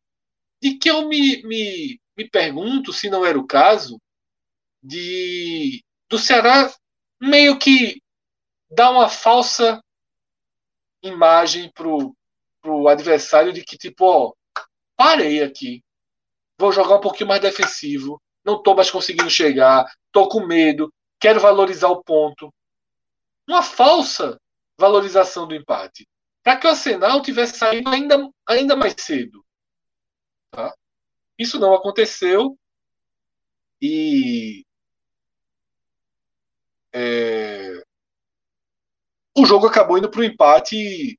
de 0.61 0.78
que 0.78 0.89
eu 0.89 1.07
me, 1.07 1.41
me, 1.43 2.01
me 2.17 2.30
pergunto 2.30 2.91
se 2.91 3.09
não 3.09 3.26
era 3.26 3.39
o 3.39 3.47
caso 3.47 3.97
de 4.84 5.82
do 6.09 6.20
Ceará 6.20 6.70
meio 7.22 7.57
que 7.57 8.01
dar 8.70 8.91
uma 8.91 9.09
falsa 9.09 9.82
imagem 11.01 11.72
pro, 11.72 12.15
pro 12.61 12.88
adversário 12.88 13.53
de 13.53 13.63
que, 13.63 13.78
tipo, 13.78 14.05
ó, 14.05 14.34
parei 14.95 15.41
aqui 15.41 15.84
vou 16.59 16.74
jogar 16.74 16.97
um 16.97 17.01
pouquinho 17.01 17.30
mais 17.30 17.41
defensivo, 17.41 18.22
não 18.43 18.57
estou 18.57 18.76
mais 18.76 18.91
conseguindo 18.91 19.30
chegar, 19.30 19.89
estou 20.07 20.28
com 20.28 20.45
medo, 20.45 20.93
quero 21.17 21.39
valorizar 21.39 21.88
o 21.88 22.03
ponto. 22.03 22.53
Uma 23.47 23.63
falsa 23.63 24.39
valorização 24.78 25.47
do 25.47 25.55
empate. 25.55 26.07
Para 26.43 26.57
que 26.57 26.67
o 26.67 26.70
Arsenal 26.70 27.22
tivesse 27.22 27.57
saído 27.57 27.89
ainda, 27.89 28.30
ainda 28.45 28.76
mais 28.76 28.93
cedo. 28.99 29.43
Tá? 30.51 30.76
Isso 31.38 31.57
não 31.57 31.74
aconteceu 31.74 32.59
e 33.82 34.65
é, 36.91 37.82
o 39.39 39.45
jogo 39.45 39.67
acabou 39.67 39.97
indo 39.97 40.09
para 40.09 40.21
o 40.21 40.23
empate 40.23 41.17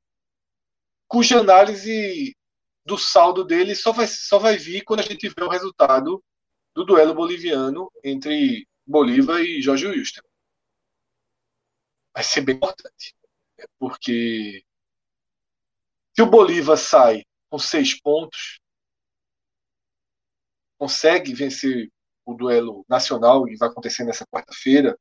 cuja 1.09 1.41
análise 1.41 2.37
do 2.85 2.99
saldo 2.99 3.45
dele 3.45 3.75
só 3.75 3.93
vai, 3.93 4.07
só 4.07 4.39
vai 4.39 4.57
vir 4.57 4.85
quando 4.85 5.01
a 5.01 5.05
gente 5.05 5.29
vê 5.29 5.43
o 5.43 5.49
resultado 5.49 6.23
do 6.75 6.85
duelo 6.85 7.15
boliviano 7.15 7.91
entre 8.05 8.69
Bolívar 8.87 9.41
e 9.41 9.63
Jorge 9.63 9.87
Wilson. 9.87 10.21
Vai 12.15 12.23
ser 12.23 12.43
bem 12.43 12.57
importante. 12.57 13.15
Porque 13.79 14.65
se 16.15 16.23
o 16.23 16.27
Bolívar 16.27 16.77
sai 16.77 17.25
com 17.49 17.59
seis 17.59 17.99
pontos, 18.01 18.61
consegue 20.79 21.35
vencer 21.35 21.91
o 22.25 22.35
duelo 22.35 22.85
nacional 22.89 23.49
e 23.49 23.57
vai 23.57 23.69
acontecer 23.69 24.05
nessa 24.05 24.27
quarta-feira, 24.27 24.99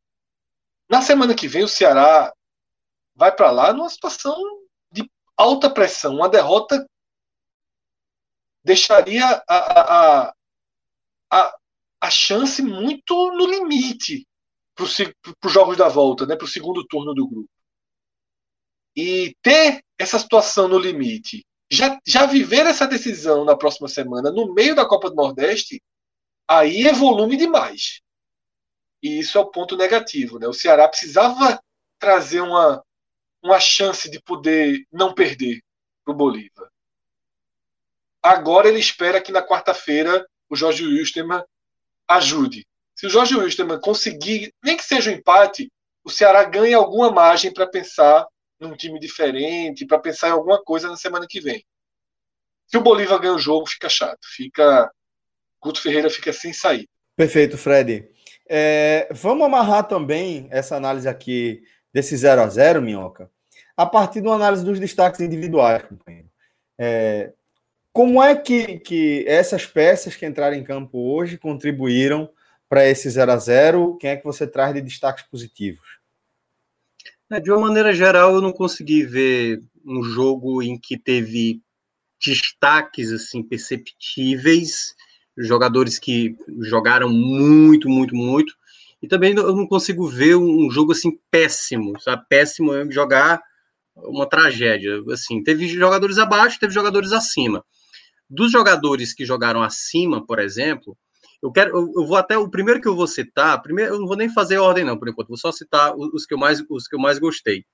na 0.90 1.02
semana 1.02 1.36
que 1.36 1.48
vem 1.48 1.64
o 1.64 1.68
Ceará 1.68 2.34
vai 3.20 3.36
para 3.36 3.52
lá 3.52 3.74
numa 3.74 3.90
situação 3.90 4.34
de 4.90 5.12
alta 5.36 5.70
pressão, 5.70 6.16
uma 6.16 6.30
derrota 6.30 6.88
deixaria 8.64 9.26
a, 9.48 9.58
a, 9.58 10.34
a, 11.30 11.58
a 12.00 12.10
chance 12.10 12.62
muito 12.62 13.14
no 13.34 13.46
limite 13.46 14.26
para 14.74 14.86
os 14.86 15.52
jogos 15.52 15.76
da 15.76 15.90
volta, 15.90 16.26
né, 16.26 16.38
para 16.38 16.46
o 16.46 16.48
segundo 16.48 16.86
turno 16.88 17.14
do 17.14 17.28
grupo. 17.28 17.50
E 18.96 19.36
ter 19.42 19.84
essa 19.98 20.18
situação 20.18 20.70
no 20.70 20.80
limite, 20.80 21.46
já, 21.70 22.00
já 22.08 22.26
viver 22.26 22.66
essa 22.66 22.88
decisão 22.88 23.44
na 23.44 23.58
próxima 23.58 23.90
semana, 23.90 24.32
no 24.32 24.54
meio 24.54 24.74
da 24.74 24.88
Copa 24.88 25.10
do 25.10 25.16
Nordeste, 25.16 25.84
aí 26.48 26.88
é 26.88 26.94
volume 26.94 27.36
demais. 27.36 28.02
E 29.04 29.20
isso 29.20 29.38
é 29.38 29.42
o 29.42 29.52
ponto 29.52 29.76
negativo. 29.76 30.40
Né? 30.40 30.48
O 30.48 30.54
Ceará 30.54 30.88
precisava 30.88 31.62
trazer 32.00 32.42
uma, 32.42 32.82
uma 33.44 33.60
chance 33.60 34.10
de 34.10 34.22
poder 34.22 34.86
não 34.92 35.14
perder 35.14 35.62
para 36.04 36.14
o 36.14 36.18
Bolívar. 36.18 36.70
Agora 38.22 38.68
ele 38.68 38.80
espera 38.80 39.22
que 39.22 39.32
na 39.32 39.42
quarta-feira 39.42 40.28
o 40.50 40.56
Jorge 40.56 40.86
Wilstermann 40.86 41.44
ajude. 42.08 42.66
Se 42.96 43.08
o 43.08 43.10
Jorge 43.10 43.36
Wilstermann 43.36 43.80
conseguir, 43.80 44.54
nem 44.64 44.76
que 44.76 44.84
seja 44.84 45.10
um 45.10 45.14
empate, 45.14 45.72
o 46.04 46.10
Ceará 46.10 46.44
ganha 46.44 46.78
alguma 46.78 47.12
margem 47.12 47.54
para 47.54 47.68
pensar 47.68 48.28
num 48.60 48.76
time 48.76 49.00
diferente, 49.00 49.86
para 49.86 50.00
pensar 50.00 50.30
em 50.30 50.32
alguma 50.32 50.62
coisa 50.62 50.90
na 50.90 50.98
semana 50.98 51.26
que 51.30 51.40
vem. 51.40 51.64
Se 52.68 52.78
o 52.78 52.82
Bolívar 52.82 53.20
ganha 53.20 53.34
o 53.34 53.40
jogo, 53.40 53.68
fica 53.68 53.90
chato. 53.90 54.20
Fica. 54.36 54.92
Guto 55.62 55.82
Ferreira 55.82 56.10
fica 56.10 56.32
sem 56.32 56.54
sair. 56.54 56.88
Perfeito, 57.16 57.58
Fred. 57.58 58.10
É, 58.48 59.10
vamos 59.12 59.46
amarrar 59.46 59.88
também 59.88 60.48
essa 60.52 60.76
análise 60.76 61.08
aqui 61.08 61.62
desse 61.94 62.16
0 62.16 62.42
a 62.42 62.48
0 62.48 62.82
Minhoca, 62.82 63.30
a 63.76 63.86
partir 63.86 64.22
de 64.22 64.28
uma 64.28 64.36
análise 64.36 64.64
dos 64.64 64.80
destaques 64.80 65.20
individuais, 65.20 65.84
companheiro. 65.84 66.30
É, 66.78 67.34
como 67.92 68.22
é 68.22 68.36
que, 68.36 68.80
que 68.80 69.26
essas 69.28 69.66
peças 69.66 70.16
que 70.16 70.26
entraram 70.26 70.56
em 70.56 70.64
campo 70.64 70.98
hoje 70.98 71.38
contribuíram 71.38 72.30
para 72.68 72.88
esse 72.88 73.10
0 73.10 73.32
a 73.32 73.38
0 73.38 73.98
Quem 73.98 74.12
é 74.12 74.18
que 74.18 74.24
você 74.24 74.46
traz 74.46 74.74
de 74.74 74.82
destaques 74.82 75.24
positivos? 75.24 76.00
É, 77.32 77.40
de 77.40 77.52
uma 77.52 77.62
maneira 77.62 77.94
geral, 77.94 78.36
eu 78.36 78.42
não 78.42 78.52
consegui 78.52 79.04
ver 79.04 79.62
um 79.86 80.04
jogo 80.04 80.62
em 80.62 80.78
que 80.78 80.98
teve 80.98 81.62
destaques 82.20 83.12
assim 83.12 83.42
perceptíveis 83.42 84.96
jogadores 85.40 85.98
que 85.98 86.36
jogaram 86.62 87.10
muito, 87.10 87.90
muito, 87.90 88.16
muito. 88.16 88.54
E 89.02 89.08
também 89.08 89.34
eu 89.36 89.56
não 89.56 89.68
consigo 89.68 90.08
ver 90.08 90.36
um 90.36 90.70
jogo 90.70 90.92
assim 90.92 91.18
péssimo, 91.32 92.00
sabe? 92.02 92.26
Péssimo 92.28 92.74
é 92.74 92.90
jogar 92.92 93.42
uma 93.96 94.28
tragédia. 94.28 95.02
Assim, 95.12 95.42
teve 95.44 95.68
jogadores 95.68 96.18
abaixo, 96.18 96.60
teve 96.60 96.74
jogadores 96.74 97.12
acima. 97.12 97.64
Dos 98.30 98.52
jogadores 98.52 99.14
que 99.14 99.26
jogaram 99.26 99.62
acima, 99.62 100.26
por 100.26 100.40
exemplo, 100.40 100.98
eu 101.42 101.52
quero, 101.52 101.76
eu, 101.78 102.06
vou 102.06 102.18
até 102.18 102.38
o 102.38 102.50
primeiro 102.50 102.82
que 102.82 102.88
eu 102.88 102.96
vou 102.96 103.08
citar. 103.08 103.62
Primeiro, 103.62 103.96
eu 103.96 104.00
não 104.00 104.08
vou 104.08 104.18
nem 104.18 104.30
fazer 104.30 104.58
ordem 104.58 104.84
não, 104.84 104.98
por 104.98 105.08
enquanto. 105.08 105.30
Vou 105.30 105.38
só 105.38 105.52
citar 105.52 105.96
os 105.96 106.26
que 106.26 106.34
eu 106.34 106.38
mais, 106.38 106.64
os 106.70 106.88
que 106.88 106.96
eu 106.96 107.00
mais 107.00 107.18
gostei. 107.18 107.66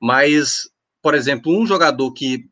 Mas, 0.00 0.70
por 1.02 1.14
exemplo, 1.14 1.52
um 1.52 1.66
jogador 1.66 2.12
que 2.12 2.44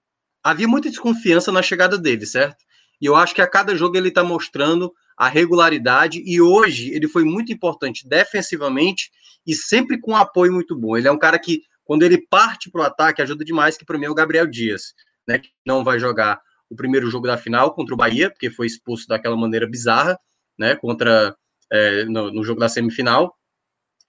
havia 0.42 0.66
muita 0.66 0.90
desconfiança 0.90 1.52
na 1.52 1.62
chegada 1.62 1.96
dele, 1.96 2.26
certo? 2.26 2.64
E 3.00 3.06
eu 3.06 3.14
acho 3.14 3.34
que 3.34 3.40
a 3.40 3.46
cada 3.46 3.76
jogo 3.76 3.96
ele 3.96 4.08
está 4.08 4.24
mostrando 4.24 4.92
a 5.18 5.28
regularidade 5.28 6.22
e 6.24 6.40
hoje 6.40 6.94
ele 6.94 7.08
foi 7.08 7.24
muito 7.24 7.52
importante 7.52 8.08
defensivamente 8.08 9.10
e 9.44 9.52
sempre 9.52 10.00
com 10.00 10.14
apoio 10.14 10.52
muito 10.52 10.78
bom. 10.78 10.96
Ele 10.96 11.08
é 11.08 11.10
um 11.12 11.18
cara 11.18 11.38
que, 11.40 11.62
quando 11.84 12.04
ele 12.04 12.24
parte 12.28 12.70
para 12.70 12.82
o 12.82 12.84
ataque, 12.84 13.20
ajuda 13.20 13.44
demais, 13.44 13.76
que 13.76 13.84
para 13.84 13.98
mim 13.98 14.04
é 14.04 14.10
o 14.10 14.14
Gabriel 14.14 14.46
Dias, 14.46 14.94
né? 15.26 15.40
Que 15.40 15.48
não 15.66 15.82
vai 15.82 15.98
jogar 15.98 16.40
o 16.70 16.76
primeiro 16.76 17.10
jogo 17.10 17.26
da 17.26 17.36
final 17.36 17.74
contra 17.74 17.94
o 17.94 17.96
Bahia, 17.96 18.30
porque 18.30 18.48
foi 18.48 18.66
expulso 18.66 19.08
daquela 19.08 19.36
maneira 19.36 19.66
bizarra, 19.66 20.16
né? 20.56 20.76
Contra 20.76 21.34
é, 21.72 22.04
no, 22.04 22.30
no 22.30 22.44
jogo 22.44 22.60
da 22.60 22.68
semifinal. 22.68 23.34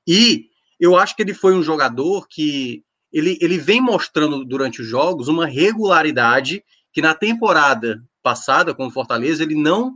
E 0.08 0.46
eu 0.80 0.96
acho 0.96 1.16
que 1.16 1.24
ele 1.24 1.34
foi 1.34 1.56
um 1.56 1.64
jogador 1.64 2.28
que 2.30 2.84
ele, 3.12 3.36
ele 3.42 3.58
vem 3.58 3.82
mostrando 3.82 4.46
durante 4.46 4.82
os 4.82 4.88
jogos 4.88 5.28
uma 5.28 5.48
regularidade 5.48 6.64
que 6.94 7.02
na 7.02 7.16
temporada 7.16 8.04
passada 8.22 8.76
com 8.76 8.86
o 8.86 8.92
Fortaleza 8.92 9.42
ele 9.42 9.56
não 9.56 9.96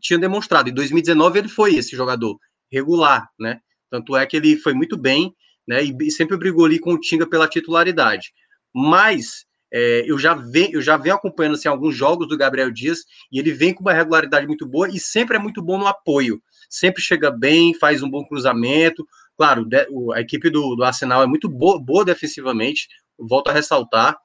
tinha 0.00 0.18
demonstrado. 0.18 0.68
Em 0.68 0.74
2019 0.74 1.38
ele 1.38 1.48
foi 1.48 1.74
esse 1.74 1.96
jogador 1.96 2.38
regular, 2.70 3.28
né? 3.38 3.60
Tanto 3.90 4.16
é 4.16 4.24
que 4.26 4.36
ele 4.36 4.56
foi 4.56 4.72
muito 4.72 4.96
bem, 4.96 5.34
né? 5.66 5.82
E 5.82 6.10
sempre 6.10 6.36
brigou 6.36 6.64
ali 6.64 6.78
com 6.78 6.94
o 6.94 7.00
Tinga 7.00 7.28
pela 7.28 7.48
titularidade. 7.48 8.32
Mas 8.74 9.44
é, 9.72 10.04
eu 10.06 10.18
já 10.18 10.34
venho, 10.34 10.74
eu 10.74 10.82
já 10.82 10.96
venho 10.96 11.14
acompanhando 11.14 11.54
assim, 11.54 11.68
alguns 11.68 11.96
jogos 11.96 12.28
do 12.28 12.36
Gabriel 12.36 12.70
Dias 12.70 13.00
e 13.30 13.38
ele 13.38 13.52
vem 13.52 13.72
com 13.72 13.82
uma 13.82 13.92
regularidade 13.92 14.46
muito 14.46 14.66
boa 14.66 14.88
e 14.88 15.00
sempre 15.00 15.36
é 15.36 15.38
muito 15.38 15.62
bom 15.62 15.78
no 15.78 15.86
apoio. 15.86 16.42
Sempre 16.68 17.02
chega 17.02 17.30
bem, 17.30 17.74
faz 17.74 18.02
um 18.02 18.10
bom 18.10 18.24
cruzamento. 18.24 19.06
Claro, 19.36 19.66
a 20.14 20.20
equipe 20.20 20.50
do, 20.50 20.74
do 20.74 20.84
Arsenal 20.84 21.22
é 21.22 21.26
muito 21.26 21.48
boa, 21.48 21.82
boa 21.82 22.04
defensivamente, 22.04 22.86
volto 23.18 23.48
a 23.48 23.52
ressaltar. 23.52 24.16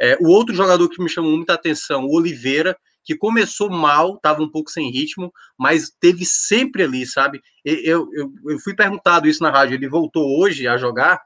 É, 0.00 0.16
o 0.20 0.28
outro 0.28 0.54
jogador 0.54 0.88
que 0.88 1.02
me 1.02 1.08
chamou 1.08 1.36
muita 1.36 1.54
atenção, 1.54 2.04
o 2.04 2.14
Oliveira, 2.14 2.76
que 3.06 3.16
começou 3.16 3.70
mal, 3.70 4.16
estava 4.16 4.42
um 4.42 4.50
pouco 4.50 4.68
sem 4.68 4.90
ritmo, 4.90 5.32
mas 5.56 5.90
teve 6.00 6.24
sempre 6.26 6.82
ali, 6.82 7.06
sabe? 7.06 7.40
Eu, 7.64 8.08
eu, 8.12 8.32
eu 8.48 8.58
fui 8.58 8.74
perguntado 8.74 9.28
isso 9.28 9.42
na 9.42 9.50
rádio, 9.50 9.76
ele 9.76 9.88
voltou 9.88 10.40
hoje 10.40 10.66
a 10.66 10.76
jogar 10.76 11.22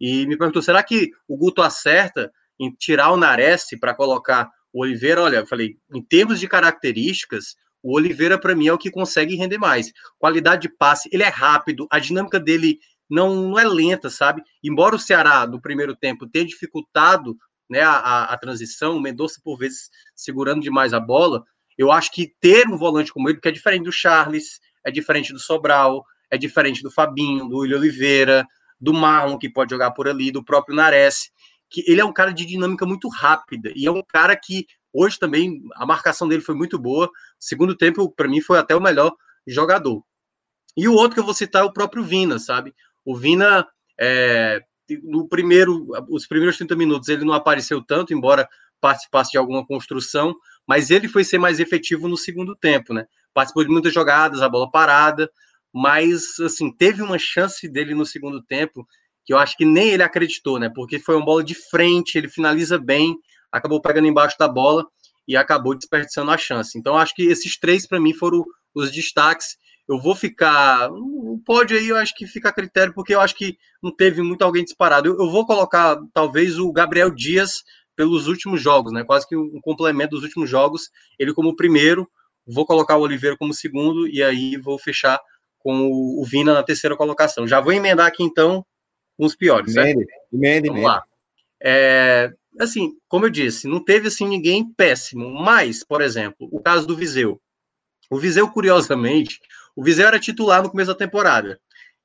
e 0.00 0.26
me 0.26 0.38
perguntou: 0.38 0.62
será 0.62 0.80
que 0.82 1.10
o 1.28 1.36
Guto 1.36 1.60
acerta 1.60 2.30
em 2.58 2.72
tirar 2.72 3.10
o 3.10 3.16
Nares 3.16 3.66
para 3.80 3.94
colocar 3.94 4.48
o 4.72 4.82
Oliveira? 4.82 5.22
Olha, 5.22 5.38
eu 5.38 5.46
falei, 5.46 5.76
em 5.92 6.00
termos 6.00 6.38
de 6.38 6.46
características, 6.46 7.56
o 7.82 7.96
Oliveira, 7.96 8.38
para 8.38 8.54
mim, 8.54 8.68
é 8.68 8.72
o 8.72 8.78
que 8.78 8.90
consegue 8.90 9.34
render 9.34 9.58
mais. 9.58 9.92
Qualidade 10.18 10.62
de 10.62 10.68
passe, 10.68 11.08
ele 11.12 11.24
é 11.24 11.28
rápido, 11.28 11.86
a 11.90 11.98
dinâmica 11.98 12.38
dele 12.38 12.78
não, 13.10 13.34
não 13.34 13.58
é 13.58 13.64
lenta, 13.64 14.08
sabe? 14.08 14.40
Embora 14.62 14.94
o 14.94 15.00
Ceará, 15.00 15.46
no 15.46 15.60
primeiro 15.60 15.96
tempo, 15.96 16.28
tenha 16.28 16.46
dificultado 16.46 17.36
né, 17.68 17.80
a, 17.80 18.24
a 18.24 18.38
transição, 18.38 18.96
o 18.96 19.00
Mendonça 19.00 19.40
por 19.42 19.56
vezes 19.58 19.90
segurando 20.14 20.62
demais 20.62 20.92
a 20.92 21.00
bola, 21.00 21.44
eu 21.76 21.90
acho 21.90 22.12
que 22.12 22.32
ter 22.40 22.68
um 22.68 22.76
volante 22.76 23.12
como 23.12 23.28
ele, 23.28 23.40
que 23.40 23.48
é 23.48 23.52
diferente 23.52 23.84
do 23.84 23.92
Charles, 23.92 24.60
é 24.84 24.90
diferente 24.90 25.32
do 25.32 25.38
Sobral, 25.38 26.04
é 26.30 26.38
diferente 26.38 26.82
do 26.82 26.90
Fabinho, 26.90 27.48
do 27.48 27.58
William 27.58 27.78
Oliveira, 27.78 28.46
do 28.80 28.92
Marlon, 28.92 29.38
que 29.38 29.48
pode 29.48 29.70
jogar 29.70 29.90
por 29.92 30.08
ali, 30.08 30.30
do 30.30 30.44
próprio 30.44 30.76
Nares, 30.76 31.30
que 31.70 31.82
ele 31.86 32.00
é 32.00 32.04
um 32.04 32.12
cara 32.12 32.32
de 32.32 32.44
dinâmica 32.44 32.86
muito 32.86 33.08
rápida, 33.08 33.72
e 33.74 33.86
é 33.86 33.90
um 33.90 34.02
cara 34.02 34.36
que 34.36 34.66
hoje 34.92 35.18
também 35.18 35.60
a 35.74 35.84
marcação 35.84 36.28
dele 36.28 36.42
foi 36.42 36.54
muito 36.54 36.78
boa, 36.78 37.10
segundo 37.38 37.76
tempo, 37.76 38.10
para 38.10 38.28
mim, 38.28 38.40
foi 38.40 38.58
até 38.58 38.76
o 38.76 38.80
melhor 38.80 39.12
jogador. 39.46 40.04
E 40.76 40.88
o 40.88 40.94
outro 40.94 41.14
que 41.14 41.20
eu 41.20 41.24
vou 41.24 41.34
citar 41.34 41.62
é 41.62 41.64
o 41.64 41.72
próprio 41.72 42.04
Vina, 42.04 42.38
sabe? 42.38 42.74
O 43.04 43.16
Vina 43.16 43.66
é, 43.98 44.60
no 45.02 45.28
primeiro, 45.28 45.86
os 46.10 46.26
primeiros 46.26 46.56
30 46.56 46.76
minutos 46.76 47.08
ele 47.08 47.24
não 47.24 47.34
apareceu 47.34 47.82
tanto, 47.82 48.12
embora 48.12 48.48
participasse 48.80 49.30
de 49.32 49.38
alguma 49.38 49.66
construção, 49.66 50.34
mas 50.66 50.90
ele 50.90 51.08
foi 51.08 51.24
ser 51.24 51.38
mais 51.38 51.58
efetivo 51.58 52.06
no 52.08 52.16
segundo 52.16 52.54
tempo, 52.54 52.92
né? 52.92 53.06
Participou 53.32 53.64
de 53.64 53.70
muitas 53.70 53.92
jogadas, 53.92 54.42
a 54.42 54.48
bola 54.48 54.70
parada, 54.70 55.30
mas 55.72 56.38
assim, 56.40 56.70
teve 56.70 57.02
uma 57.02 57.18
chance 57.18 57.68
dele 57.68 57.94
no 57.94 58.04
segundo 58.04 58.42
tempo 58.42 58.86
que 59.24 59.32
eu 59.32 59.38
acho 59.38 59.56
que 59.56 59.64
nem 59.64 59.88
ele 59.88 60.02
acreditou, 60.02 60.58
né? 60.58 60.70
Porque 60.74 60.98
foi 60.98 61.16
uma 61.16 61.24
bola 61.24 61.42
de 61.42 61.54
frente, 61.54 62.18
ele 62.18 62.28
finaliza 62.28 62.78
bem, 62.78 63.16
acabou 63.50 63.80
pegando 63.80 64.06
embaixo 64.06 64.36
da 64.38 64.46
bola 64.46 64.86
e 65.26 65.36
acabou 65.36 65.74
desperdiçando 65.74 66.30
a 66.30 66.36
chance. 66.36 66.78
Então 66.78 66.98
acho 66.98 67.14
que 67.14 67.22
esses 67.22 67.58
três 67.58 67.86
para 67.86 67.98
mim 67.98 68.12
foram 68.12 68.44
os 68.74 68.92
destaques 68.92 69.56
eu 69.88 69.98
vou 70.00 70.14
ficar. 70.14 70.90
O 70.90 71.40
pódio 71.44 71.76
aí 71.76 71.88
eu 71.88 71.96
acho 71.96 72.14
que 72.14 72.26
fica 72.26 72.48
a 72.48 72.52
critério, 72.52 72.94
porque 72.94 73.14
eu 73.14 73.20
acho 73.20 73.34
que 73.34 73.58
não 73.82 73.94
teve 73.94 74.22
muito 74.22 74.42
alguém 74.42 74.64
disparado. 74.64 75.08
Eu, 75.08 75.18
eu, 75.18 75.30
vou 75.30 75.46
colocar, 75.46 75.98
talvez, 76.12 76.58
o 76.58 76.72
Gabriel 76.72 77.10
Dias 77.10 77.62
pelos 77.96 78.26
últimos 78.26 78.60
jogos, 78.60 78.92
né? 78.92 79.04
Quase 79.04 79.28
que 79.28 79.36
um 79.36 79.60
complemento 79.60 80.16
dos 80.16 80.24
últimos 80.24 80.48
jogos. 80.48 80.90
Ele 81.18 81.32
como 81.32 81.54
primeiro, 81.54 82.08
vou 82.46 82.66
colocar 82.66 82.96
o 82.96 83.02
Oliveira 83.02 83.36
como 83.36 83.52
segundo, 83.52 84.08
e 84.08 84.22
aí 84.22 84.56
vou 84.56 84.78
fechar 84.78 85.20
com 85.58 85.86
o, 85.86 86.20
o 86.20 86.24
Vina 86.24 86.54
na 86.54 86.62
terceira 86.62 86.96
colocação. 86.96 87.46
Já 87.46 87.60
vou 87.60 87.72
emendar 87.72 88.06
aqui, 88.06 88.22
então, 88.22 88.64
com 89.16 89.24
os 89.24 89.36
piores. 89.36 89.76
Emende, 89.76 90.06
emende, 90.32 90.68
Vamos 90.68 90.84
lá. 90.84 91.02
É, 91.62 92.32
assim, 92.60 92.92
como 93.08 93.26
eu 93.26 93.30
disse, 93.30 93.66
não 93.66 93.82
teve 93.82 94.08
assim 94.08 94.26
ninguém 94.26 94.70
péssimo, 94.74 95.30
mas, 95.30 95.82
por 95.82 96.02
exemplo, 96.02 96.48
o 96.52 96.60
caso 96.60 96.86
do 96.86 96.96
Viseu. 96.96 97.40
O 98.10 98.18
Viseu, 98.18 98.48
curiosamente, 98.50 99.40
o 99.76 99.82
Viseu 99.82 100.06
era 100.06 100.18
titular 100.18 100.62
no 100.62 100.70
começo 100.70 100.90
da 100.90 100.98
temporada. 100.98 101.60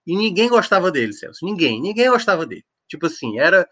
E 0.06 0.16
ninguém 0.16 0.50
gostava 0.50 0.92
dele, 0.92 1.14
Celso. 1.14 1.46
Ninguém, 1.46 1.82
ninguém 1.82 2.10
gostava 2.10 2.46
dele. 2.46 2.66
Tipo 2.88 3.06
assim, 3.06 3.40
era 3.40 3.68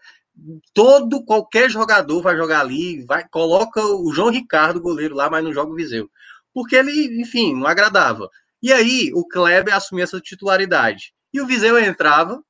todo 0.72 1.24
qualquer 1.24 1.68
jogador 1.68 2.22
vai 2.22 2.36
jogar 2.36 2.60
ali, 2.60 3.04
vai 3.04 3.28
coloca 3.28 3.82
o 3.82 4.12
João 4.12 4.30
Ricardo, 4.30 4.80
goleiro 4.80 5.14
lá, 5.14 5.28
mas 5.28 5.42
não 5.42 5.52
joga 5.52 5.72
o 5.72 5.74
Viseu. 5.74 6.08
Porque 6.54 6.76
ele, 6.76 7.20
enfim, 7.20 7.54
não 7.54 7.66
agradava. 7.66 8.30
E 8.62 8.72
aí 8.72 9.10
o 9.14 9.26
Kleber 9.26 9.74
assumia 9.74 10.04
essa 10.04 10.20
titularidade. 10.20 11.12
E 11.32 11.40
o 11.40 11.46
Viseu 11.46 11.78
entrava 11.78 12.42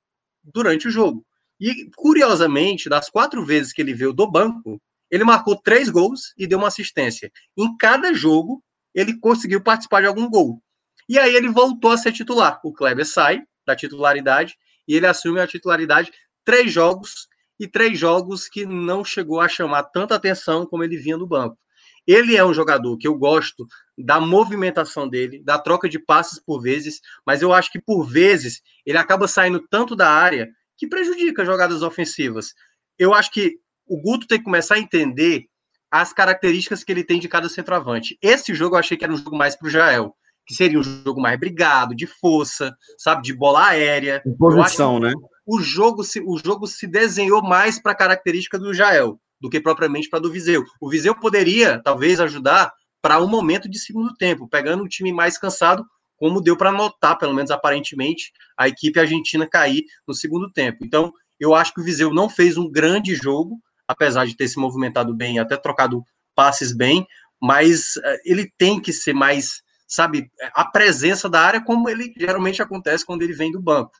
durante 0.42 0.88
o 0.88 0.90
jogo. 0.90 1.24
E 1.60 1.90
curiosamente, 1.96 2.88
das 2.88 3.10
quatro 3.10 3.44
vezes 3.44 3.72
que 3.72 3.82
ele 3.82 3.94
veio 3.94 4.12
do 4.12 4.30
banco, 4.30 4.80
ele 5.10 5.24
marcou 5.24 5.56
três 5.56 5.88
gols 5.88 6.32
e 6.36 6.46
deu 6.46 6.58
uma 6.58 6.68
assistência. 6.68 7.30
Em 7.56 7.76
cada 7.76 8.12
jogo, 8.12 8.62
ele 8.94 9.18
conseguiu 9.18 9.62
participar 9.62 10.02
de 10.02 10.06
algum 10.06 10.28
gol. 10.28 10.62
E 11.08 11.18
aí 11.18 11.34
ele 11.34 11.48
voltou 11.48 11.90
a 11.90 11.96
ser 11.96 12.12
titular. 12.12 12.60
O 12.62 12.72
Kleber 12.72 13.06
sai 13.06 13.42
da 13.66 13.74
titularidade 13.74 14.56
e 14.86 14.94
ele 14.94 15.06
assume 15.06 15.40
a 15.40 15.46
titularidade 15.46 16.12
três 16.44 16.72
jogos 16.72 17.28
e 17.58 17.66
três 17.66 17.98
jogos 17.98 18.48
que 18.48 18.64
não 18.64 19.04
chegou 19.04 19.40
a 19.40 19.48
chamar 19.48 19.84
tanta 19.84 20.14
atenção 20.14 20.66
como 20.66 20.84
ele 20.84 20.96
vinha 20.96 21.16
no 21.16 21.26
banco. 21.26 21.58
Ele 22.06 22.36
é 22.36 22.44
um 22.44 22.54
jogador 22.54 22.96
que 22.96 23.06
eu 23.06 23.14
gosto 23.14 23.66
da 23.96 24.18
movimentação 24.18 25.06
dele, 25.06 25.42
da 25.42 25.58
troca 25.58 25.88
de 25.88 25.98
passes 25.98 26.40
por 26.42 26.62
vezes, 26.62 27.00
mas 27.26 27.42
eu 27.42 27.52
acho 27.52 27.70
que 27.70 27.80
por 27.80 28.04
vezes 28.04 28.62
ele 28.86 28.96
acaba 28.96 29.28
saindo 29.28 29.60
tanto 29.68 29.94
da 29.94 30.10
área 30.10 30.48
que 30.76 30.86
prejudica 30.86 31.44
jogadas 31.44 31.82
ofensivas. 31.82 32.54
Eu 32.98 33.12
acho 33.12 33.30
que 33.30 33.58
o 33.86 34.00
Guto 34.00 34.26
tem 34.26 34.38
que 34.38 34.44
começar 34.44 34.76
a 34.76 34.78
entender 34.78 35.46
as 35.90 36.12
características 36.12 36.84
que 36.84 36.92
ele 36.92 37.04
tem 37.04 37.18
de 37.18 37.28
cada 37.28 37.48
centroavante. 37.48 38.16
Esse 38.22 38.54
jogo 38.54 38.76
eu 38.76 38.80
achei 38.80 38.96
que 38.96 39.04
era 39.04 39.12
um 39.12 39.16
jogo 39.16 39.36
mais 39.36 39.56
para 39.56 39.66
o 39.66 39.70
Jael, 39.70 40.14
que 40.48 40.54
seria 40.54 40.80
um 40.80 40.82
jogo 40.82 41.20
mais 41.20 41.38
brigado, 41.38 41.94
de 41.94 42.06
força, 42.06 42.74
sabe, 42.96 43.22
de 43.22 43.34
bola 43.34 43.68
aérea. 43.68 44.22
De 44.24 44.34
posição, 44.36 44.98
né? 44.98 45.12
O 45.46 45.60
jogo 45.60 46.02
se, 46.02 46.20
o 46.20 46.38
jogo 46.38 46.66
se 46.66 46.86
desenhou 46.86 47.42
mais 47.42 47.80
para 47.80 47.92
a 47.92 47.96
característica 47.96 48.58
do 48.58 48.74
Jael 48.74 49.20
do 49.40 49.48
que 49.48 49.60
propriamente 49.60 50.08
para 50.08 50.18
do 50.18 50.30
Viseu. 50.30 50.64
O 50.80 50.88
Viseu 50.88 51.14
poderia, 51.14 51.80
talvez, 51.82 52.20
ajudar 52.20 52.72
para 53.00 53.22
um 53.22 53.28
momento 53.28 53.68
de 53.68 53.78
segundo 53.78 54.14
tempo, 54.14 54.48
pegando 54.48 54.82
o 54.82 54.88
time 54.88 55.12
mais 55.12 55.38
cansado, 55.38 55.84
como 56.16 56.40
deu 56.40 56.56
para 56.56 56.72
notar, 56.72 57.16
pelo 57.16 57.34
menos 57.34 57.50
aparentemente, 57.50 58.32
a 58.56 58.66
equipe 58.66 58.98
argentina 58.98 59.46
cair 59.46 59.84
no 60.06 60.14
segundo 60.14 60.50
tempo. 60.50 60.84
Então, 60.84 61.12
eu 61.38 61.54
acho 61.54 61.72
que 61.72 61.80
o 61.80 61.84
Viseu 61.84 62.12
não 62.12 62.28
fez 62.28 62.56
um 62.56 62.68
grande 62.68 63.14
jogo, 63.14 63.60
apesar 63.86 64.26
de 64.26 64.36
ter 64.36 64.48
se 64.48 64.58
movimentado 64.58 65.14
bem, 65.14 65.38
até 65.38 65.56
trocado 65.56 66.02
passes 66.34 66.76
bem, 66.76 67.06
mas 67.40 67.96
uh, 67.96 68.18
ele 68.24 68.52
tem 68.58 68.80
que 68.80 68.92
ser 68.92 69.12
mais, 69.12 69.62
sabe, 69.88 70.30
a 70.54 70.66
presença 70.66 71.28
da 71.28 71.40
área, 71.40 71.64
como 71.64 71.88
ele 71.88 72.12
geralmente 72.16 72.60
acontece 72.60 73.06
quando 73.06 73.22
ele 73.22 73.32
vem 73.32 73.50
do 73.50 73.60
banco. 73.60 73.92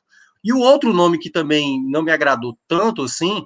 E 0.43 0.53
o 0.53 0.59
outro 0.59 0.93
nome 0.93 1.17
que 1.17 1.31
também 1.31 1.83
não 1.89 2.03
me 2.03 2.11
agradou 2.11 2.57
tanto 2.67 3.01
assim, 3.01 3.43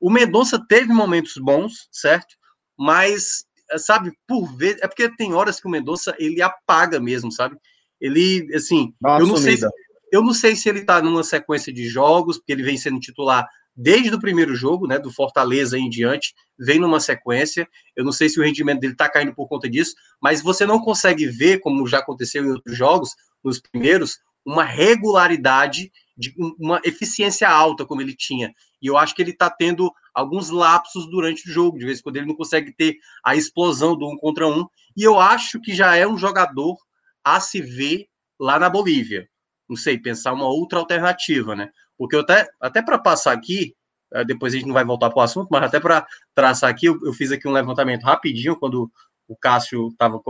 o 0.00 0.10
Mendonça 0.10 0.58
teve 0.66 0.92
momentos 0.92 1.34
bons, 1.36 1.88
certo? 1.92 2.34
Mas, 2.78 3.44
sabe, 3.76 4.10
por 4.26 4.46
vezes, 4.56 4.80
é 4.82 4.88
porque 4.88 5.14
tem 5.16 5.34
horas 5.34 5.60
que 5.60 5.66
o 5.66 5.70
Mendonça 5.70 6.16
ele 6.18 6.40
apaga 6.42 6.98
mesmo, 6.98 7.30
sabe? 7.30 7.56
Ele, 8.00 8.48
assim, 8.54 8.92
eu 9.02 9.26
não, 9.26 9.36
sei 9.36 9.56
se, 9.56 9.68
eu 10.12 10.22
não 10.22 10.32
sei 10.32 10.56
se 10.56 10.68
ele 10.68 10.84
tá 10.84 11.00
numa 11.00 11.22
sequência 11.22 11.72
de 11.72 11.88
jogos, 11.88 12.38
porque 12.38 12.52
ele 12.52 12.62
vem 12.62 12.76
sendo 12.76 12.98
titular 12.98 13.46
desde 13.76 14.14
o 14.14 14.20
primeiro 14.20 14.54
jogo, 14.54 14.86
né, 14.86 14.98
do 14.98 15.12
Fortaleza 15.12 15.78
em 15.78 15.90
diante, 15.90 16.34
vem 16.58 16.78
numa 16.78 16.98
sequência. 16.98 17.68
Eu 17.94 18.04
não 18.04 18.12
sei 18.12 18.28
se 18.28 18.40
o 18.40 18.42
rendimento 18.42 18.80
dele 18.80 18.96
tá 18.96 19.08
caindo 19.08 19.34
por 19.34 19.46
conta 19.48 19.68
disso, 19.68 19.94
mas 20.20 20.40
você 20.40 20.64
não 20.64 20.80
consegue 20.80 21.26
ver, 21.26 21.60
como 21.60 21.86
já 21.86 21.98
aconteceu 21.98 22.44
em 22.44 22.50
outros 22.52 22.76
jogos, 22.76 23.10
nos 23.44 23.60
primeiros, 23.60 24.18
uma 24.44 24.64
regularidade 24.64 25.92
de 26.16 26.34
uma 26.58 26.80
eficiência 26.84 27.48
alta 27.48 27.84
como 27.84 28.00
ele 28.00 28.14
tinha. 28.14 28.54
E 28.80 28.86
eu 28.86 28.96
acho 28.96 29.14
que 29.14 29.20
ele 29.20 29.32
está 29.32 29.50
tendo 29.50 29.92
alguns 30.14 30.48
lapsos 30.48 31.10
durante 31.10 31.48
o 31.48 31.52
jogo, 31.52 31.78
de 31.78 31.84
vez 31.84 31.98
em 31.98 32.02
quando 32.02 32.16
ele 32.16 32.26
não 32.26 32.34
consegue 32.34 32.72
ter 32.72 32.96
a 33.24 33.36
explosão 33.36 33.96
do 33.96 34.08
um 34.08 34.16
contra 34.16 34.48
um. 34.48 34.66
E 34.96 35.02
eu 35.02 35.18
acho 35.18 35.60
que 35.60 35.74
já 35.74 35.96
é 35.96 36.06
um 36.06 36.16
jogador 36.16 36.76
a 37.22 37.40
se 37.40 37.60
ver 37.60 38.06
lá 38.40 38.58
na 38.58 38.70
Bolívia. 38.70 39.28
Não 39.68 39.76
sei, 39.76 39.98
pensar 39.98 40.32
uma 40.32 40.46
outra 40.46 40.78
alternativa, 40.78 41.54
né? 41.54 41.70
Porque 41.98 42.14
eu 42.14 42.20
até, 42.20 42.48
até 42.60 42.82
para 42.82 42.98
passar 42.98 43.32
aqui, 43.32 43.74
eh, 44.12 44.24
depois 44.24 44.52
a 44.52 44.56
gente 44.56 44.66
não 44.66 44.74
vai 44.74 44.84
voltar 44.84 45.10
para 45.10 45.18
o 45.18 45.22
assunto, 45.22 45.48
mas 45.50 45.62
até 45.62 45.80
para 45.80 46.06
traçar 46.34 46.70
aqui, 46.70 46.86
eu, 46.86 46.98
eu, 47.04 47.12
fiz 47.12 47.32
aqui 47.32 47.48
um 47.48 47.52
levantamento 47.52 48.02
rapidinho, 48.02 48.56
quando 48.56 48.90
o 49.26 49.36
Cássio 49.36 49.88
estava 49.88 50.20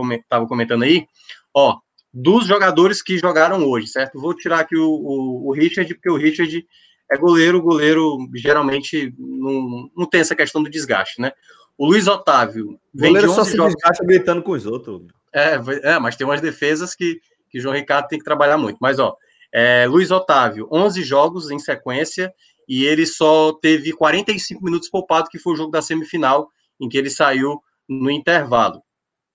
comentando 0.47 0.83
aí. 0.83 1.05
Ó, 1.53 1.77
dos 2.13 2.47
jogadores 2.47 3.01
que 3.01 3.17
jogaram 3.17 3.63
hoje, 3.63 3.87
certo? 3.87 4.19
Vou 4.19 4.33
tirar 4.33 4.61
aqui 4.61 4.75
o, 4.75 4.89
o, 4.89 5.49
o 5.49 5.53
Richard, 5.53 5.93
porque 5.93 6.09
o 6.09 6.17
Richard 6.17 6.65
é 7.11 7.17
goleiro, 7.17 7.59
o 7.59 7.61
goleiro 7.61 8.17
geralmente 8.35 9.13
não, 9.17 9.89
não 9.95 10.05
tem 10.05 10.21
essa 10.21 10.35
questão 10.35 10.61
do 10.63 10.69
desgaste, 10.69 11.21
né? 11.21 11.31
O 11.77 11.85
Luiz 11.85 12.07
Otávio. 12.07 12.79
O 12.93 12.97
goleiro 12.97 13.29
só 13.33 13.43
se 13.43 13.55
jogos... 13.55 13.75
desgasta 13.75 14.03
gritando 14.03 14.41
com 14.41 14.51
os 14.51 14.65
outros. 14.65 15.03
É, 15.33 15.59
é, 15.83 15.99
mas 15.99 16.15
tem 16.15 16.25
umas 16.25 16.41
defesas 16.41 16.95
que, 16.95 17.19
que 17.49 17.59
o 17.59 17.61
João 17.61 17.75
Ricardo 17.75 18.07
tem 18.07 18.17
que 18.17 18.25
trabalhar 18.25 18.57
muito. 18.57 18.77
Mas, 18.81 18.97
ó, 18.97 19.15
é, 19.53 19.87
Luiz 19.87 20.11
Otávio, 20.11 20.67
11 20.71 21.03
jogos 21.03 21.51
em 21.51 21.59
sequência 21.59 22.33
e 22.67 22.85
ele 22.85 23.05
só 23.05 23.53
teve 23.53 23.93
45 23.93 24.63
minutos 24.63 24.89
poupado, 24.89 25.29
que 25.29 25.39
foi 25.39 25.53
o 25.53 25.55
jogo 25.55 25.71
da 25.71 25.81
semifinal, 25.81 26.49
em 26.79 26.89
que 26.89 26.97
ele 26.97 27.09
saiu 27.09 27.61
no 27.87 28.11
intervalo. 28.11 28.81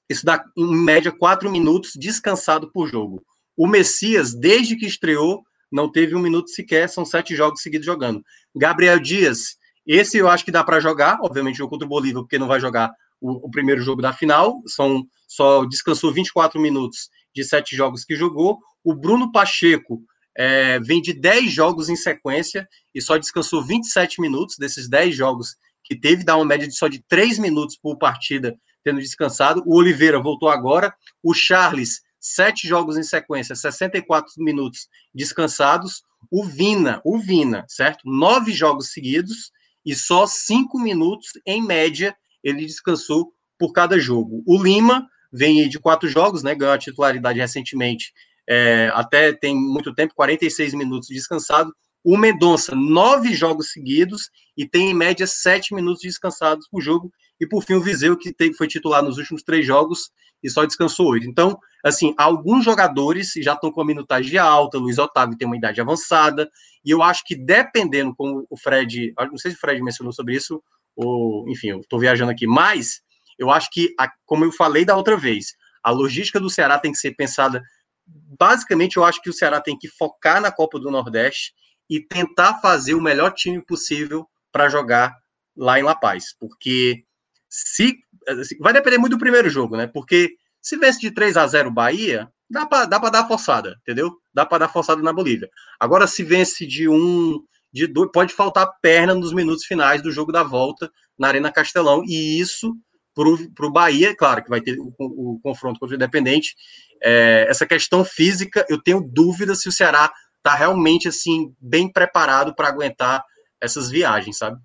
Isso 0.08 0.26
dá, 0.26 0.44
em 0.56 0.76
média, 0.76 1.10
quatro 1.10 1.50
minutos 1.50 1.92
descansado 1.96 2.70
por 2.70 2.86
jogo. 2.86 3.24
O 3.56 3.66
Messias, 3.66 4.34
desde 4.34 4.76
que 4.76 4.86
estreou, 4.86 5.42
não 5.70 5.90
teve 5.90 6.14
um 6.14 6.20
minuto 6.20 6.50
sequer, 6.50 6.88
são 6.88 7.04
sete 7.04 7.34
jogos 7.34 7.62
seguidos 7.62 7.86
jogando. 7.86 8.22
Gabriel 8.54 9.00
Dias, 9.00 9.56
esse 9.86 10.18
eu 10.18 10.28
acho 10.28 10.44
que 10.44 10.50
dá 10.50 10.62
para 10.62 10.80
jogar, 10.80 11.18
obviamente, 11.22 11.56
jogo 11.56 11.70
contra 11.70 11.86
o 11.86 11.88
Bolívia, 11.88 12.20
porque 12.20 12.38
não 12.38 12.46
vai 12.46 12.60
jogar 12.60 12.92
o, 13.20 13.46
o, 13.46 13.50
primeiro 13.50 13.80
jogo 13.80 14.02
da 14.02 14.12
final, 14.12 14.60
são 14.66 15.04
só 15.26 15.64
descansou 15.64 16.12
24 16.12 16.60
minutos 16.60 17.08
de 17.34 17.42
sete 17.42 17.74
jogos 17.74 18.04
que 18.04 18.14
jogou. 18.14 18.58
O 18.84 18.94
Bruno 18.94 19.30
Pacheco 19.30 20.02
é, 20.36 20.80
vem 20.80 21.00
de 21.00 21.12
10 21.12 21.52
jogos 21.52 21.88
em 21.88 21.96
sequência 21.96 22.68
e 22.94 23.00
só 23.00 23.16
descansou 23.16 23.64
27 23.64 24.20
minutos 24.20 24.56
desses 24.58 24.88
10 24.88 25.14
jogos 25.14 25.56
que 25.84 25.96
teve, 25.96 26.24
dá 26.24 26.36
uma 26.36 26.44
média 26.44 26.66
de 26.66 26.76
só 26.76 26.88
de 26.88 27.02
3 27.08 27.38
minutos 27.38 27.76
por 27.76 27.98
partida 27.98 28.56
tendo 28.84 29.00
descansado. 29.00 29.62
O 29.66 29.76
Oliveira 29.76 30.20
voltou 30.20 30.48
agora. 30.48 30.94
O 31.22 31.32
Charles, 31.34 32.02
sete 32.20 32.66
jogos 32.66 32.96
em 32.96 33.02
sequência, 33.02 33.54
64 33.54 34.32
minutos 34.38 34.88
descansados. 35.14 36.02
O 36.30 36.44
Vina, 36.44 37.00
o 37.04 37.18
Vina, 37.18 37.64
certo? 37.68 38.02
Nove 38.04 38.52
jogos 38.52 38.92
seguidos 38.92 39.50
e 39.84 39.94
só 39.94 40.26
cinco 40.26 40.78
minutos, 40.78 41.30
em 41.44 41.60
média, 41.60 42.16
ele 42.42 42.64
descansou 42.64 43.32
por 43.58 43.72
cada 43.72 43.98
jogo. 43.98 44.42
O 44.46 44.62
Lima 44.62 45.08
vem 45.32 45.68
de 45.68 45.78
quatro 45.78 46.08
jogos, 46.08 46.42
né? 46.42 46.54
Ganhou 46.54 46.74
a 46.74 46.78
titularidade 46.78 47.40
recentemente, 47.40 48.12
é, 48.48 48.90
até 48.94 49.32
tem 49.32 49.54
muito 49.54 49.94
tempo, 49.94 50.14
46 50.14 50.74
minutos 50.74 51.08
descansado. 51.08 51.72
O 52.04 52.16
Mendonça, 52.16 52.74
nove 52.74 53.32
jogos 53.32 53.70
seguidos 53.70 54.28
e 54.56 54.68
tem 54.68 54.90
em 54.90 54.94
média 54.94 55.26
sete 55.26 55.74
minutos 55.74 56.02
descansados 56.02 56.66
por 56.68 56.80
jogo. 56.80 57.12
E 57.40 57.46
por 57.46 57.64
fim, 57.64 57.74
o 57.74 57.80
Viseu, 57.80 58.16
que 58.16 58.34
foi 58.54 58.66
titular 58.66 59.02
nos 59.02 59.18
últimos 59.18 59.42
três 59.42 59.64
jogos 59.64 60.10
e 60.42 60.50
só 60.50 60.64
descansou 60.64 61.10
oito. 61.10 61.28
Então, 61.28 61.56
assim, 61.84 62.14
alguns 62.18 62.64
jogadores 62.64 63.32
já 63.36 63.52
estão 63.52 63.70
com 63.70 63.80
a 63.80 63.84
minutagem 63.84 64.36
alta, 64.38 64.78
Luiz 64.78 64.98
Otávio 64.98 65.36
tem 65.36 65.46
uma 65.46 65.56
idade 65.56 65.80
avançada, 65.80 66.50
e 66.84 66.90
eu 66.90 67.02
acho 67.02 67.22
que 67.24 67.36
dependendo, 67.36 68.14
como 68.14 68.44
o 68.50 68.56
Fred, 68.56 69.12
não 69.30 69.38
sei 69.38 69.52
se 69.52 69.56
o 69.56 69.60
Fred 69.60 69.80
mencionou 69.80 70.12
sobre 70.12 70.34
isso, 70.34 70.60
ou, 70.96 71.48
enfim, 71.48 71.68
eu 71.68 71.80
estou 71.80 71.98
viajando 71.98 72.32
aqui, 72.32 72.46
mas 72.46 73.00
eu 73.38 73.50
acho 73.50 73.70
que, 73.70 73.94
como 74.26 74.44
eu 74.44 74.52
falei 74.52 74.84
da 74.84 74.96
outra 74.96 75.16
vez, 75.16 75.54
a 75.82 75.90
logística 75.90 76.38
do 76.38 76.50
Ceará 76.50 76.78
tem 76.78 76.92
que 76.92 76.98
ser 76.98 77.12
pensada. 77.12 77.62
Basicamente, 78.06 78.96
eu 78.96 79.04
acho 79.04 79.20
que 79.22 79.30
o 79.30 79.32
Ceará 79.32 79.60
tem 79.60 79.78
que 79.78 79.88
focar 79.88 80.40
na 80.40 80.50
Copa 80.50 80.78
do 80.78 80.90
Nordeste 80.90 81.52
e 81.88 82.00
tentar 82.00 82.60
fazer 82.60 82.94
o 82.94 83.02
melhor 83.02 83.32
time 83.32 83.60
possível 83.64 84.26
para 84.50 84.68
jogar 84.68 85.14
lá 85.56 85.78
em 85.78 85.82
La 85.82 85.94
Paz, 85.94 86.34
porque 86.38 87.04
se 87.48 87.98
assim, 88.26 88.56
vai 88.58 88.72
depender 88.72 88.98
muito 88.98 89.12
do 89.12 89.18
primeiro 89.18 89.50
jogo, 89.50 89.76
né? 89.76 89.86
Porque 89.86 90.34
se 90.60 90.76
vence 90.76 91.00
de 91.00 91.10
3 91.10 91.36
a 91.36 91.46
0 91.46 91.70
Bahia, 91.70 92.30
dá 92.48 92.64
para 92.64 92.86
dá 92.86 92.98
dar 92.98 93.28
forçada, 93.28 93.76
entendeu? 93.82 94.10
Dá 94.32 94.46
para 94.46 94.58
dar 94.58 94.68
forçada 94.68 95.02
na 95.02 95.12
Bolívia. 95.12 95.50
Agora 95.78 96.06
se 96.06 96.22
vence 96.22 96.66
de 96.66 96.88
um 96.88 97.42
de 97.72 97.86
dois, 97.86 98.10
pode 98.12 98.34
faltar 98.34 98.70
perna 98.80 99.14
nos 99.14 99.32
minutos 99.32 99.64
finais 99.64 100.02
do 100.02 100.12
jogo 100.12 100.30
da 100.30 100.42
volta 100.42 100.90
na 101.18 101.28
Arena 101.28 101.50
Castelão 101.50 102.02
e 102.06 102.38
isso 102.38 102.74
para 103.14 103.66
o 103.66 103.70
Bahia, 103.70 104.16
claro 104.16 104.42
que 104.42 104.48
vai 104.48 104.60
ter 104.60 104.78
o, 104.78 104.94
o 104.98 105.40
confronto 105.42 105.78
contra 105.78 105.94
o 105.94 105.96
Independente. 105.96 106.54
É, 107.02 107.46
essa 107.48 107.66
questão 107.66 108.04
física, 108.04 108.64
eu 108.68 108.80
tenho 108.80 109.00
dúvida 109.00 109.54
se 109.54 109.68
o 109.68 109.72
Ceará 109.72 110.12
está 110.36 110.54
realmente 110.54 111.08
assim 111.08 111.54
bem 111.60 111.90
preparado 111.90 112.54
para 112.54 112.68
aguentar 112.68 113.24
essas 113.60 113.90
viagens, 113.90 114.38
sabe? 114.38 114.58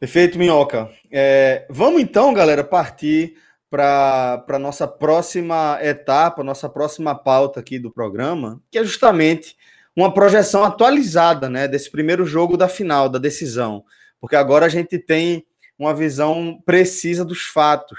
Perfeito, 0.00 0.38
Minhoca. 0.38 0.90
É, 1.10 1.66
vamos 1.68 2.00
então, 2.00 2.32
galera, 2.32 2.62
partir 2.62 3.34
para 3.70 4.44
a 4.48 4.58
nossa 4.58 4.88
próxima 4.88 5.78
etapa, 5.82 6.42
nossa 6.42 6.68
próxima 6.68 7.14
pauta 7.14 7.60
aqui 7.60 7.78
do 7.78 7.92
programa, 7.92 8.62
que 8.70 8.78
é 8.78 8.84
justamente 8.84 9.56
uma 9.94 10.14
projeção 10.14 10.64
atualizada 10.64 11.50
né, 11.50 11.66
desse 11.68 11.90
primeiro 11.90 12.24
jogo 12.24 12.56
da 12.56 12.68
final, 12.68 13.08
da 13.08 13.18
decisão. 13.18 13.84
Porque 14.20 14.36
agora 14.36 14.66
a 14.66 14.68
gente 14.68 14.98
tem 14.98 15.44
uma 15.78 15.94
visão 15.94 16.60
precisa 16.64 17.24
dos 17.24 17.42
fatos. 17.42 17.98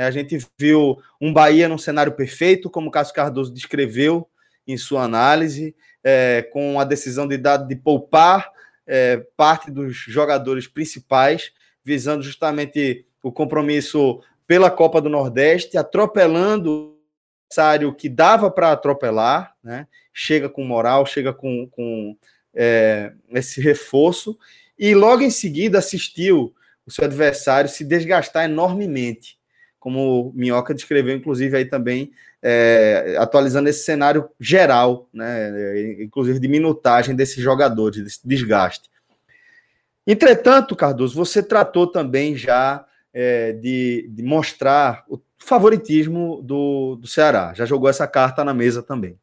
É, 0.00 0.04
a 0.04 0.10
gente 0.10 0.38
viu 0.58 0.98
um 1.20 1.30
Bahia 1.30 1.68
num 1.68 1.76
cenário 1.76 2.12
perfeito, 2.12 2.70
como 2.70 2.88
o 2.88 2.90
Cássio 2.90 3.14
Cardoso 3.14 3.52
descreveu 3.52 4.26
em 4.66 4.78
sua 4.78 5.02
análise 5.02 5.76
é, 6.02 6.40
com 6.50 6.80
a 6.80 6.84
decisão 6.84 7.28
de, 7.28 7.36
dar, 7.36 7.58
de 7.58 7.76
poupar 7.76 8.50
é, 8.86 9.18
parte 9.36 9.70
dos 9.70 9.94
jogadores 9.94 10.66
principais, 10.66 11.52
visando 11.84 12.22
justamente 12.22 13.04
o 13.22 13.30
compromisso 13.30 14.22
pela 14.46 14.70
Copa 14.70 15.02
do 15.02 15.10
Nordeste, 15.10 15.76
atropelando 15.76 16.72
o 16.72 16.96
adversário 17.44 17.94
que 17.94 18.08
dava 18.08 18.50
para 18.50 18.72
atropelar, 18.72 19.54
né? 19.62 19.86
chega 20.14 20.48
com 20.48 20.64
moral, 20.64 21.04
chega 21.04 21.34
com, 21.34 21.68
com 21.70 22.16
é, 22.54 23.12
esse 23.32 23.60
reforço, 23.60 24.38
e 24.78 24.94
logo 24.94 25.20
em 25.20 25.30
seguida 25.30 25.78
assistiu 25.78 26.54
o 26.86 26.90
seu 26.90 27.04
adversário 27.04 27.68
se 27.68 27.84
desgastar 27.84 28.46
enormemente, 28.46 29.38
como 29.80 30.28
o 30.28 30.32
Minhoca 30.34 30.74
descreveu, 30.74 31.16
inclusive, 31.16 31.56
aí 31.56 31.64
também, 31.64 32.12
é, 32.42 33.16
atualizando 33.18 33.68
esse 33.68 33.82
cenário 33.82 34.28
geral, 34.38 35.08
né, 35.12 36.02
inclusive 36.02 36.38
de 36.38 36.46
minutagem 36.46 37.16
desses 37.16 37.42
jogadores, 37.42 38.04
desse 38.04 38.20
desgaste. 38.22 38.90
Entretanto, 40.06 40.76
Cardoso, 40.76 41.14
você 41.14 41.42
tratou 41.42 41.86
também 41.86 42.36
já 42.36 42.84
é, 43.12 43.52
de, 43.52 44.08
de, 44.10 44.22
mostrar 44.22 45.04
o 45.08 45.18
favoritismo 45.38 46.42
do, 46.42 46.96
do 46.96 47.06
Ceará, 47.06 47.52
já 47.54 47.64
jogou 47.64 47.88
essa 47.88 48.06
carta 48.06 48.44
na 48.44 48.52
mesa 48.52 48.82
também. 48.82 49.18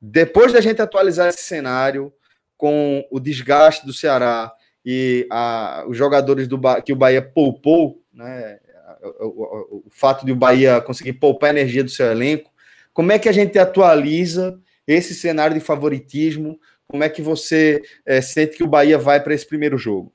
Depois 0.00 0.52
da 0.52 0.60
gente 0.60 0.80
atualizar 0.80 1.28
esse 1.28 1.42
cenário 1.42 2.12
com 2.56 3.06
o 3.10 3.20
desgaste 3.20 3.84
do 3.84 3.92
Ceará 3.92 4.52
e 4.84 5.26
a, 5.30 5.84
os 5.86 5.96
jogadores 5.96 6.48
do 6.48 6.58
que 6.82 6.92
o 6.92 6.96
Bahia 6.96 7.20
poupou, 7.20 8.02
né, 8.12 8.58
o, 9.02 9.84
o, 9.86 9.90
fato 9.90 10.24
de 10.24 10.32
o 10.32 10.36
Bahia 10.36 10.80
conseguir 10.80 11.14
poupar 11.14 11.50
a 11.50 11.58
energia 11.58 11.84
do 11.84 11.90
seu 11.90 12.06
elenco, 12.06 12.50
como 12.92 13.12
é 13.12 13.18
que 13.18 13.28
a 13.28 13.32
gente 13.32 13.58
atualiza 13.58 14.60
esse 14.86 15.14
cenário 15.14 15.54
de 15.54 15.60
favoritismo? 15.60 16.60
Como 16.86 17.04
é 17.04 17.08
que 17.08 17.22
você 17.22 17.82
é, 18.04 18.20
sente 18.20 18.56
que 18.56 18.64
o 18.64 18.68
Bahia 18.68 18.98
vai 18.98 19.22
para 19.22 19.32
esse 19.32 19.46
primeiro 19.46 19.78
jogo? 19.78 20.12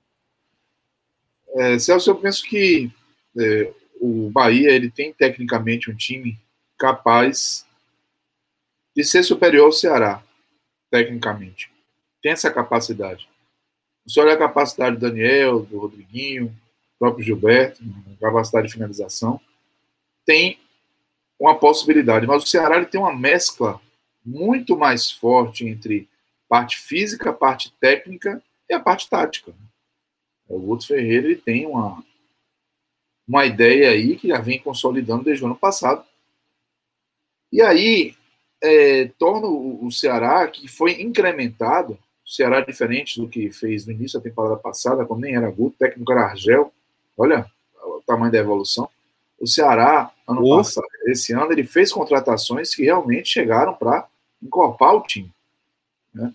É, 1.56 1.80
Celso, 1.80 2.10
eu 2.10 2.16
penso 2.16 2.44
que 2.44 2.92
é, 3.38 3.72
o 4.00 4.30
Bahia 4.30 4.72
ele 4.72 4.92
tem 4.92 5.14
tecnicamente 5.14 5.90
um 5.90 5.96
time 5.96 6.38
capaz 6.78 7.66
de 8.96 9.04
ser 9.04 9.24
superior 9.24 9.66
ao 9.66 9.72
Ceará, 9.72 10.22
tecnicamente. 10.92 11.72
Tem 12.22 12.34
essa 12.34 12.52
capacidade. 12.52 13.28
Você 14.06 14.20
olha 14.20 14.34
a 14.34 14.38
capacidade 14.38 14.98
do 14.98 15.02
Daniel, 15.02 15.62
do 15.62 15.80
Rodriguinho, 15.80 16.56
próprio 17.00 17.24
Gilberto, 17.24 17.84
capacidade 18.20 18.68
de 18.68 18.74
finalização, 18.74 19.40
tem 20.26 20.60
uma 21.40 21.58
possibilidade. 21.58 22.26
Mas 22.26 22.44
o 22.44 22.48
Ceará 22.48 22.78
ele 22.78 22.86
tem 22.86 23.00
uma 23.00 23.16
mescla 23.16 23.80
muito 24.26 24.78
mais 24.78 25.12
forte 25.12 25.68
entre 25.68 26.08
parte 26.48 26.78
física, 26.78 27.34
parte 27.34 27.72
técnica 27.80 28.42
e 28.70 28.74
a 28.74 28.80
parte 28.80 29.10
tática. 29.10 29.54
O 30.48 30.60
Guto 30.60 30.88
Ferreira 30.88 31.28
ele 31.28 31.36
tem 31.36 31.66
uma, 31.66 32.04
uma 33.28 33.46
ideia 33.46 33.92
aí 33.92 34.16
que 34.16 34.30
já 34.30 34.40
vem 34.40 34.60
consolidando 34.60 35.24
desde 35.24 35.44
o 35.44 35.48
ano 35.48 35.56
passado. 35.56 36.06
E 37.52 37.62
aí 37.62 38.16
é, 38.62 39.08
torna 39.18 39.48
o, 39.48 39.86
o 39.86 39.92
Ceará, 39.92 40.48
que 40.48 40.68
foi 40.68 41.02
incrementado, 41.02 41.98
o 42.26 42.30
Ceará 42.30 42.58
é 42.58 42.66
diferente 42.66 43.20
do 43.20 43.28
que 43.28 43.52
fez 43.52 43.86
no 43.86 43.92
início 43.92 44.20
da 44.20 44.24
temporada 44.24 44.58
passada, 44.58 45.06
quando 45.06 45.22
nem 45.22 45.36
era 45.36 45.52
Guto, 45.52 45.78
técnico 45.78 46.12
era 46.12 46.26
Argel. 46.26 46.74
Olha 47.18 47.46
o 47.84 48.02
tamanho 48.06 48.32
da 48.32 48.38
evolução. 48.38 48.90
O 49.40 49.48
Ceará, 49.48 50.12
ano 50.28 50.48
passado, 50.50 50.88
esse 51.08 51.34
ano, 51.34 51.52
ele 51.52 51.64
fez 51.64 51.92
contratações 51.92 52.74
que 52.74 52.84
realmente 52.84 53.30
chegaram 53.30 53.74
para 53.74 54.08
encorpar 54.42 54.96
o 54.96 55.02
time. 55.02 55.32
Né? 56.14 56.34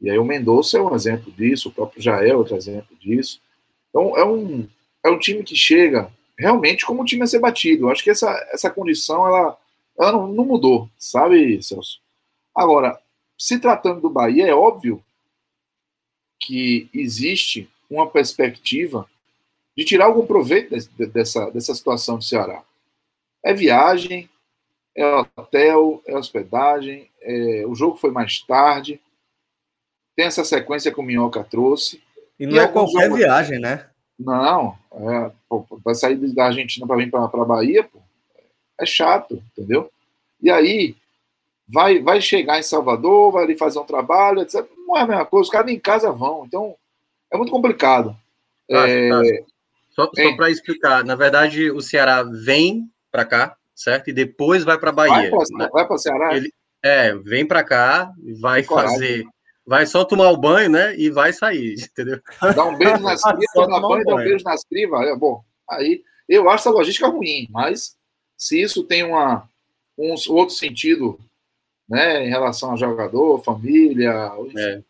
E 0.00 0.10
aí 0.10 0.18
o 0.18 0.24
Mendonça 0.24 0.78
é 0.78 0.80
um 0.80 0.94
exemplo 0.94 1.30
disso, 1.32 1.68
o 1.68 1.72
próprio 1.72 2.02
Jael 2.02 2.34
é 2.34 2.36
outro 2.36 2.56
exemplo 2.56 2.96
disso. 2.98 3.40
Então 3.88 4.16
é 4.16 4.24
um, 4.24 4.66
é 5.04 5.10
um 5.10 5.18
time 5.18 5.42
que 5.42 5.54
chega 5.54 6.10
realmente 6.38 6.86
como 6.86 7.02
um 7.02 7.04
time 7.04 7.22
a 7.22 7.26
ser 7.26 7.38
batido. 7.38 7.84
Eu 7.84 7.90
acho 7.90 8.02
que 8.02 8.10
essa, 8.10 8.30
essa 8.52 8.70
condição 8.70 9.26
ela, 9.26 9.58
ela 9.98 10.12
não, 10.12 10.28
não 10.28 10.44
mudou, 10.44 10.88
sabe, 10.98 11.62
Celso? 11.62 12.00
Agora, 12.54 12.98
se 13.36 13.58
tratando 13.58 14.00
do 14.00 14.10
Bahia, 14.10 14.46
é 14.46 14.54
óbvio 14.54 15.04
que 16.38 16.88
existe 16.94 17.68
uma 17.90 18.06
perspectiva 18.08 19.08
de 19.80 19.86
tirar 19.86 20.04
algum 20.04 20.26
proveito 20.26 20.76
dessa, 21.06 21.50
dessa 21.50 21.74
situação 21.74 22.18
do 22.18 22.22
Ceará. 22.22 22.62
É 23.42 23.54
viagem, 23.54 24.28
é 24.94 25.06
hotel, 25.34 26.02
é 26.06 26.14
hospedagem, 26.14 27.08
é, 27.22 27.64
o 27.66 27.74
jogo 27.74 27.96
foi 27.96 28.10
mais 28.10 28.40
tarde, 28.40 29.00
tem 30.14 30.26
essa 30.26 30.44
sequência 30.44 30.92
que 30.92 31.00
o 31.00 31.02
Minhoca 31.02 31.42
trouxe. 31.42 31.98
E 32.38 32.46
não 32.46 32.56
e 32.56 32.58
é 32.58 32.68
qualquer 32.68 33.04
jogos... 33.04 33.18
viagem, 33.20 33.58
né? 33.58 33.86
Não, 34.18 34.76
é, 34.92 35.32
pô, 35.48 35.64
vai 35.82 35.94
sair 35.94 36.16
da 36.34 36.44
Argentina 36.44 36.86
para 36.86 36.96
vir 36.96 37.10
para 37.10 37.24
a 37.24 37.44
Bahia, 37.46 37.84
pô, 37.84 38.00
é 38.78 38.84
chato, 38.84 39.42
entendeu? 39.56 39.90
E 40.42 40.50
aí, 40.50 40.94
vai, 41.66 42.00
vai 42.00 42.20
chegar 42.20 42.58
em 42.58 42.62
Salvador, 42.62 43.32
vai 43.32 43.44
ali 43.44 43.56
fazer 43.56 43.78
um 43.78 43.86
trabalho, 43.86 44.42
etc. 44.42 44.62
Não 44.86 44.98
é 44.98 45.00
a 45.00 45.06
mesma 45.06 45.24
coisa, 45.24 45.44
os 45.44 45.50
caras 45.50 45.72
em 45.72 45.80
casa 45.80 46.12
vão, 46.12 46.44
então 46.44 46.76
é 47.32 47.38
muito 47.38 47.50
complicado. 47.50 48.14
Tá, 48.68 48.86
é... 48.86 49.08
tá. 49.08 49.49
Só, 49.90 50.10
só 50.14 50.36
para 50.36 50.50
explicar, 50.50 51.04
na 51.04 51.14
verdade, 51.14 51.70
o 51.70 51.80
Ceará 51.80 52.22
vem 52.22 52.90
para 53.10 53.24
cá, 53.24 53.56
certo? 53.74 54.08
E 54.08 54.12
depois 54.12 54.64
vai 54.64 54.78
para 54.78 54.92
Bahia. 54.92 55.30
Vai 55.72 55.86
para 55.86 55.94
o 55.94 55.98
Ceará? 55.98 56.36
Ele, 56.36 56.52
é, 56.82 57.14
vem 57.14 57.46
para 57.46 57.64
cá, 57.64 58.10
vai 58.40 58.62
fazer 58.62 59.24
vai 59.70 59.86
só 59.86 60.04
tomar 60.04 60.30
o 60.30 60.36
banho, 60.36 60.68
né? 60.68 60.96
E 60.98 61.10
vai 61.10 61.32
sair, 61.32 61.74
entendeu? 61.92 62.20
Dá 62.56 62.64
um 62.64 62.76
beijo 62.76 62.98
nas 62.98 63.22
crivas, 63.22 63.80
banho, 63.80 64.04
dá 64.04 64.14
um 64.14 64.16
beijo 64.16 64.44
nas 64.44 64.64
crivas. 64.64 65.06
É 65.06 65.14
bom. 65.14 65.44
Aí 65.70 66.02
eu 66.28 66.50
acho 66.50 66.68
essa 66.68 66.76
logística 66.76 67.06
ruim, 67.06 67.46
mas 67.50 67.96
se 68.36 68.60
isso 68.60 68.82
tem 68.82 69.04
uma, 69.04 69.48
um 69.96 70.14
outro 70.30 70.56
sentido, 70.56 71.20
né, 71.88 72.26
em 72.26 72.28
relação 72.28 72.72
a 72.72 72.76
jogador, 72.76 73.42
família. 73.44 74.32
É. 74.56 74.82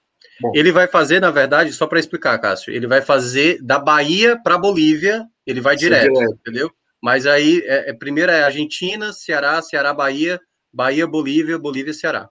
Ele 0.55 0.73
vai 0.73 0.87
fazer, 0.87 1.21
na 1.21 1.31
verdade, 1.31 1.73
só 1.73 1.87
para 1.87 2.01
explicar, 2.01 2.39
Cássio, 2.39 2.73
ele 2.73 2.87
vai 2.87 3.03
fazer 3.03 3.63
da 3.63 3.79
Bahia 3.79 4.41
para 4.43 4.59
Bolívia, 4.59 5.27
ele 5.47 5.61
vai 5.61 5.77
direto, 5.77 6.13
direto, 6.13 6.33
entendeu? 6.35 6.71
Mas 7.03 7.27
aí, 7.27 7.63
é, 7.65 7.91
é, 7.91 7.93
primeiro 7.93 8.31
é 8.31 8.43
Argentina, 8.43 9.13
Ceará, 9.13 9.61
Ceará, 9.63 9.93
Bahia, 9.93 10.41
Bahia, 10.73 11.07
Bolívia, 11.07 11.59
Bolívia, 11.59 11.93
Ceará. 11.93 12.29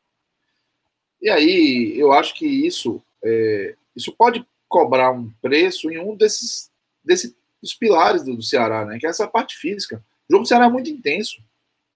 E 1.22 1.30
aí, 1.30 1.94
eu 1.98 2.14
acho 2.14 2.34
que 2.36 2.46
isso, 2.46 3.02
é, 3.24 3.76
isso 3.96 4.12
pode 4.16 4.46
cobrar 4.68 5.12
um 5.12 5.30
preço 5.42 5.90
em 5.92 6.00
um 6.00 6.16
desses, 6.16 6.70
desses 7.04 7.36
dos 7.62 7.74
pilares 7.74 8.24
do, 8.24 8.36
do, 8.36 8.44
Ceará, 8.44 8.86
né? 8.86 8.98
Que 9.00 9.08
é 9.08 9.10
essa 9.10 9.28
parte 9.28 9.58
física. 9.58 10.04
O 10.30 10.34
jogo 10.34 10.44
do 10.44 10.48
Ceará 10.48 10.66
é 10.66 10.70
muito 10.70 10.90
intenso. 10.90 11.38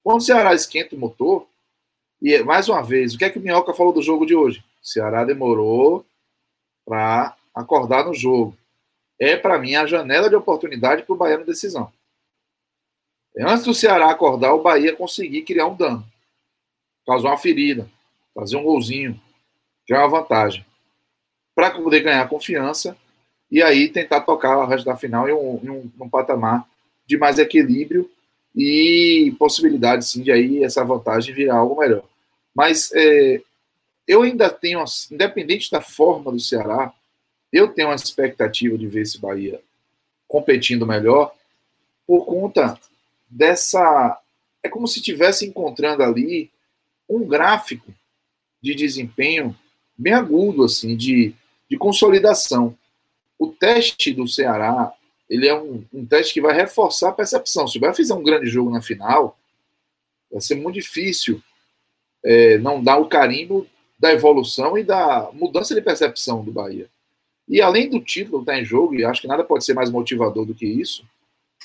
Quando 0.03 0.19
o 0.19 0.23
Ceará 0.23 0.53
esquenta 0.53 0.95
o 0.95 0.99
motor, 0.99 1.47
e 2.21 2.39
mais 2.43 2.67
uma 2.67 2.81
vez, 2.81 3.13
o 3.13 3.17
que 3.17 3.25
é 3.25 3.29
que 3.29 3.37
o 3.37 3.41
Minhoca 3.41 3.73
falou 3.73 3.93
do 3.93 4.01
jogo 4.01 4.25
de 4.25 4.35
hoje? 4.35 4.63
O 4.83 4.87
Ceará 4.87 5.23
demorou 5.23 6.05
para 6.85 7.35
acordar 7.55 8.05
no 8.05 8.13
jogo. 8.13 8.57
É, 9.17 9.37
para 9.37 9.57
mim, 9.57 9.75
a 9.75 9.85
janela 9.85 10.29
de 10.29 10.35
oportunidade 10.35 11.03
para 11.03 11.13
o 11.13 11.17
Bahia 11.17 11.37
na 11.37 11.45
decisão. 11.45 11.91
Antes 13.39 13.63
do 13.63 13.73
Ceará 13.73 14.11
acordar, 14.11 14.53
o 14.53 14.61
Bahia 14.61 14.95
conseguir 14.95 15.43
criar 15.43 15.67
um 15.67 15.75
dano, 15.75 16.05
causar 17.05 17.29
uma 17.29 17.37
ferida, 17.37 17.89
fazer 18.35 18.57
um 18.57 18.63
golzinho, 18.63 19.19
já 19.87 19.97
é 19.97 19.99
uma 19.99 20.19
vantagem. 20.19 20.65
Para 21.55 21.71
poder 21.71 22.01
ganhar 22.01 22.27
confiança 22.27 22.97
e 23.49 23.61
aí 23.61 23.89
tentar 23.89 24.21
tocar 24.21 24.57
o 24.57 24.65
resto 24.65 24.85
da 24.85 24.97
final 24.97 25.29
em 25.29 25.33
um, 25.33 25.59
em 25.63 25.69
um, 25.69 25.91
um 26.01 26.09
patamar 26.09 26.67
de 27.05 27.17
mais 27.17 27.39
equilíbrio 27.39 28.09
e 28.55 29.33
possibilidade, 29.39 30.05
sim, 30.05 30.21
de 30.21 30.31
aí 30.31 30.63
essa 30.63 30.83
vantagem 30.83 31.33
virar 31.33 31.57
algo 31.57 31.79
melhor. 31.79 32.03
Mas 32.53 32.91
é, 32.93 33.41
eu 34.07 34.21
ainda 34.21 34.49
tenho, 34.49 34.83
independente 35.11 35.71
da 35.71 35.81
forma 35.81 36.31
do 36.31 36.39
Ceará, 36.39 36.93
eu 37.51 37.67
tenho 37.67 37.89
uma 37.89 37.95
expectativa 37.95 38.77
de 38.77 38.87
ver 38.87 39.01
esse 39.01 39.19
Bahia 39.19 39.61
competindo 40.27 40.87
melhor 40.87 41.33
por 42.05 42.25
conta 42.25 42.79
dessa. 43.29 44.19
É 44.61 44.69
como 44.69 44.87
se 44.87 44.99
estivesse 44.99 45.45
encontrando 45.45 46.03
ali 46.03 46.49
um 47.07 47.25
gráfico 47.27 47.93
de 48.61 48.73
desempenho 48.73 49.55
bem 49.97 50.13
agudo, 50.13 50.63
assim, 50.63 50.95
de, 50.95 51.33
de 51.69 51.77
consolidação. 51.77 52.75
O 53.37 53.47
teste 53.47 54.13
do 54.13 54.27
Ceará, 54.27 54.91
ele 55.29 55.47
é 55.47 55.53
um, 55.53 55.85
um 55.93 56.05
teste 56.05 56.33
que 56.33 56.41
vai 56.41 56.55
reforçar 56.55 57.09
a 57.09 57.13
percepção. 57.13 57.67
Se 57.67 57.77
o 57.77 57.81
Bahia 57.81 57.93
fizer 57.93 58.13
um 58.13 58.23
grande 58.23 58.47
jogo 58.47 58.71
na 58.71 58.81
final, 58.81 59.37
vai 60.31 60.41
ser 60.41 60.55
muito 60.55 60.75
difícil 60.75 61.41
é, 62.23 62.57
não 62.57 62.81
dar 62.81 62.97
o 62.97 63.07
carimbo 63.07 63.67
da 64.03 64.11
evolução 64.11 64.77
e 64.77 64.83
da 64.83 65.29
mudança 65.31 65.73
de 65.73 65.81
percepção 65.81 66.43
do 66.43 66.51
Bahia. 66.51 66.89
E 67.47 67.61
além 67.61 67.89
do 67.89 68.01
título 68.01 68.41
estar 68.41 68.59
em 68.59 68.65
jogo, 68.65 68.95
e 68.95 69.05
acho 69.05 69.21
que 69.21 69.29
nada 69.29 69.45
pode 69.45 69.63
ser 69.63 69.73
mais 69.73 69.89
motivador 69.89 70.45
do 70.45 70.53
que 70.53 70.65
isso, 70.65 71.05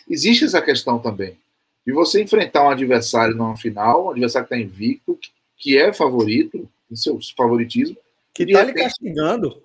existe 0.09 0.45
essa 0.45 0.63
questão 0.63 1.01
também 1.01 1.37
de 1.85 1.93
você 1.93 2.23
enfrentar 2.23 2.63
um 2.63 2.71
adversário 2.71 3.35
numa 3.35 3.57
final, 3.57 4.07
um 4.07 4.11
adversário 4.13 4.47
que 4.47 4.55
está 4.55 4.65
invicto, 4.65 5.19
que 5.57 5.77
é 5.77 5.93
favorito, 5.93 6.69
em 6.89 6.95
seu 6.95 7.19
favoritismo. 7.37 7.97
Que 8.33 8.45
está 8.45 8.63
lhe 8.63 8.73
castigando. 8.73 9.61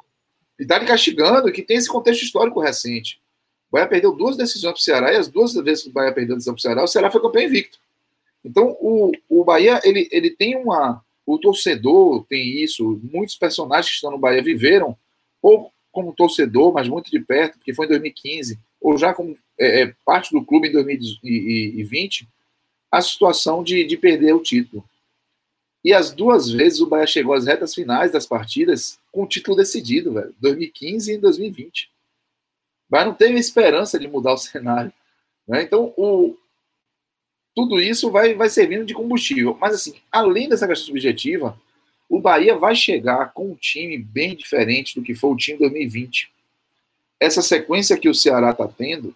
E 0.57 0.63
está 0.63 0.80
lhe 0.80 0.88
castigando, 0.88 1.51
que 1.51 1.61
tem 1.61 1.78
esse 1.78 1.88
contexto 1.88 2.24
histórico 2.24 2.59
recente. 2.59 3.21
O 3.69 3.74
Bahia 3.74 3.88
perdeu 3.88 4.15
duas 4.15 4.36
decisões 4.36 4.74
para 4.74 4.80
o 4.80 4.84
Ceará, 4.84 5.13
e 5.13 5.17
as 5.17 5.28
duas 5.28 5.53
vezes 5.53 5.84
que 5.84 5.89
o 5.89 5.93
Bahia 5.93 6.11
perdeu 6.11 6.36
decisão 6.36 6.55
para 6.55 6.59
o 6.59 6.61
Ceará, 6.63 6.84
o 6.84 6.88
Ceará 6.88 7.11
foi 7.11 7.21
campeão 7.21 7.43
invicto. 7.43 7.78
Então, 8.43 8.76
o, 8.82 9.11
o 9.30 9.43
Bahia, 9.43 9.80
ele, 9.84 10.09
ele 10.11 10.32
tem 10.32 10.55
uma... 10.55 11.03
O 11.26 11.38
torcedor 11.38 12.26
tem 12.26 12.63
isso, 12.63 12.99
muitos 13.03 13.36
personagens 13.36 13.89
que 13.89 13.95
estão 13.95 14.11
no 14.11 14.17
Bahia 14.17 14.41
viveram, 14.41 14.97
ou 15.41 15.71
como 15.91 16.13
torcedor, 16.13 16.74
mas 16.74 16.88
muito 16.88 17.09
de 17.09 17.19
perto, 17.19 17.57
porque 17.57 17.74
foi 17.74 17.86
em 17.86 17.89
2015, 17.89 18.59
ou 18.82 18.97
já 18.97 19.13
como 19.13 19.38
é, 19.57 19.82
é 19.84 19.95
parte 20.05 20.32
do 20.32 20.43
clube 20.43 20.67
em 20.67 20.71
2020, 20.71 22.28
a 22.91 23.01
situação 23.01 23.63
de, 23.63 23.84
de 23.86 23.95
perder 23.95 24.34
o 24.34 24.41
título. 24.41 24.84
E 25.84 25.93
as 25.93 26.11
duas 26.11 26.49
vezes 26.49 26.80
o 26.80 26.88
Bahia 26.88 27.05
chegou 27.05 27.34
às 27.34 27.45
retas 27.45 27.74
finais 27.74 28.11
das 28.11 28.26
partidas 28.26 28.97
com 29.11 29.24
o 29.24 29.28
título 29.28 29.57
decidido, 29.57 30.13
velho. 30.13 30.34
2015 30.39 31.13
e 31.13 31.17
2020. 31.17 31.84
O 31.86 31.89
Bahia 32.89 33.07
não 33.07 33.13
teve 33.13 33.38
esperança 33.38 33.99
de 33.99 34.07
mudar 34.07 34.34
o 34.34 34.38
cenário. 34.39 34.93
Né? 35.47 35.63
Então, 35.63 35.93
o, 35.97 36.38
tudo 37.56 37.80
isso 37.80 38.12
vai, 38.12 38.34
vai 38.34 38.49
servindo 38.49 38.86
de 38.86 38.93
combustível. 38.93 39.58
Mas, 39.60 39.76
assim, 39.76 39.95
além 40.12 40.49
dessa 40.49 40.68
questão 40.68 40.88
subjetiva, 40.88 41.58
o 42.10 42.20
Bahia 42.20 42.56
vai 42.56 42.76
chegar 42.76 43.32
com 43.34 43.51
um 43.51 43.56
time 43.56 43.97
bem 43.97 44.36
diferente 44.36 44.95
do 44.95 45.04
que 45.04 45.16
foi 45.16 45.32
o 45.32 45.38
time 45.38 45.60
2020. 45.60 46.32
Essa 47.20 47.41
sequência 47.41 47.97
que 47.97 48.10
o 48.10 48.16
Ceará 48.16 48.51
está 48.51 48.68
tendo, 48.68 49.16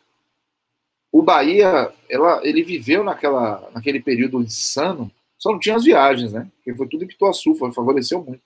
o 1.12 1.22
Bahia, 1.22 1.92
ela, 2.10 2.42
ele 2.44 2.64
viveu 2.64 3.04
naquela, 3.04 3.70
naquele 3.74 4.00
período 4.00 4.42
insano 4.42 5.12
só 5.38 5.52
não 5.52 5.60
tinha 5.60 5.76
as 5.76 5.84
viagens, 5.84 6.34
né? 6.34 6.48
Porque 6.56 6.74
foi 6.76 6.88
tudo 6.88 7.04
em 7.04 7.08
Pituaçu, 7.08 7.54
foi, 7.56 7.72
favoreceu 7.72 8.24
muito. 8.24 8.42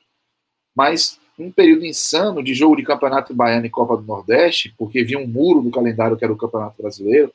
Mas 0.76 1.20
um 1.40 1.52
período 1.52 1.86
insano 1.86 2.44
de 2.44 2.54
jogo 2.54 2.76
de 2.76 2.84
Campeonato 2.84 3.34
Baiano 3.34 3.66
e 3.66 3.70
Copa 3.70 3.98
do 3.98 4.04
Nordeste, 4.04 4.74
porque 4.78 5.04
vinha 5.04 5.20
um 5.20 5.28
muro 5.28 5.62
do 5.62 5.72
calendário 5.72 6.18
que 6.18 6.24
era 6.24 6.34
o 6.34 6.38
Campeonato 6.38 6.82
Brasileiro. 6.82 7.34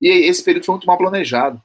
E 0.00 0.08
esse 0.08 0.42
período 0.42 0.64
foi 0.64 0.74
muito 0.74 0.86
mal 0.86 0.96
planejado. 0.96 1.62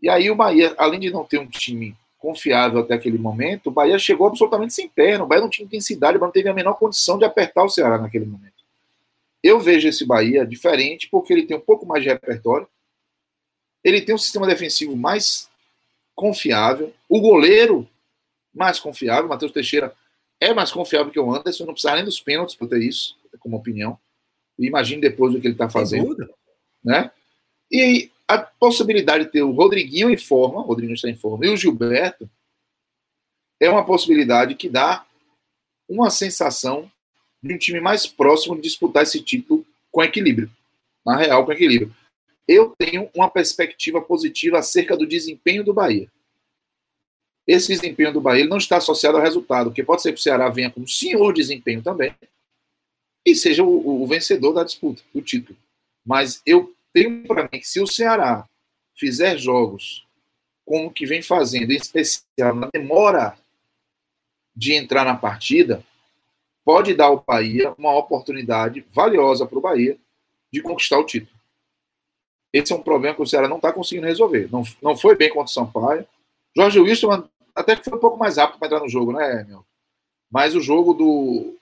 E 0.00 0.08
aí 0.08 0.30
o 0.30 0.36
Bahia, 0.36 0.74
além 0.76 1.00
de 1.00 1.10
não 1.10 1.24
ter 1.24 1.38
um 1.38 1.46
time 1.46 1.96
confiável 2.18 2.80
até 2.80 2.94
aquele 2.94 3.18
momento, 3.18 3.68
o 3.68 3.70
Bahia 3.70 3.98
chegou 3.98 4.26
absolutamente 4.26 4.74
sem 4.74 4.88
perna. 4.88 5.24
O 5.24 5.26
Bahia 5.26 5.42
não 5.42 5.50
tinha 5.50 5.64
intensidade, 5.64 6.18
mas 6.18 6.26
não 6.26 6.32
teve 6.32 6.48
a 6.48 6.54
menor 6.54 6.74
condição 6.74 7.18
de 7.18 7.24
apertar 7.24 7.64
o 7.64 7.68
Ceará 7.68 7.98
naquele 7.98 8.26
momento. 8.26 8.64
Eu 9.42 9.60
vejo 9.60 9.88
esse 9.88 10.04
Bahia 10.04 10.46
diferente 10.46 11.08
porque 11.08 11.32
ele 11.32 11.46
tem 11.46 11.56
um 11.56 11.60
pouco 11.60 11.86
mais 11.86 12.02
de 12.02 12.08
repertório, 12.08 12.68
ele 13.82 14.00
tem 14.00 14.14
um 14.14 14.18
sistema 14.18 14.46
defensivo 14.46 14.96
mais 14.96 15.48
confiável, 16.14 16.92
o 17.08 17.20
goleiro 17.20 17.88
mais 18.52 18.80
confiável, 18.80 19.28
Matheus 19.28 19.52
Teixeira 19.52 19.94
é 20.40 20.52
mais 20.52 20.72
confiável 20.72 21.12
que 21.12 21.20
o 21.20 21.32
Anderson, 21.32 21.64
não 21.64 21.72
precisa 21.72 21.94
nem 21.94 22.04
dos 22.04 22.20
pênaltis 22.20 22.56
para 22.56 22.68
ter 22.68 22.82
isso, 22.82 23.16
como 23.38 23.56
opinião. 23.56 23.98
Imagine 24.58 25.00
depois 25.00 25.34
o 25.34 25.40
que 25.40 25.46
ele 25.46 25.54
está 25.54 25.68
fazendo. 25.68 26.28
Né? 26.86 27.10
E 27.70 28.10
a 28.28 28.38
possibilidade 28.38 29.24
de 29.24 29.32
ter 29.32 29.42
o 29.42 29.50
Rodriguinho 29.50 30.08
em 30.08 30.16
forma, 30.16 30.60
o 30.60 30.62
Rodriguinho 30.62 30.94
está 30.94 31.10
em 31.10 31.16
forma, 31.16 31.44
e 31.44 31.50
o 31.50 31.56
Gilberto, 31.56 32.30
é 33.60 33.68
uma 33.68 33.84
possibilidade 33.84 34.54
que 34.54 34.68
dá 34.68 35.04
uma 35.88 36.10
sensação 36.10 36.90
de 37.42 37.54
um 37.54 37.58
time 37.58 37.80
mais 37.80 38.06
próximo 38.06 38.54
de 38.54 38.62
disputar 38.62 39.02
esse 39.02 39.20
título 39.20 39.66
com 39.90 40.02
equilíbrio. 40.02 40.50
Na 41.04 41.16
real, 41.16 41.44
com 41.44 41.52
equilíbrio 41.52 41.94
eu 42.46 42.74
tenho 42.78 43.10
uma 43.14 43.28
perspectiva 43.28 44.00
positiva 44.00 44.58
acerca 44.58 44.96
do 44.96 45.06
desempenho 45.06 45.64
do 45.64 45.74
Bahia. 45.74 46.10
Esse 47.46 47.68
desempenho 47.68 48.12
do 48.12 48.20
Bahia 48.20 48.46
não 48.46 48.58
está 48.58 48.76
associado 48.76 49.16
ao 49.16 49.22
resultado, 49.22 49.70
porque 49.70 49.82
pode 49.82 50.02
ser 50.02 50.12
que 50.12 50.18
o 50.18 50.22
Ceará 50.22 50.48
venha 50.48 50.70
com 50.70 50.80
um 50.80 50.86
senhor 50.86 51.32
desempenho 51.32 51.82
também 51.82 52.14
e 53.24 53.34
seja 53.34 53.64
o, 53.64 54.02
o 54.02 54.06
vencedor 54.06 54.52
da 54.52 54.64
disputa, 54.64 55.02
do 55.12 55.20
título. 55.20 55.58
Mas 56.04 56.40
eu 56.46 56.72
tenho 56.96 57.26
para 57.26 57.42
mim 57.42 57.60
que 57.60 57.68
se 57.68 57.78
o 57.78 57.86
Ceará 57.86 58.48
fizer 58.94 59.36
jogos 59.36 60.06
como 60.64 60.90
que 60.90 61.04
vem 61.04 61.20
fazendo, 61.20 61.70
em 61.70 61.76
especial 61.76 62.54
na 62.54 62.70
demora 62.72 63.36
de 64.54 64.72
entrar 64.72 65.04
na 65.04 65.14
partida, 65.14 65.84
pode 66.64 66.94
dar 66.94 67.06
ao 67.06 67.22
Bahia 67.22 67.74
uma 67.76 67.94
oportunidade 67.94 68.84
valiosa 68.90 69.44
para 69.44 69.58
o 69.58 69.60
Bahia 69.60 69.98
de 70.50 70.62
conquistar 70.62 70.98
o 70.98 71.04
título. 71.04 71.36
Esse 72.50 72.72
é 72.72 72.76
um 72.76 72.82
problema 72.82 73.14
que 73.14 73.22
o 73.22 73.26
Ceará 73.26 73.46
não 73.46 73.56
está 73.56 73.70
conseguindo 73.70 74.06
resolver. 74.06 74.48
Não, 74.50 74.62
não 74.80 74.96
foi 74.96 75.14
bem 75.14 75.28
contra 75.28 75.44
o 75.44 75.48
Sampaio. 75.48 76.06
Jorge 76.56 76.80
Wilson 76.80 77.28
até 77.54 77.76
que 77.76 77.84
foi 77.84 77.98
um 77.98 78.00
pouco 78.00 78.16
mais 78.16 78.38
rápido 78.38 78.58
para 78.58 78.68
entrar 78.68 78.80
no 78.80 78.88
jogo, 78.88 79.12
né, 79.12 79.44
meu? 79.46 79.64
Mas 80.30 80.54
o 80.54 80.60
jogo 80.60 80.94
do, 80.94 81.58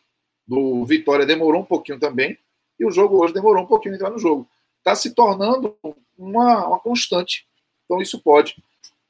do 0.47 0.85
Vitória 0.85 1.27
demorou 1.27 1.63
um 1.63 1.67
pouquinho 1.67 1.99
também. 1.99 2.39
E 2.79 2.87
o 2.87 2.91
jogo 2.93 3.23
hoje 3.23 3.35
demorou 3.35 3.65
um 3.65 3.67
pouquinho 3.67 3.99
para 3.99 4.07
entrar 4.07 4.11
no 4.11 4.19
jogo. 4.19 4.49
Está 4.85 4.95
se 4.95 5.15
tornando 5.15 5.77
uma, 6.19 6.67
uma 6.67 6.79
constante. 6.79 7.47
Então 7.85 8.03
isso 8.03 8.21
pode 8.21 8.63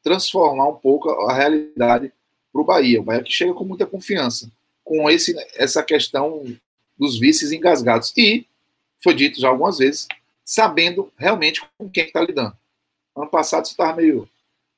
transformar 0.03 0.69
um 0.69 0.77
pouco 0.77 1.11
a 1.11 1.35
realidade 1.35 2.13
para 2.53 2.63
o 2.63 2.65
Bahia. 2.65 3.01
O 3.01 3.05
Bahia 3.05 3.25
que 3.25 3.33
chega 3.33 3.53
com 3.53 3.65
muita 3.65 3.85
confiança 3.85 4.51
com 4.85 5.11
esse, 5.11 5.35
essa 5.57 5.83
questão 5.83 6.45
dos 6.97 7.19
vices 7.19 7.51
engasgados. 7.51 8.13
E, 8.17 8.47
foi 9.03 9.15
dito 9.15 9.41
já 9.41 9.49
algumas 9.49 9.79
vezes, 9.79 10.07
sabendo 10.45 11.11
realmente 11.17 11.63
com 11.77 11.89
quem 11.89 12.05
está 12.05 12.21
lidando. 12.21 12.57
Ano 13.17 13.29
passado 13.29 13.67
você 13.67 13.73
estava 13.73 13.97
meio, 13.97 14.29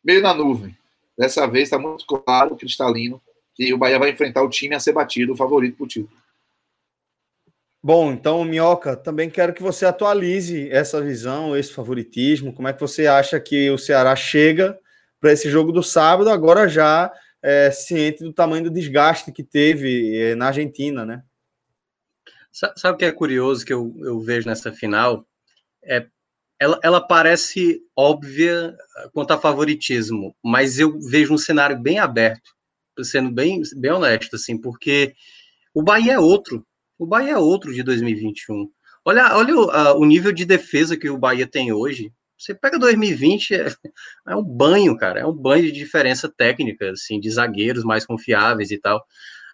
meio 0.02 0.22
na 0.22 0.32
nuvem. 0.32 0.76
Dessa 1.18 1.46
vez 1.46 1.64
está 1.64 1.78
muito 1.78 2.06
claro, 2.06 2.56
cristalino, 2.56 3.20
que 3.54 3.72
o 3.74 3.78
Bahia 3.78 3.98
vai 3.98 4.10
enfrentar 4.10 4.42
o 4.42 4.48
time 4.48 4.74
a 4.74 4.80
ser 4.80 4.92
batido, 4.92 5.32
o 5.32 5.36
favorito 5.36 5.76
para 5.76 5.84
o 5.84 5.88
título. 5.88 6.16
Bom, 7.86 8.10
então, 8.10 8.44
Minhoca, 8.44 8.96
também 8.96 9.30
quero 9.30 9.54
que 9.54 9.62
você 9.62 9.86
atualize 9.86 10.68
essa 10.72 11.00
visão, 11.00 11.56
esse 11.56 11.72
favoritismo. 11.72 12.52
Como 12.52 12.66
é 12.66 12.72
que 12.72 12.80
você 12.80 13.06
acha 13.06 13.38
que 13.38 13.70
o 13.70 13.78
Ceará 13.78 14.16
chega 14.16 14.76
para 15.20 15.32
esse 15.32 15.48
jogo 15.48 15.70
do 15.70 15.84
sábado, 15.84 16.28
agora 16.28 16.66
já 16.68 17.12
é, 17.40 17.70
ciente 17.70 18.24
do 18.24 18.32
tamanho 18.32 18.64
do 18.64 18.72
desgaste 18.72 19.30
que 19.30 19.44
teve 19.44 20.18
é, 20.18 20.34
na 20.34 20.48
Argentina, 20.48 21.06
né? 21.06 21.22
Sabe 22.50 22.96
o 22.96 22.96
que 22.96 23.04
é 23.04 23.12
curioso 23.12 23.64
que 23.64 23.72
eu, 23.72 23.94
eu 24.00 24.18
vejo 24.18 24.48
nessa 24.48 24.72
final? 24.72 25.24
é, 25.84 26.08
ela, 26.58 26.80
ela 26.82 27.00
parece 27.00 27.80
óbvia 27.94 28.76
quanto 29.12 29.30
a 29.30 29.38
favoritismo, 29.38 30.34
mas 30.42 30.80
eu 30.80 30.98
vejo 30.98 31.32
um 31.32 31.38
cenário 31.38 31.78
bem 31.78 32.00
aberto, 32.00 32.50
sendo 33.04 33.30
bem, 33.30 33.62
bem 33.76 33.92
honesto, 33.92 34.34
assim, 34.34 34.60
porque 34.60 35.14
o 35.72 35.84
Bahia 35.84 36.14
é 36.14 36.18
outro. 36.18 36.66
O 36.98 37.06
Bahia 37.06 37.32
é 37.32 37.38
outro 37.38 37.72
de 37.72 37.82
2021. 37.82 38.68
Olha, 39.04 39.36
olha 39.36 39.54
o, 39.54 40.00
o 40.00 40.04
nível 40.04 40.32
de 40.32 40.44
defesa 40.44 40.96
que 40.96 41.08
o 41.08 41.18
Bahia 41.18 41.46
tem 41.46 41.72
hoje. 41.72 42.12
Você 42.38 42.54
pega 42.54 42.78
2020, 42.78 43.54
é, 43.54 43.66
é, 44.28 44.36
um 44.36 44.42
banho, 44.42 44.96
cara. 44.96 45.20
É 45.20 45.26
um 45.26 45.32
banho 45.32 45.64
de 45.64 45.72
diferença 45.72 46.28
técnica, 46.28 46.90
assim, 46.90 47.18
de 47.20 47.30
zagueiros 47.30 47.84
mais 47.84 48.04
confiáveis 48.04 48.70
e 48.70 48.78
tal. 48.78 48.98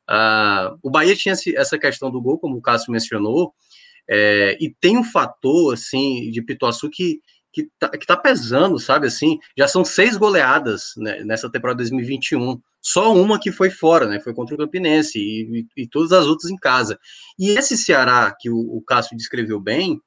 Uh, 0.08 0.78
o 0.82 0.90
Bahia 0.90 1.14
tinha 1.14 1.34
essa 1.56 1.78
questão 1.78 2.10
do 2.10 2.20
gol, 2.20 2.38
como 2.38 2.56
o 2.56 2.62
Cássio 2.62 2.92
mencionou, 2.92 3.54
é, 4.08 4.58
e 4.60 4.74
tem 4.80 4.98
um 4.98 5.04
fator, 5.04 5.74
assim, 5.74 6.30
de 6.30 6.42
Pituaçu 6.42 6.90
que, 6.90 7.20
que, 7.52 7.68
tá, 7.78 7.88
que 7.88 8.06
tá 8.06 8.16
pesando, 8.16 8.78
sabe, 8.78 9.06
assim, 9.06 9.38
já 9.56 9.68
são 9.68 9.84
seis 9.84 10.16
goleadas 10.16 10.92
né, 10.96 11.22
nessa 11.24 11.50
temporada 11.50 11.78
2021, 11.78 12.60
só 12.80 13.14
uma 13.14 13.38
que 13.38 13.52
foi 13.52 13.70
fora, 13.70 14.06
né, 14.06 14.20
foi 14.20 14.34
contra 14.34 14.54
o 14.54 14.58
Campinense, 14.58 15.18
e, 15.18 15.60
e, 15.76 15.82
e 15.82 15.88
todas 15.88 16.12
as 16.12 16.26
outras 16.26 16.50
em 16.50 16.56
casa. 16.56 16.98
E 17.38 17.50
esse 17.50 17.76
Ceará, 17.76 18.34
que 18.38 18.50
o, 18.50 18.56
o 18.56 18.82
Cássio 18.82 19.16
descreveu 19.16 19.60
bem, 19.60 20.00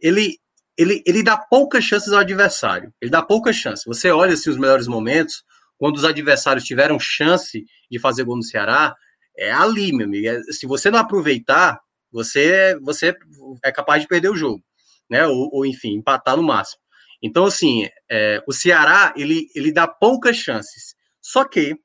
ele, 0.00 0.38
ele, 0.76 1.02
ele 1.06 1.22
dá 1.22 1.36
poucas 1.36 1.84
chances 1.84 2.12
ao 2.12 2.20
adversário, 2.20 2.92
ele 3.00 3.10
dá 3.10 3.22
poucas 3.22 3.56
chances. 3.56 3.84
Você 3.86 4.10
olha, 4.10 4.34
assim, 4.34 4.50
os 4.50 4.58
melhores 4.58 4.88
momentos, 4.88 5.44
quando 5.78 5.96
os 5.96 6.04
adversários 6.04 6.64
tiveram 6.64 6.98
chance 6.98 7.64
de 7.90 7.98
fazer 7.98 8.24
gol 8.24 8.36
no 8.36 8.42
Ceará, 8.42 8.94
é 9.38 9.52
ali, 9.52 9.92
meu 9.92 10.06
amigo. 10.06 10.26
É, 10.26 10.40
se 10.50 10.66
você 10.66 10.90
não 10.90 10.98
aproveitar, 10.98 11.78
você, 12.10 12.78
você 12.80 13.14
é 13.62 13.70
capaz 13.70 14.02
de 14.02 14.08
perder 14.08 14.30
o 14.30 14.36
jogo, 14.36 14.62
né? 15.10 15.26
Ou, 15.26 15.50
ou 15.52 15.66
enfim, 15.66 15.94
empatar 15.94 16.36
no 16.36 16.42
máximo. 16.42 16.80
Então, 17.22 17.46
assim, 17.46 17.88
é, 18.10 18.42
o 18.46 18.52
Ceará 18.52 19.12
ele, 19.16 19.48
ele 19.54 19.72
dá 19.72 19.86
poucas 19.86 20.36
chances. 20.36 20.94
Só 21.20 21.44
que 21.44 21.76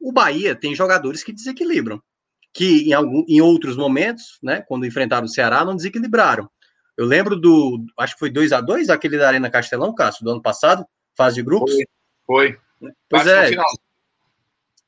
o 0.00 0.12
Bahia 0.12 0.54
tem 0.54 0.74
jogadores 0.74 1.22
que 1.22 1.32
desequilibram, 1.32 2.00
que 2.52 2.88
em, 2.88 2.92
algum, 2.92 3.24
em 3.28 3.40
outros 3.40 3.76
momentos, 3.76 4.38
né, 4.42 4.62
quando 4.66 4.86
enfrentaram 4.86 5.26
o 5.26 5.28
Ceará, 5.28 5.64
não 5.64 5.76
desequilibraram. 5.76 6.48
Eu 6.96 7.04
lembro 7.04 7.36
do, 7.36 7.84
acho 7.98 8.14
que 8.14 8.20
foi 8.20 8.30
2 8.30 8.52
a 8.52 8.60
2 8.60 8.88
aquele 8.88 9.18
da 9.18 9.28
Arena 9.28 9.50
Castelão, 9.50 9.94
Cássio, 9.94 10.24
do 10.24 10.30
ano 10.30 10.40
passado, 10.40 10.86
fase 11.14 11.36
de 11.36 11.42
grupos. 11.42 11.74
Foi. 12.26 12.56
foi. 12.80 12.92
Pois 13.08 13.26
é. 13.26 13.50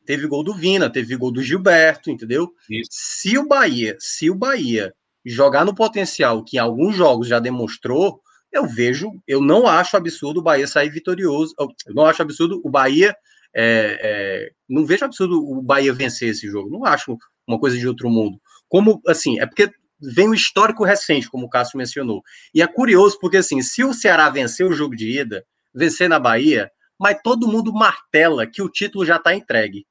Teve 0.07 0.27
gol 0.27 0.43
do 0.43 0.55
Vina, 0.55 0.89
teve 0.89 1.15
gol 1.17 1.31
do 1.31 1.43
Gilberto, 1.43 2.11
entendeu? 2.11 2.51
Isso. 2.71 2.89
Se 2.91 3.37
o 3.37 3.47
Bahia, 3.47 3.95
se 4.01 4.31
o 4.31 4.35
Bahia 4.35 4.95
jogar 5.23 5.67
no 5.67 5.75
potencial 5.75 6.43
que 6.43 6.57
em 6.57 6.61
alguns 6.61 6.97
jogos 6.97 7.29
já 7.29 7.39
demonstrou, 7.39 8.23
eu 8.53 8.67
vejo, 8.67 9.13
eu 9.27 9.41
não 9.41 9.67
acho 9.67 9.97
absurdo 9.97 10.41
o 10.41 10.43
Bahia 10.43 10.67
sair 10.67 10.91
vitorioso. 10.91 11.55
Eu 11.59 11.95
não 11.95 12.07
acho 12.07 12.23
absurdo 12.23 12.61
o 12.65 12.71
Bahia. 12.71 13.15
É, 13.55 13.99
é, 14.01 14.51
não 14.69 14.85
vejo 14.87 15.05
absurdo 15.05 15.43
o 15.43 15.63
Bahia 15.63 15.93
vencer 15.93 16.31
esse 16.31 16.49
jogo. 16.49 16.71
Não 16.71 16.85
acho 16.85 17.17
uma 17.47 17.59
coisa 17.59 17.77
de 17.77 17.87
outro 17.87 18.09
mundo. 18.09 18.41
Como, 18.69 19.01
assim, 19.07 19.41
é 19.41 19.47
porque 19.47 19.71
vem 20.01 20.29
o 20.29 20.35
histórico 20.35 20.85
recente, 20.85 21.29
como 21.29 21.47
o 21.47 21.49
Cássio 21.49 21.79
mencionou. 21.79 22.23
E 22.55 22.63
é 22.63 22.67
curioso, 22.67 23.19
porque, 23.21 23.39
assim, 23.39 23.61
se 23.63 23.85
o 23.85 23.93
Ceará 23.93 24.29
vencer 24.31 24.67
o 24.67 24.73
jogo 24.73 24.95
de 24.95 25.21
ida, 25.21 25.45
vencer 25.75 26.09
na 26.09 26.19
Bahia, 26.19 26.71
mas 26.99 27.19
todo 27.23 27.49
mundo 27.49 27.73
martela 27.73 28.47
que 28.47 28.63
o 28.63 28.69
título 28.69 29.05
já 29.05 29.17
está 29.17 29.35
entregue. 29.35 29.87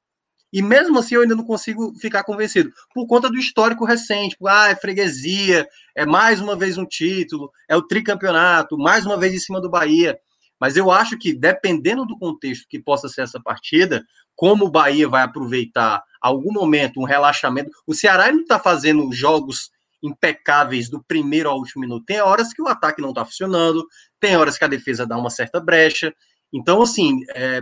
E 0.57 0.61
mesmo 0.63 0.97
assim 0.97 1.13
eu 1.13 1.21
ainda 1.21 1.35
não 1.35 1.43
consigo 1.43 1.93
ficar 1.99 2.23
convencido, 2.23 2.73
por 2.91 3.05
conta 3.05 3.29
do 3.29 3.37
histórico 3.37 3.85
recente. 3.85 4.35
Por, 4.35 4.49
ah, 4.49 4.69
é 4.69 4.75
freguesia, 4.75 5.67
é 5.95 6.03
mais 6.03 6.41
uma 6.41 6.55
vez 6.55 6.79
um 6.79 6.85
título, 6.85 7.51
é 7.69 7.77
o 7.77 7.83
tricampeonato, 7.83 8.75
mais 8.75 9.05
uma 9.05 9.15
vez 9.15 9.35
em 9.35 9.39
cima 9.39 9.61
do 9.61 9.69
Bahia. 9.69 10.17
Mas 10.59 10.75
eu 10.75 10.89
acho 10.89 11.15
que, 11.15 11.31
dependendo 11.31 12.07
do 12.07 12.17
contexto 12.17 12.65
que 12.67 12.79
possa 12.79 13.07
ser 13.07 13.21
essa 13.21 13.39
partida, 13.39 14.03
como 14.35 14.65
o 14.65 14.71
Bahia 14.71 15.07
vai 15.07 15.21
aproveitar 15.21 16.01
algum 16.19 16.51
momento, 16.51 16.99
um 16.99 17.05
relaxamento. 17.05 17.69
O 17.85 17.93
Ceará 17.93 18.31
não 18.31 18.41
está 18.41 18.57
fazendo 18.57 19.13
jogos 19.13 19.69
impecáveis 20.01 20.89
do 20.89 21.03
primeiro 21.07 21.51
ao 21.51 21.59
último 21.59 21.81
minuto. 21.81 22.03
Tem 22.03 22.19
horas 22.19 22.51
que 22.51 22.63
o 22.63 22.67
ataque 22.67 22.99
não 22.99 23.09
está 23.09 23.23
funcionando, 23.23 23.85
tem 24.19 24.35
horas 24.35 24.57
que 24.57 24.65
a 24.65 24.67
defesa 24.67 25.05
dá 25.05 25.19
uma 25.19 25.29
certa 25.29 25.59
brecha. 25.59 26.11
Então, 26.51 26.81
assim, 26.81 27.19
é, 27.35 27.61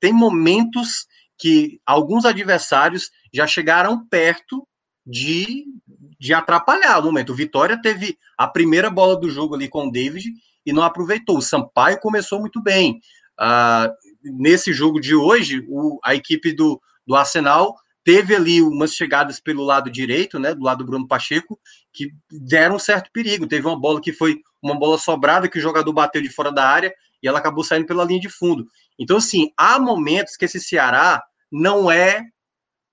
tem 0.00 0.12
momentos 0.12 1.06
que 1.38 1.80
alguns 1.84 2.24
adversários 2.24 3.10
já 3.32 3.46
chegaram 3.46 4.06
perto 4.06 4.66
de, 5.06 5.64
de 6.18 6.32
atrapalhar 6.32 6.98
o 6.98 7.04
momento. 7.04 7.32
O 7.32 7.36
Vitória 7.36 7.80
teve 7.80 8.18
a 8.38 8.46
primeira 8.46 8.90
bola 8.90 9.18
do 9.18 9.30
jogo 9.30 9.54
ali 9.54 9.68
com 9.68 9.88
o 9.88 9.90
David 9.90 10.26
e 10.64 10.72
não 10.72 10.82
aproveitou. 10.82 11.38
O 11.38 11.42
Sampaio 11.42 12.00
começou 12.00 12.40
muito 12.40 12.62
bem. 12.62 13.00
Ah, 13.38 13.92
nesse 14.22 14.72
jogo 14.72 15.00
de 15.00 15.14
hoje, 15.14 15.64
o, 15.68 15.98
a 16.02 16.14
equipe 16.14 16.52
do, 16.52 16.80
do 17.06 17.14
Arsenal 17.14 17.74
teve 18.04 18.34
ali 18.34 18.62
umas 18.62 18.94
chegadas 18.94 19.40
pelo 19.40 19.64
lado 19.64 19.90
direito, 19.90 20.38
né, 20.38 20.54
do 20.54 20.62
lado 20.62 20.78
do 20.78 20.86
Bruno 20.86 21.08
Pacheco, 21.08 21.58
que 21.92 22.10
deram 22.30 22.76
um 22.76 22.78
certo 22.78 23.10
perigo. 23.12 23.46
Teve 23.46 23.66
uma 23.66 23.80
bola 23.80 24.00
que 24.00 24.12
foi 24.12 24.36
uma 24.62 24.78
bola 24.78 24.98
sobrada 24.98 25.48
que 25.48 25.58
o 25.58 25.62
jogador 25.62 25.92
bateu 25.92 26.22
de 26.22 26.28
fora 26.28 26.52
da 26.52 26.66
área 26.66 26.94
e 27.22 27.28
ela 27.28 27.38
acabou 27.38 27.64
saindo 27.64 27.86
pela 27.86 28.04
linha 28.04 28.20
de 28.20 28.28
fundo. 28.28 28.66
Então, 28.98 29.16
assim, 29.16 29.50
há 29.56 29.78
momentos 29.78 30.36
que 30.36 30.44
esse 30.44 30.60
Ceará 30.60 31.22
não 31.50 31.90
é 31.90 32.22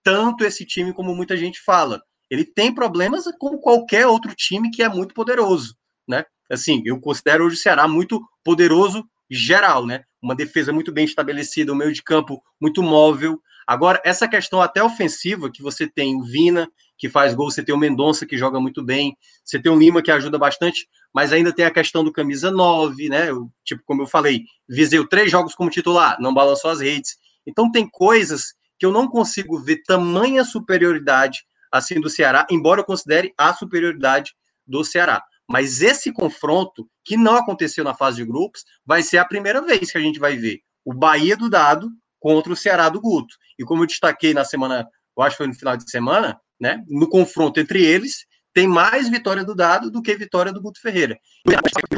tanto 0.03 0.43
esse 0.43 0.65
time 0.65 0.93
como 0.93 1.15
muita 1.15 1.37
gente 1.37 1.61
fala. 1.61 2.01
Ele 2.29 2.45
tem 2.45 2.73
problemas 2.73 3.25
como 3.39 3.59
qualquer 3.59 4.07
outro 4.07 4.33
time 4.35 4.71
que 4.71 4.81
é 4.81 4.89
muito 4.89 5.13
poderoso, 5.13 5.75
né? 6.07 6.25
Assim, 6.49 6.81
eu 6.85 6.99
considero 6.99 7.45
hoje 7.45 7.55
o 7.55 7.59
Ceará 7.59 7.87
muito 7.87 8.21
poderoso 8.43 9.05
geral, 9.29 9.85
né? 9.85 10.03
Uma 10.21 10.35
defesa 10.35 10.73
muito 10.73 10.91
bem 10.91 11.05
estabelecida, 11.05 11.71
um 11.71 11.75
meio 11.75 11.93
de 11.93 12.03
campo 12.03 12.41
muito 12.59 12.83
móvel. 12.83 13.39
Agora, 13.65 14.01
essa 14.03 14.27
questão 14.27 14.61
até 14.61 14.83
ofensiva, 14.83 15.51
que 15.51 15.61
você 15.61 15.87
tem 15.87 16.15
o 16.15 16.23
Vina, 16.23 16.69
que 16.97 17.09
faz 17.09 17.33
gol, 17.33 17.49
você 17.49 17.63
tem 17.63 17.73
o 17.73 17.77
Mendonça, 17.77 18.25
que 18.25 18.37
joga 18.37 18.59
muito 18.59 18.83
bem, 18.83 19.15
você 19.43 19.59
tem 19.59 19.71
o 19.71 19.77
Lima, 19.77 20.01
que 20.01 20.11
ajuda 20.11 20.37
bastante, 20.37 20.87
mas 21.13 21.33
ainda 21.33 21.53
tem 21.53 21.65
a 21.65 21.71
questão 21.71 22.03
do 22.03 22.11
camisa 22.11 22.49
9, 22.51 23.09
né? 23.09 23.27
Tipo, 23.63 23.83
como 23.85 24.03
eu 24.03 24.07
falei, 24.07 24.43
Viseu 24.67 25.07
três 25.07 25.29
jogos 25.29 25.53
como 25.53 25.69
titular, 25.69 26.17
não 26.19 26.33
balançou 26.33 26.71
as 26.71 26.79
redes. 26.79 27.17
Então, 27.45 27.71
tem 27.71 27.89
coisas 27.89 28.53
que 28.79 28.85
eu 28.85 28.91
não 28.91 29.07
consigo 29.07 29.59
ver 29.59 29.83
tamanha 29.83 30.43
superioridade 30.43 31.43
assim 31.71 31.99
do 31.99 32.09
Ceará, 32.09 32.45
embora 32.49 32.81
eu 32.81 32.85
considere 32.85 33.33
a 33.37 33.53
superioridade 33.53 34.33
do 34.67 34.83
Ceará. 34.83 35.23
Mas 35.47 35.81
esse 35.81 36.11
confronto, 36.11 36.87
que 37.03 37.17
não 37.17 37.35
aconteceu 37.35 37.83
na 37.83 37.93
fase 37.93 38.17
de 38.17 38.25
grupos, 38.25 38.63
vai 38.85 39.03
ser 39.03 39.17
a 39.17 39.25
primeira 39.25 39.61
vez 39.61 39.91
que 39.91 39.97
a 39.97 40.01
gente 40.01 40.19
vai 40.19 40.37
ver 40.37 40.59
o 40.85 40.93
Bahia 40.93 41.35
do 41.35 41.49
Dado 41.49 41.89
contra 42.19 42.53
o 42.53 42.55
Ceará 42.55 42.89
do 42.89 43.01
Guto. 43.01 43.35
E 43.59 43.63
como 43.63 43.83
eu 43.83 43.87
destaquei 43.87 44.33
na 44.33 44.45
semana, 44.45 44.87
eu 45.17 45.23
acho 45.23 45.35
que 45.35 45.43
foi 45.43 45.47
no 45.47 45.53
final 45.53 45.75
de 45.75 45.89
semana, 45.89 46.39
né? 46.59 46.83
No 46.87 47.09
confronto 47.09 47.59
entre 47.59 47.83
eles, 47.83 48.25
tem 48.53 48.67
mais 48.67 49.09
vitória 49.09 49.43
do 49.43 49.55
Dado 49.55 49.89
do 49.89 50.01
que 50.01 50.15
vitória 50.15 50.51
do 50.51 50.61
Guto 50.61 50.81
Ferreira. 50.81 51.19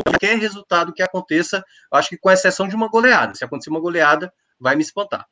Qualquer 0.03 0.37
resultado 0.37 0.93
que 0.93 1.01
aconteça, 1.01 1.63
acho 1.91 2.09
que 2.09 2.17
com 2.17 2.31
exceção 2.31 2.67
de 2.67 2.75
uma 2.75 2.87
goleada. 2.87 3.35
Se 3.35 3.43
acontecer 3.43 3.69
uma 3.69 3.79
goleada, 3.79 4.31
vai 4.59 4.75
me 4.75 4.83
espantar. 4.83 5.27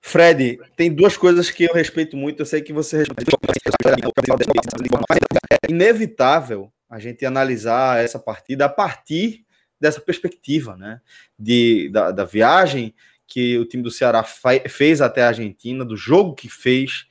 Fred, 0.00 0.58
tem 0.76 0.94
duas 0.94 1.16
coisas 1.16 1.50
que 1.50 1.64
eu 1.64 1.74
respeito 1.74 2.16
muito. 2.16 2.40
Eu 2.40 2.46
sei 2.46 2.62
que 2.62 2.72
você 2.72 3.02
é 3.02 3.04
inevitável 5.68 6.72
a 6.88 6.98
gente 6.98 7.26
analisar 7.26 8.02
essa 8.02 8.18
partida 8.18 8.64
a 8.64 8.68
partir 8.68 9.44
dessa 9.80 10.00
perspectiva, 10.00 10.76
né? 10.76 11.00
De, 11.38 11.90
da, 11.90 12.10
da 12.10 12.24
viagem 12.24 12.94
que 13.26 13.58
o 13.58 13.66
time 13.66 13.82
do 13.82 13.90
Ceará 13.90 14.24
fez 14.24 15.02
até 15.02 15.22
a 15.22 15.28
Argentina, 15.28 15.84
do 15.84 15.96
jogo 15.96 16.34
que 16.34 16.48
fez, 16.48 17.06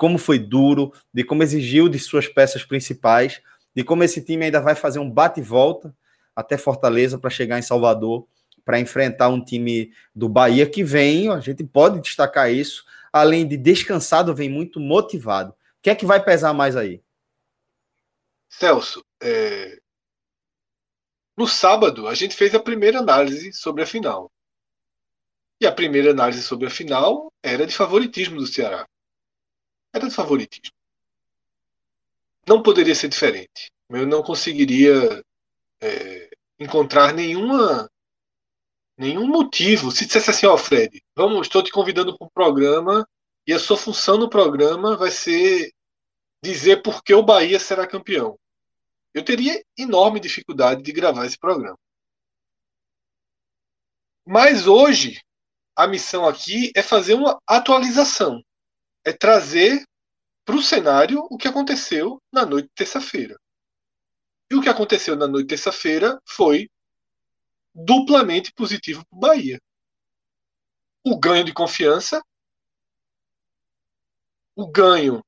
como 0.00 0.16
foi 0.16 0.38
duro, 0.38 0.94
de 1.12 1.22
como 1.22 1.42
exigiu 1.42 1.86
de 1.86 1.98
suas 1.98 2.26
peças 2.26 2.64
principais, 2.64 3.42
de 3.76 3.84
como 3.84 4.02
esse 4.02 4.24
time 4.24 4.46
ainda 4.46 4.58
vai 4.58 4.74
fazer 4.74 4.98
um 4.98 5.10
bate-volta 5.10 5.94
até 6.34 6.56
Fortaleza 6.56 7.18
para 7.18 7.28
chegar 7.28 7.58
em 7.58 7.62
Salvador 7.62 8.26
para 8.64 8.80
enfrentar 8.80 9.28
um 9.28 9.44
time 9.44 9.92
do 10.14 10.26
Bahia 10.26 10.66
que 10.66 10.82
vem, 10.82 11.28
a 11.28 11.38
gente 11.40 11.62
pode 11.64 12.00
destacar 12.00 12.50
isso, 12.50 12.86
além 13.12 13.46
de 13.46 13.58
descansado, 13.58 14.34
vem 14.34 14.48
muito 14.48 14.80
motivado. 14.80 15.50
O 15.50 15.54
que 15.82 15.90
é 15.90 15.94
que 15.94 16.06
vai 16.06 16.24
pesar 16.24 16.54
mais 16.54 16.76
aí? 16.76 17.02
Celso, 18.48 19.04
é... 19.22 19.78
no 21.36 21.46
sábado 21.46 22.08
a 22.08 22.14
gente 22.14 22.34
fez 22.34 22.54
a 22.54 22.60
primeira 22.60 23.00
análise 23.00 23.52
sobre 23.52 23.82
a 23.82 23.86
final. 23.86 24.32
E 25.60 25.66
a 25.66 25.72
primeira 25.72 26.12
análise 26.12 26.42
sobre 26.42 26.68
a 26.68 26.70
final 26.70 27.30
era 27.42 27.66
de 27.66 27.76
favoritismo 27.76 28.36
do 28.36 28.46
Ceará. 28.46 28.86
Era 29.92 30.08
de 30.08 30.14
favoritismo. 30.14 30.74
Não 32.46 32.62
poderia 32.62 32.94
ser 32.94 33.08
diferente. 33.08 33.70
Eu 33.88 34.06
não 34.06 34.22
conseguiria 34.22 35.24
é, 35.80 36.30
encontrar 36.58 37.12
nenhuma 37.12 37.90
nenhum 38.96 39.26
motivo. 39.26 39.90
Se 39.90 40.04
dissesse 40.04 40.30
assim, 40.30 40.46
ó, 40.46 40.54
oh, 40.54 40.58
Fred, 40.58 41.02
vamos, 41.16 41.46
estou 41.46 41.62
te 41.62 41.72
convidando 41.72 42.16
para 42.16 42.26
um 42.26 42.30
programa 42.30 43.08
e 43.46 43.52
a 43.52 43.58
sua 43.58 43.76
função 43.76 44.18
no 44.18 44.28
programa 44.28 44.96
vai 44.96 45.10
ser 45.10 45.72
dizer 46.42 46.82
por 46.82 47.02
que 47.02 47.14
o 47.14 47.22
Bahia 47.22 47.58
será 47.58 47.86
campeão. 47.86 48.38
Eu 49.14 49.24
teria 49.24 49.62
enorme 49.76 50.20
dificuldade 50.20 50.82
de 50.82 50.92
gravar 50.92 51.26
esse 51.26 51.38
programa. 51.38 51.78
Mas 54.26 54.66
hoje, 54.66 55.20
a 55.74 55.86
missão 55.86 56.28
aqui 56.28 56.70
é 56.76 56.82
fazer 56.82 57.14
uma 57.14 57.40
atualização. 57.46 58.44
É 59.04 59.12
trazer 59.12 59.84
para 60.44 60.56
o 60.56 60.62
cenário 60.62 61.26
o 61.30 61.36
que 61.36 61.46
aconteceu 61.46 62.20
na 62.32 62.44
noite 62.44 62.66
de 62.66 62.74
terça-feira. 62.74 63.38
E 64.50 64.54
o 64.56 64.60
que 64.60 64.68
aconteceu 64.68 65.14
na 65.14 65.28
noite 65.28 65.44
de 65.44 65.50
terça-feira 65.50 66.20
foi 66.26 66.68
duplamente 67.74 68.52
positivo 68.52 69.04
para 69.06 69.16
o 69.16 69.20
Bahia. 69.20 69.60
O 71.04 71.18
ganho 71.18 71.44
de 71.44 71.52
confiança, 71.52 72.20
o 74.56 74.66
ganho 74.66 75.24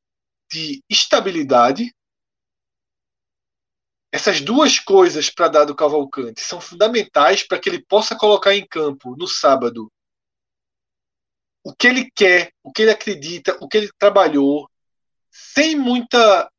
de 0.50 0.82
estabilidade. 0.88 1.94
Essas 4.10 4.40
duas 4.40 4.80
coisas 4.80 5.30
para 5.30 5.48
Dado 5.48 5.74
Cavalcante 5.74 6.40
são 6.40 6.60
fundamentais 6.60 7.46
para 7.46 7.60
que 7.60 7.68
ele 7.68 7.84
possa 7.86 8.16
colocar 8.16 8.54
em 8.54 8.66
campo 8.66 9.16
no 9.16 9.28
sábado 9.28 9.90
o 11.64 11.74
que 11.74 11.86
ele 11.86 12.10
quer, 12.10 12.52
o 12.62 12.72
que 12.72 12.82
ele 12.82 12.90
acredita, 12.90 13.56
o 13.60 13.68
que 13.68 13.76
ele 13.76 13.90
trabalhou, 13.98 14.68
sem 15.30 15.76
muita 15.76 16.50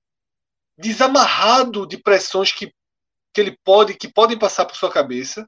desamarrado 0.78 1.86
de 1.86 1.98
pressões 1.98 2.52
que, 2.52 2.74
que 3.34 3.42
ele 3.42 3.58
pode 3.64 3.96
que 3.96 4.12
podem 4.12 4.38
passar 4.38 4.66
por 4.66 4.76
sua 4.76 4.92
cabeça 4.92 5.48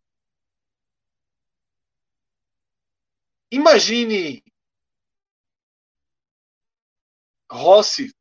Imagine 3.51 4.43
Rossi 7.49 8.13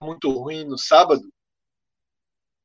muito 0.00 0.30
ruim 0.30 0.64
no 0.64 0.76
sábado. 0.76 1.32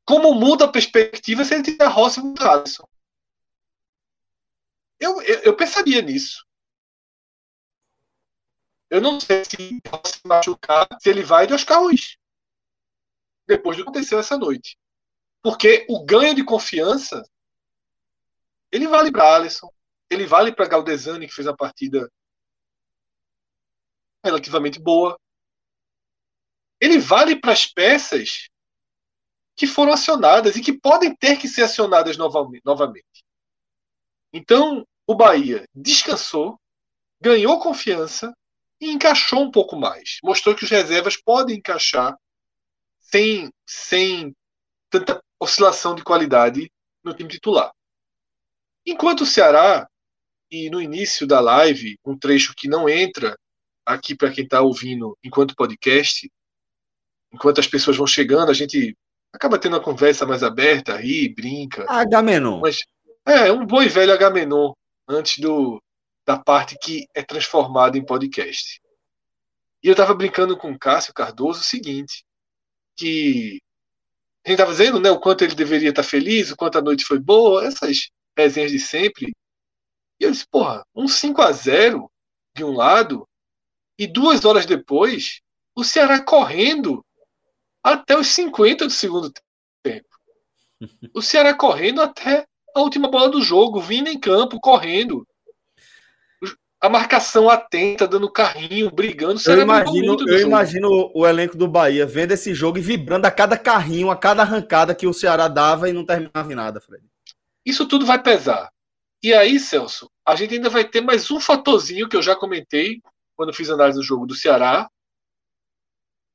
Como 0.04 0.34
muda 0.34 0.66
a 0.66 0.72
perspectiva 0.72 1.46
se 1.46 1.54
ele 1.54 1.64
tiver 1.64 1.88
Rossi 1.88 2.20
no 2.22 2.36
Alisson? 2.40 2.86
Eu, 5.00 5.22
eu, 5.22 5.44
eu 5.44 5.56
pensaria 5.56 6.02
nisso. 6.02 6.46
Eu 8.92 9.00
não 9.00 9.22
sei 9.22 9.46
se 9.46 9.82
Rossi 9.88 10.20
machucar, 10.26 10.86
se 11.00 11.10
ele 11.10 11.24
vai 11.24 11.48
de 11.48 11.54
Oscar 11.54 11.80
Ruiz. 11.80 12.18
Depois 13.48 13.78
do 13.78 13.84
que 13.84 13.90
aconteceu 13.90 14.20
essa 14.20 14.38
noite. 14.38 14.78
Porque 15.42 15.88
o 15.90 16.04
ganho 16.04 16.36
de 16.36 16.44
confiança 16.44 17.24
ele 18.70 18.90
vale 18.90 19.10
para 19.10 19.34
Alisson, 19.36 19.74
ele 20.10 20.26
vale 20.26 20.54
para 20.54 20.68
Galdesani, 20.68 21.26
que 21.26 21.34
fez 21.34 21.48
a 21.48 21.56
partida 21.56 22.12
relativamente 24.24 24.78
boa. 24.78 25.18
Ele 26.80 27.00
vale 27.00 27.40
para 27.40 27.54
as 27.54 27.66
peças 27.66 28.50
que 29.56 29.68
foram 29.68 29.94
acionadas 29.94 30.58
e 30.58 30.62
que 30.62 30.78
podem 30.78 31.16
ter 31.16 31.38
que 31.38 31.48
ser 31.48 31.64
acionadas 31.64 32.18
novamente. 32.18 33.24
Então, 34.34 34.86
o 35.08 35.16
Bahia 35.16 35.66
descansou, 35.74 36.60
ganhou 37.22 37.62
confiança 37.62 38.34
e 38.82 38.92
encaixou 38.92 39.44
um 39.44 39.52
pouco 39.52 39.76
mais. 39.76 40.18
Mostrou 40.24 40.56
que 40.56 40.66
os 40.66 40.70
reservas 40.72 41.16
podem 41.16 41.58
encaixar 41.58 42.18
sem, 43.00 43.52
sem 43.66 44.36
tanta 44.90 45.22
oscilação 45.40 45.94
de 45.94 46.04
qualidade 46.04 46.72
no 47.04 47.14
time 47.14 47.30
titular. 47.30 47.72
Enquanto 48.86 49.22
o 49.22 49.26
Ceará 49.26 49.88
e 50.50 50.70
no 50.70 50.82
início 50.82 51.28
da 51.28 51.40
live, 51.40 51.98
um 52.04 52.18
trecho 52.18 52.56
que 52.56 52.68
não 52.68 52.90
entra 52.90 53.38
aqui 53.86 54.16
para 54.16 54.32
quem 54.32 54.44
está 54.44 54.62
ouvindo 54.62 55.16
enquanto 55.24 55.56
podcast, 55.56 56.30
enquanto 57.32 57.60
as 57.60 57.68
pessoas 57.68 57.98
vão 57.98 58.08
chegando, 58.08 58.50
a 58.50 58.54
gente 58.54 58.98
acaba 59.32 59.60
tendo 59.60 59.74
uma 59.74 59.84
conversa 59.84 60.26
mais 60.26 60.44
aberta, 60.44 60.98
ri, 60.98 61.34
brinca. 61.34 61.86
Agamenon. 61.88 62.60
Mas 62.60 62.80
é 63.26 63.52
um 63.52 63.66
bom 63.66 63.82
e 63.82 63.88
velho 63.88 64.14
Agamenon 64.14 64.74
antes 65.08 65.38
do, 65.40 65.82
da 66.32 66.40
parte 66.40 66.78
que 66.82 67.08
é 67.14 67.22
transformada 67.22 67.98
em 67.98 68.06
podcast. 68.06 68.82
E 69.84 69.88
eu 69.88 69.92
estava 69.92 70.14
brincando 70.14 70.58
com 70.58 70.72
o 70.72 70.80
Cássio 70.80 71.14
Cardoso 71.14 71.60
o 71.60 71.64
seguinte, 71.64 72.24
que 72.96 73.60
a 74.46 74.50
gente 74.50 74.60
estava 74.60 74.72
dizendo 74.72 75.00
né, 75.00 75.12
o 75.12 75.20
quanto 75.20 75.44
ele 75.44 75.56
deveria 75.56 75.90
estar 75.90 76.04
tá 76.04 76.08
feliz, 76.08 76.52
o 76.52 76.56
quanto 76.56 76.78
a 76.78 76.82
noite 76.82 77.04
foi 77.04 77.20
boa, 77.20 77.66
essas 77.66 78.10
resenhas 78.38 78.72
de 78.72 78.80
sempre. 78.80 79.32
E 80.20 80.24
eu 80.24 80.32
disse, 80.32 80.48
porra, 80.48 80.86
um 80.96 81.08
5 81.08 81.42
a 81.42 81.52
0 81.52 82.10
de 82.56 82.64
um 82.64 82.72
lado, 82.72 83.28
e 83.98 84.08
duas 84.08 84.46
horas 84.46 84.66
depois, 84.66 85.42
o 85.76 85.84
Ceará 85.84 86.24
correndo 86.24 87.06
até 87.84 88.18
os 88.18 88.28
50 88.28 88.86
do 88.86 88.92
segundo 88.92 89.32
tempo. 89.84 90.08
O 91.14 91.22
Ceará 91.22 91.54
correndo 91.54 92.02
até 92.02 92.48
a 92.74 92.80
última 92.80 93.08
bola 93.10 93.30
do 93.30 93.42
jogo, 93.42 93.80
vindo 93.80 94.10
em 94.10 94.20
campo, 94.20 94.60
correndo. 94.60 95.28
A 96.82 96.90
marcação 96.90 97.48
atenta, 97.48 98.08
dando 98.08 98.32
carrinho, 98.32 98.90
brigando. 98.90 99.40
Eu 99.46 99.62
imagino, 99.62 100.18
eu 100.28 100.40
imagino 100.40 101.12
o 101.14 101.28
elenco 101.28 101.56
do 101.56 101.68
Bahia 101.68 102.08
vendo 102.08 102.32
esse 102.32 102.56
jogo 102.56 102.80
e 102.80 102.82
vibrando 102.82 103.28
a 103.28 103.32
cada 103.32 103.56
carrinho, 103.56 104.10
a 104.10 104.18
cada 104.18 104.42
arrancada 104.42 104.96
que 104.96 105.06
o 105.06 105.14
Ceará 105.14 105.48
dava 105.48 105.88
e 105.88 105.94
não 105.94 106.04
terminava 106.04 106.52
em 106.52 106.56
nada, 106.56 106.82
Fred. 106.82 107.04
Isso 107.64 107.88
tudo 107.88 108.04
vai 108.04 108.22
pesar. 108.22 108.72
E 109.22 109.32
aí, 109.32 109.60
Celso, 109.60 110.10
a 110.26 110.36
gente 110.36 110.56
ainda 110.56 110.70
vai 110.70 110.84
ter 110.84 111.02
mais 111.02 111.30
um 111.30 111.40
fatorzinho 111.40 112.10
que 112.10 112.18
eu 112.18 112.22
já 112.22 112.36
comentei 112.36 113.00
quando 113.36 113.54
fiz 113.54 113.70
análise 113.70 114.00
do 114.00 114.04
jogo 114.04 114.26
do 114.26 114.34
Ceará, 114.34 114.90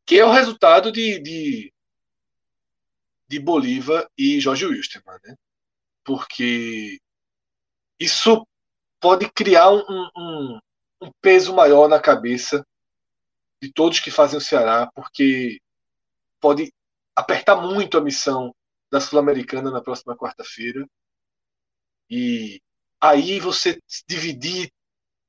que 0.06 0.18
é 0.20 0.24
o 0.24 0.31
resultado 0.31 0.93
de, 0.93 1.18
de, 1.18 1.73
de 3.28 3.40
Bolívar 3.40 4.09
e 4.16 4.40
Jorge 4.40 4.66
Wilstermann, 4.66 5.18
né? 5.24 5.35
Porque 6.05 7.01
isso 7.98 8.47
pode 9.06 9.30
criar 9.30 9.70
um, 9.70 10.10
um, 10.16 10.58
um 11.00 11.10
peso 11.22 11.54
maior 11.54 11.88
na 11.88 12.00
cabeça 12.00 12.66
de 13.62 13.72
todos 13.72 14.00
que 14.00 14.10
fazem 14.10 14.36
o 14.36 14.40
Ceará, 14.40 14.90
porque 14.96 15.60
pode 16.40 16.72
apertar 17.14 17.54
muito 17.54 17.96
a 17.96 18.00
missão 18.00 18.52
da 18.90 19.00
Sul-Americana 19.00 19.70
na 19.70 19.80
próxima 19.80 20.16
quarta-feira. 20.16 20.84
E 22.10 22.60
aí 23.00 23.38
você 23.38 23.78
dividir 24.08 24.72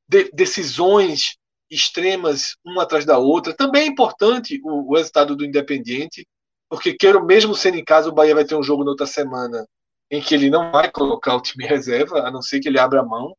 de, 0.09 0.31
decisões 0.31 1.37
extremas 1.69 2.55
uma 2.65 2.81
atrás 2.81 3.05
da 3.05 3.19
outra. 3.19 3.55
Também 3.55 3.83
é 3.83 3.85
importante 3.85 4.59
o, 4.63 4.89
o 4.89 4.95
resultado 4.95 5.35
do 5.35 5.45
Independiente, 5.45 6.27
porque 6.67 6.95
quero 6.95 7.23
mesmo 7.23 7.53
sendo 7.53 7.77
em 7.77 7.85
casa, 7.85 8.09
o 8.09 8.11
Bahia 8.11 8.33
vai 8.33 8.43
ter 8.43 8.55
um 8.55 8.63
jogo 8.63 8.83
na 8.83 8.89
outra 8.89 9.05
semana 9.05 9.67
em 10.09 10.19
que 10.19 10.33
ele 10.33 10.49
não 10.49 10.71
vai 10.71 10.89
colocar 10.89 11.35
o 11.35 11.41
time 11.41 11.63
reserva, 11.63 12.27
a 12.27 12.31
não 12.31 12.41
ser 12.41 12.59
que 12.59 12.67
ele 12.67 12.79
abra 12.79 13.03
mão 13.03 13.35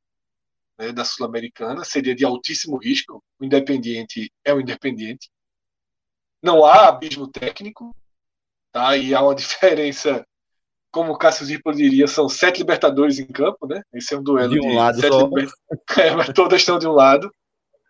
né, 0.78 0.92
da 0.92 1.04
Sul-Americana, 1.04 1.84
seria 1.84 2.14
de 2.14 2.24
altíssimo 2.24 2.76
risco. 2.76 3.22
O 3.38 3.44
Independiente 3.44 4.30
é 4.44 4.54
o 4.54 4.60
Independiente. 4.60 5.28
Não 6.42 6.64
há 6.64 6.88
abismo 6.88 7.26
técnico, 7.26 7.94
tá? 8.72 8.96
E 8.96 9.14
há 9.14 9.22
uma 9.22 9.34
diferença, 9.36 10.24
como 10.90 11.12
o 11.12 11.18
Cássio 11.18 11.46
Zirpoli 11.46 11.76
diria, 11.76 12.06
são 12.06 12.28
sete 12.28 12.58
Libertadores 12.58 13.18
em 13.18 13.26
campo, 13.26 13.66
né? 13.66 13.82
Esse 13.92 14.14
é 14.14 14.18
um 14.18 14.22
duelo 14.22 14.50
de 14.50 14.60
um 14.60 14.70
de 14.70 14.76
lado 14.76 15.00
sete 15.00 15.16
liber... 15.16 15.48
é, 15.98 16.14
mas 16.14 16.28
todas 16.32 16.60
estão 16.60 16.78
de 16.78 16.86
um 16.86 16.92
lado. 16.92 17.30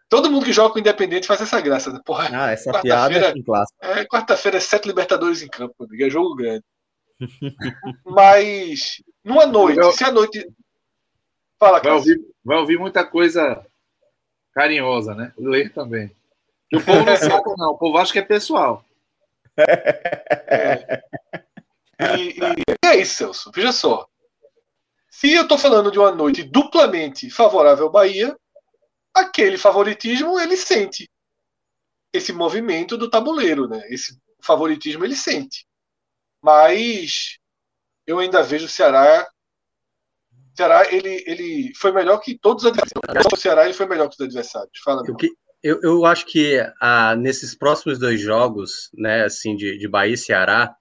Todo 0.08 0.30
mundo 0.30 0.46
que 0.46 0.54
joga 0.54 0.70
com 0.70 0.76
o 0.76 0.80
Independente 0.80 1.26
faz 1.26 1.42
essa 1.42 1.60
graça. 1.60 1.92
Né? 1.92 2.00
Porra, 2.02 2.30
ah, 2.32 2.50
essa 2.50 2.72
piada 2.80 3.14
é 3.14 3.42
clássico. 3.42 3.78
É, 3.82 4.06
quarta-feira 4.06 4.56
é 4.56 4.60
sete 4.60 4.86
Libertadores 4.88 5.42
em 5.42 5.48
campo, 5.48 5.86
é 6.00 6.10
jogo 6.10 6.34
grande. 6.34 6.64
Mas, 8.06 9.02
numa 9.22 9.46
noite, 9.46 9.92
se 9.92 10.04
a 10.04 10.12
noite. 10.12 10.46
Fala, 11.58 11.80
vai 11.80 11.92
ouvir, 11.92 12.20
vai 12.44 12.58
ouvir 12.58 12.78
muita 12.78 13.04
coisa 13.04 13.64
carinhosa, 14.52 15.14
né? 15.14 15.32
Ler 15.36 15.72
também. 15.72 16.10
E 16.70 16.76
o 16.76 16.84
povo 16.84 17.04
não 17.04 17.16
sabe, 17.16 17.54
não. 17.56 17.70
O 17.72 17.78
povo 17.78 17.98
acha 17.98 18.12
que 18.12 18.18
é 18.18 18.22
pessoal. 18.22 18.84
É. 19.56 21.02
E, 22.16 22.38
e, 22.38 22.86
é 22.86 22.96
isso, 22.96 23.16
Celso. 23.16 23.50
Veja 23.52 23.72
só. 23.72 24.06
Se 25.10 25.32
eu 25.32 25.42
estou 25.42 25.58
falando 25.58 25.90
de 25.90 25.98
uma 25.98 26.12
noite 26.12 26.44
duplamente 26.44 27.28
favorável 27.28 27.86
ao 27.86 27.92
Bahia, 27.92 28.38
aquele 29.12 29.58
favoritismo 29.58 30.38
ele 30.38 30.56
sente 30.56 31.10
esse 32.12 32.32
movimento 32.32 32.96
do 32.96 33.10
tabuleiro, 33.10 33.68
né? 33.68 33.84
Esse 33.90 34.16
favoritismo 34.40 35.04
ele 35.04 35.16
sente. 35.16 35.66
Mas 36.40 37.38
eu 38.06 38.18
ainda 38.18 38.42
vejo 38.42 38.66
o 38.66 38.68
Ceará. 38.68 39.28
O 40.58 40.60
Ceará 40.60 40.92
ele, 40.92 41.22
ele 41.24 41.72
foi 41.76 41.92
melhor 41.92 42.18
que 42.18 42.36
todos 42.36 42.64
os 42.64 42.70
adversários. 42.70 43.32
O 43.32 43.36
Ceará 43.36 43.64
ele 43.64 43.74
foi 43.74 43.86
melhor 43.86 44.08
que 44.08 44.16
os 44.16 44.20
adversários. 44.20 44.72
Fala. 44.84 45.04
Eu, 45.06 45.14
que, 45.14 45.30
eu, 45.62 45.80
eu 45.82 46.04
acho 46.04 46.26
que 46.26 46.58
ah, 46.80 47.14
nesses 47.14 47.54
próximos 47.54 47.96
dois 47.96 48.20
jogos, 48.20 48.90
né, 48.92 49.24
assim 49.24 49.54
de, 49.54 49.78
de 49.78 49.88
Bahia 49.88 50.14
e 50.14 50.18
Ceará, 50.18 50.74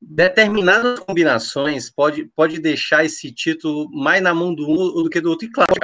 determinadas 0.00 1.00
combinações 1.00 1.90
pode, 1.90 2.26
pode 2.36 2.60
deixar 2.60 3.04
esse 3.04 3.32
título 3.32 3.90
mais 3.92 4.22
na 4.22 4.32
mão 4.32 4.54
do 4.54 4.70
um 4.70 5.02
do 5.02 5.10
que 5.10 5.20
do 5.20 5.30
outro. 5.30 5.48
E 5.48 5.50
claro, 5.50 5.74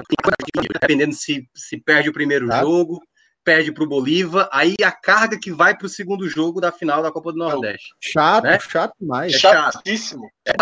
dependendo 0.80 1.12
se, 1.12 1.44
se 1.56 1.76
perde 1.76 2.10
o 2.10 2.12
primeiro 2.12 2.46
tá. 2.46 2.60
jogo, 2.60 3.00
perde 3.44 3.72
para 3.72 3.82
o 3.82 3.88
Bolívar, 3.88 4.48
aí 4.52 4.76
a 4.80 4.92
carga 4.92 5.36
que 5.36 5.50
vai 5.50 5.76
para 5.76 5.86
o 5.86 5.90
segundo 5.90 6.28
jogo 6.28 6.60
da 6.60 6.70
final 6.70 7.02
da 7.02 7.10
Copa 7.10 7.32
do 7.32 7.38
Nordeste. 7.38 7.88
Chato, 8.00 8.44
né? 8.44 8.60
chato 8.60 8.92
demais. 9.00 9.34
É 9.34 9.38
chatíssimo. 9.38 10.28
É, 10.46 10.52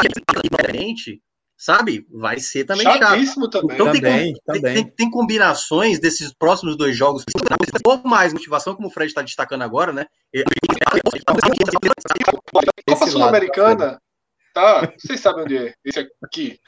diferente, 0.43 1.21
sabe? 1.57 2.07
Vai 2.11 2.39
ser 2.39 2.65
também 2.65 2.85
Chatíssimo 2.85 3.47
chato. 3.47 3.61
também. 3.61 3.75
Então 3.75 3.87
também, 3.87 4.03
tem, 4.03 4.35
também. 4.45 4.75
Tem, 4.75 4.91
tem, 4.91 5.11
combinações 5.11 5.99
desses 5.99 6.33
próximos 6.33 6.77
dois 6.77 6.97
jogos 6.97 7.25
por 7.83 8.05
mais 8.05 8.33
motivação, 8.33 8.75
como 8.75 8.89
o 8.89 8.91
Fred 8.91 9.11
está 9.11 9.23
destacando 9.23 9.63
agora, 9.63 9.93
né? 9.93 10.07
A 11.27 12.91
Copa 12.91 13.07
Sul-Americana, 13.07 14.01
tá? 14.53 14.93
Vocês 14.99 15.21
sabem 15.21 15.45
onde 15.45 15.57
é? 15.57 15.75
Esse 15.85 16.07
aqui. 16.23 16.61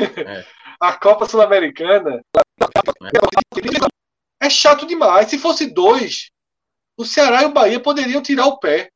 É. 0.00 0.44
A 0.80 0.92
Copa 0.92 1.26
Sul-Americana 1.26 2.22
é 4.40 4.48
chato 4.48 4.86
demais. 4.86 5.28
Se 5.28 5.36
fosse 5.36 5.66
dois, 5.66 6.30
o 6.96 7.04
Ceará 7.04 7.42
e 7.42 7.46
o 7.46 7.52
Bahia 7.52 7.80
poderiam 7.80 8.22
tirar 8.22 8.46
o 8.46 8.60
pé. 8.60 8.88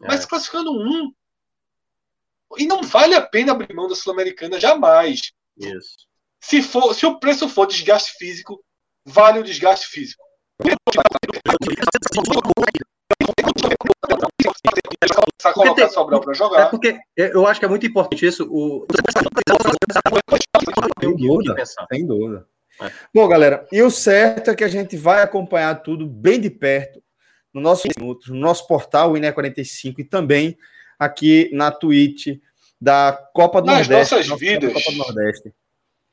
Mas 0.00 0.24
é. 0.24 0.26
classificando 0.26 0.72
um, 0.72 1.12
e 2.56 2.66
não 2.66 2.82
vale 2.82 3.14
a 3.14 3.20
pena 3.20 3.52
abrir 3.52 3.74
mão 3.74 3.88
da 3.88 3.94
Sul-Americana 3.94 4.60
jamais. 4.60 5.32
Isso. 5.56 6.08
Se, 6.40 6.62
for, 6.62 6.94
se 6.94 7.04
o 7.04 7.18
preço 7.18 7.48
for 7.48 7.66
desgaste 7.66 8.12
físico, 8.16 8.62
vale 9.04 9.40
o 9.40 9.44
desgaste 9.44 9.86
físico. 9.86 10.22
Porque 10.58 10.76
Sobral 15.88 16.20
para 16.20 16.34
jogar. 16.34 16.62
É 16.62 16.66
porque 16.66 16.98
eu 17.16 17.46
acho 17.46 17.60
que 17.60 17.66
é 17.66 17.68
muito 17.68 17.86
importante 17.86 18.26
isso. 18.26 18.44
O... 18.50 18.86
Sem 21.00 21.16
dúvida, 21.16 21.64
sem 21.92 22.06
dúvida. 22.06 22.46
É. 22.80 22.92
Bom, 23.12 23.26
galera, 23.26 23.66
e 23.72 23.82
o 23.82 23.90
certo 23.90 24.50
é 24.50 24.54
que 24.54 24.64
a 24.64 24.68
gente 24.68 24.96
vai 24.96 25.22
acompanhar 25.22 25.82
tudo 25.82 26.06
bem 26.06 26.40
de 26.40 26.50
perto 26.50 27.02
no 27.52 27.60
nosso 27.60 27.88
no 27.98 28.36
nosso 28.36 28.66
portal 28.66 29.12
INE45 29.12 29.94
e 29.98 30.04
também 30.04 30.56
aqui 30.98 31.50
na 31.52 31.70
Twitch 31.70 32.38
da 32.80 33.12
Copa 33.32 33.60
do 33.60 33.66
Nas 33.66 33.88
Nordeste. 33.88 34.14
Nossas 34.14 34.40
vidas. 34.40 34.72
Copa 34.72 34.90
do 34.90 34.98
Nordeste. 34.98 35.54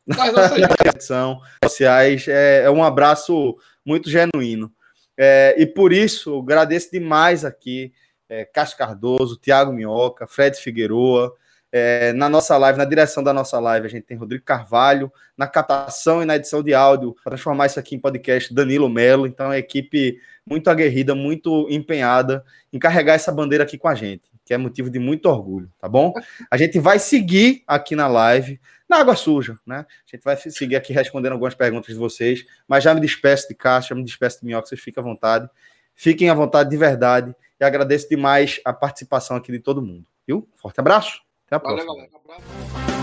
Nas 0.05 0.33
nossas 0.33 1.07
sociais. 1.63 2.27
É, 2.27 2.63
é, 2.63 2.71
um 2.71 2.83
abraço 2.83 3.55
muito 3.85 4.09
genuíno. 4.09 4.71
É, 5.17 5.55
e 5.57 5.65
por 5.65 5.93
isso, 5.93 6.39
agradeço 6.39 6.91
demais 6.91 7.45
aqui 7.45 7.93
é, 8.27 8.43
Cássio 8.43 8.77
Cardoso, 8.77 9.37
Tiago 9.37 9.71
Minhoca, 9.71 10.27
Fred 10.27 10.57
Figueroa. 10.57 11.33
É, 11.71 12.13
na 12.13 12.29
nossa 12.29 12.57
live, 12.57 12.77
na 12.77 12.85
direção 12.85 13.21
da 13.21 13.33
nossa 13.33 13.59
live, 13.59 13.85
a 13.85 13.89
gente 13.89 14.05
tem 14.05 14.15
Rodrigo 14.15 14.45
Carvalho, 14.45 15.11
na 15.37 15.45
captação 15.45 16.23
e 16.23 16.25
na 16.25 16.37
edição 16.37 16.63
de 16.63 16.73
áudio, 16.73 17.13
para 17.21 17.31
transformar 17.31 17.65
isso 17.65 17.79
aqui 17.79 17.95
em 17.95 17.99
podcast, 17.99 18.53
Danilo 18.53 18.89
Melo. 18.89 19.27
Então, 19.27 19.47
é 19.47 19.49
uma 19.49 19.57
equipe 19.57 20.17
muito 20.45 20.69
aguerrida, 20.69 21.13
muito 21.13 21.67
empenhada 21.69 22.45
em 22.71 22.79
carregar 22.79 23.15
essa 23.15 23.31
bandeira 23.31 23.65
aqui 23.65 23.77
com 23.77 23.89
a 23.89 23.95
gente 23.95 24.34
que 24.45 24.53
é 24.53 24.57
motivo 24.57 24.89
de 24.89 24.99
muito 24.99 25.27
orgulho, 25.27 25.69
tá 25.79 25.89
bom? 25.89 26.13
A 26.49 26.55
gente 26.55 26.79
vai 26.79 26.99
seguir 26.99 27.63
aqui 27.65 27.95
na 27.95 28.07
live, 28.07 28.61
na 28.87 28.97
água 28.97 29.15
suja, 29.15 29.57
né? 29.65 29.77
A 29.79 30.15
gente 30.15 30.23
vai 30.23 30.37
seguir 30.37 30.75
aqui 30.75 30.93
respondendo 30.93 31.31
algumas 31.33 31.55
perguntas 31.55 31.87
de 31.87 31.99
vocês, 31.99 32.45
mas 32.67 32.83
já 32.83 32.93
me 32.93 33.01
despeço 33.01 33.47
de 33.47 33.55
Cássio, 33.55 33.89
já 33.89 33.95
me 33.95 34.03
despeço 34.03 34.39
de 34.39 34.45
Minhoca, 34.45 34.67
vocês 34.67 34.79
fiquem 34.79 35.01
à 35.01 35.03
vontade. 35.03 35.49
Fiquem 35.95 36.29
à 36.29 36.33
vontade 36.33 36.69
de 36.69 36.77
verdade 36.77 37.33
e 37.59 37.63
agradeço 37.63 38.07
demais 38.09 38.59
a 38.65 38.73
participação 38.73 39.37
aqui 39.37 39.51
de 39.51 39.59
todo 39.59 39.81
mundo, 39.81 40.05
viu? 40.27 40.47
Forte 40.55 40.79
abraço, 40.79 41.21
até 41.47 41.55
a 41.55 41.59
próxima. 41.59 41.93
Valeu, 41.93 42.09
galera. 42.27 42.94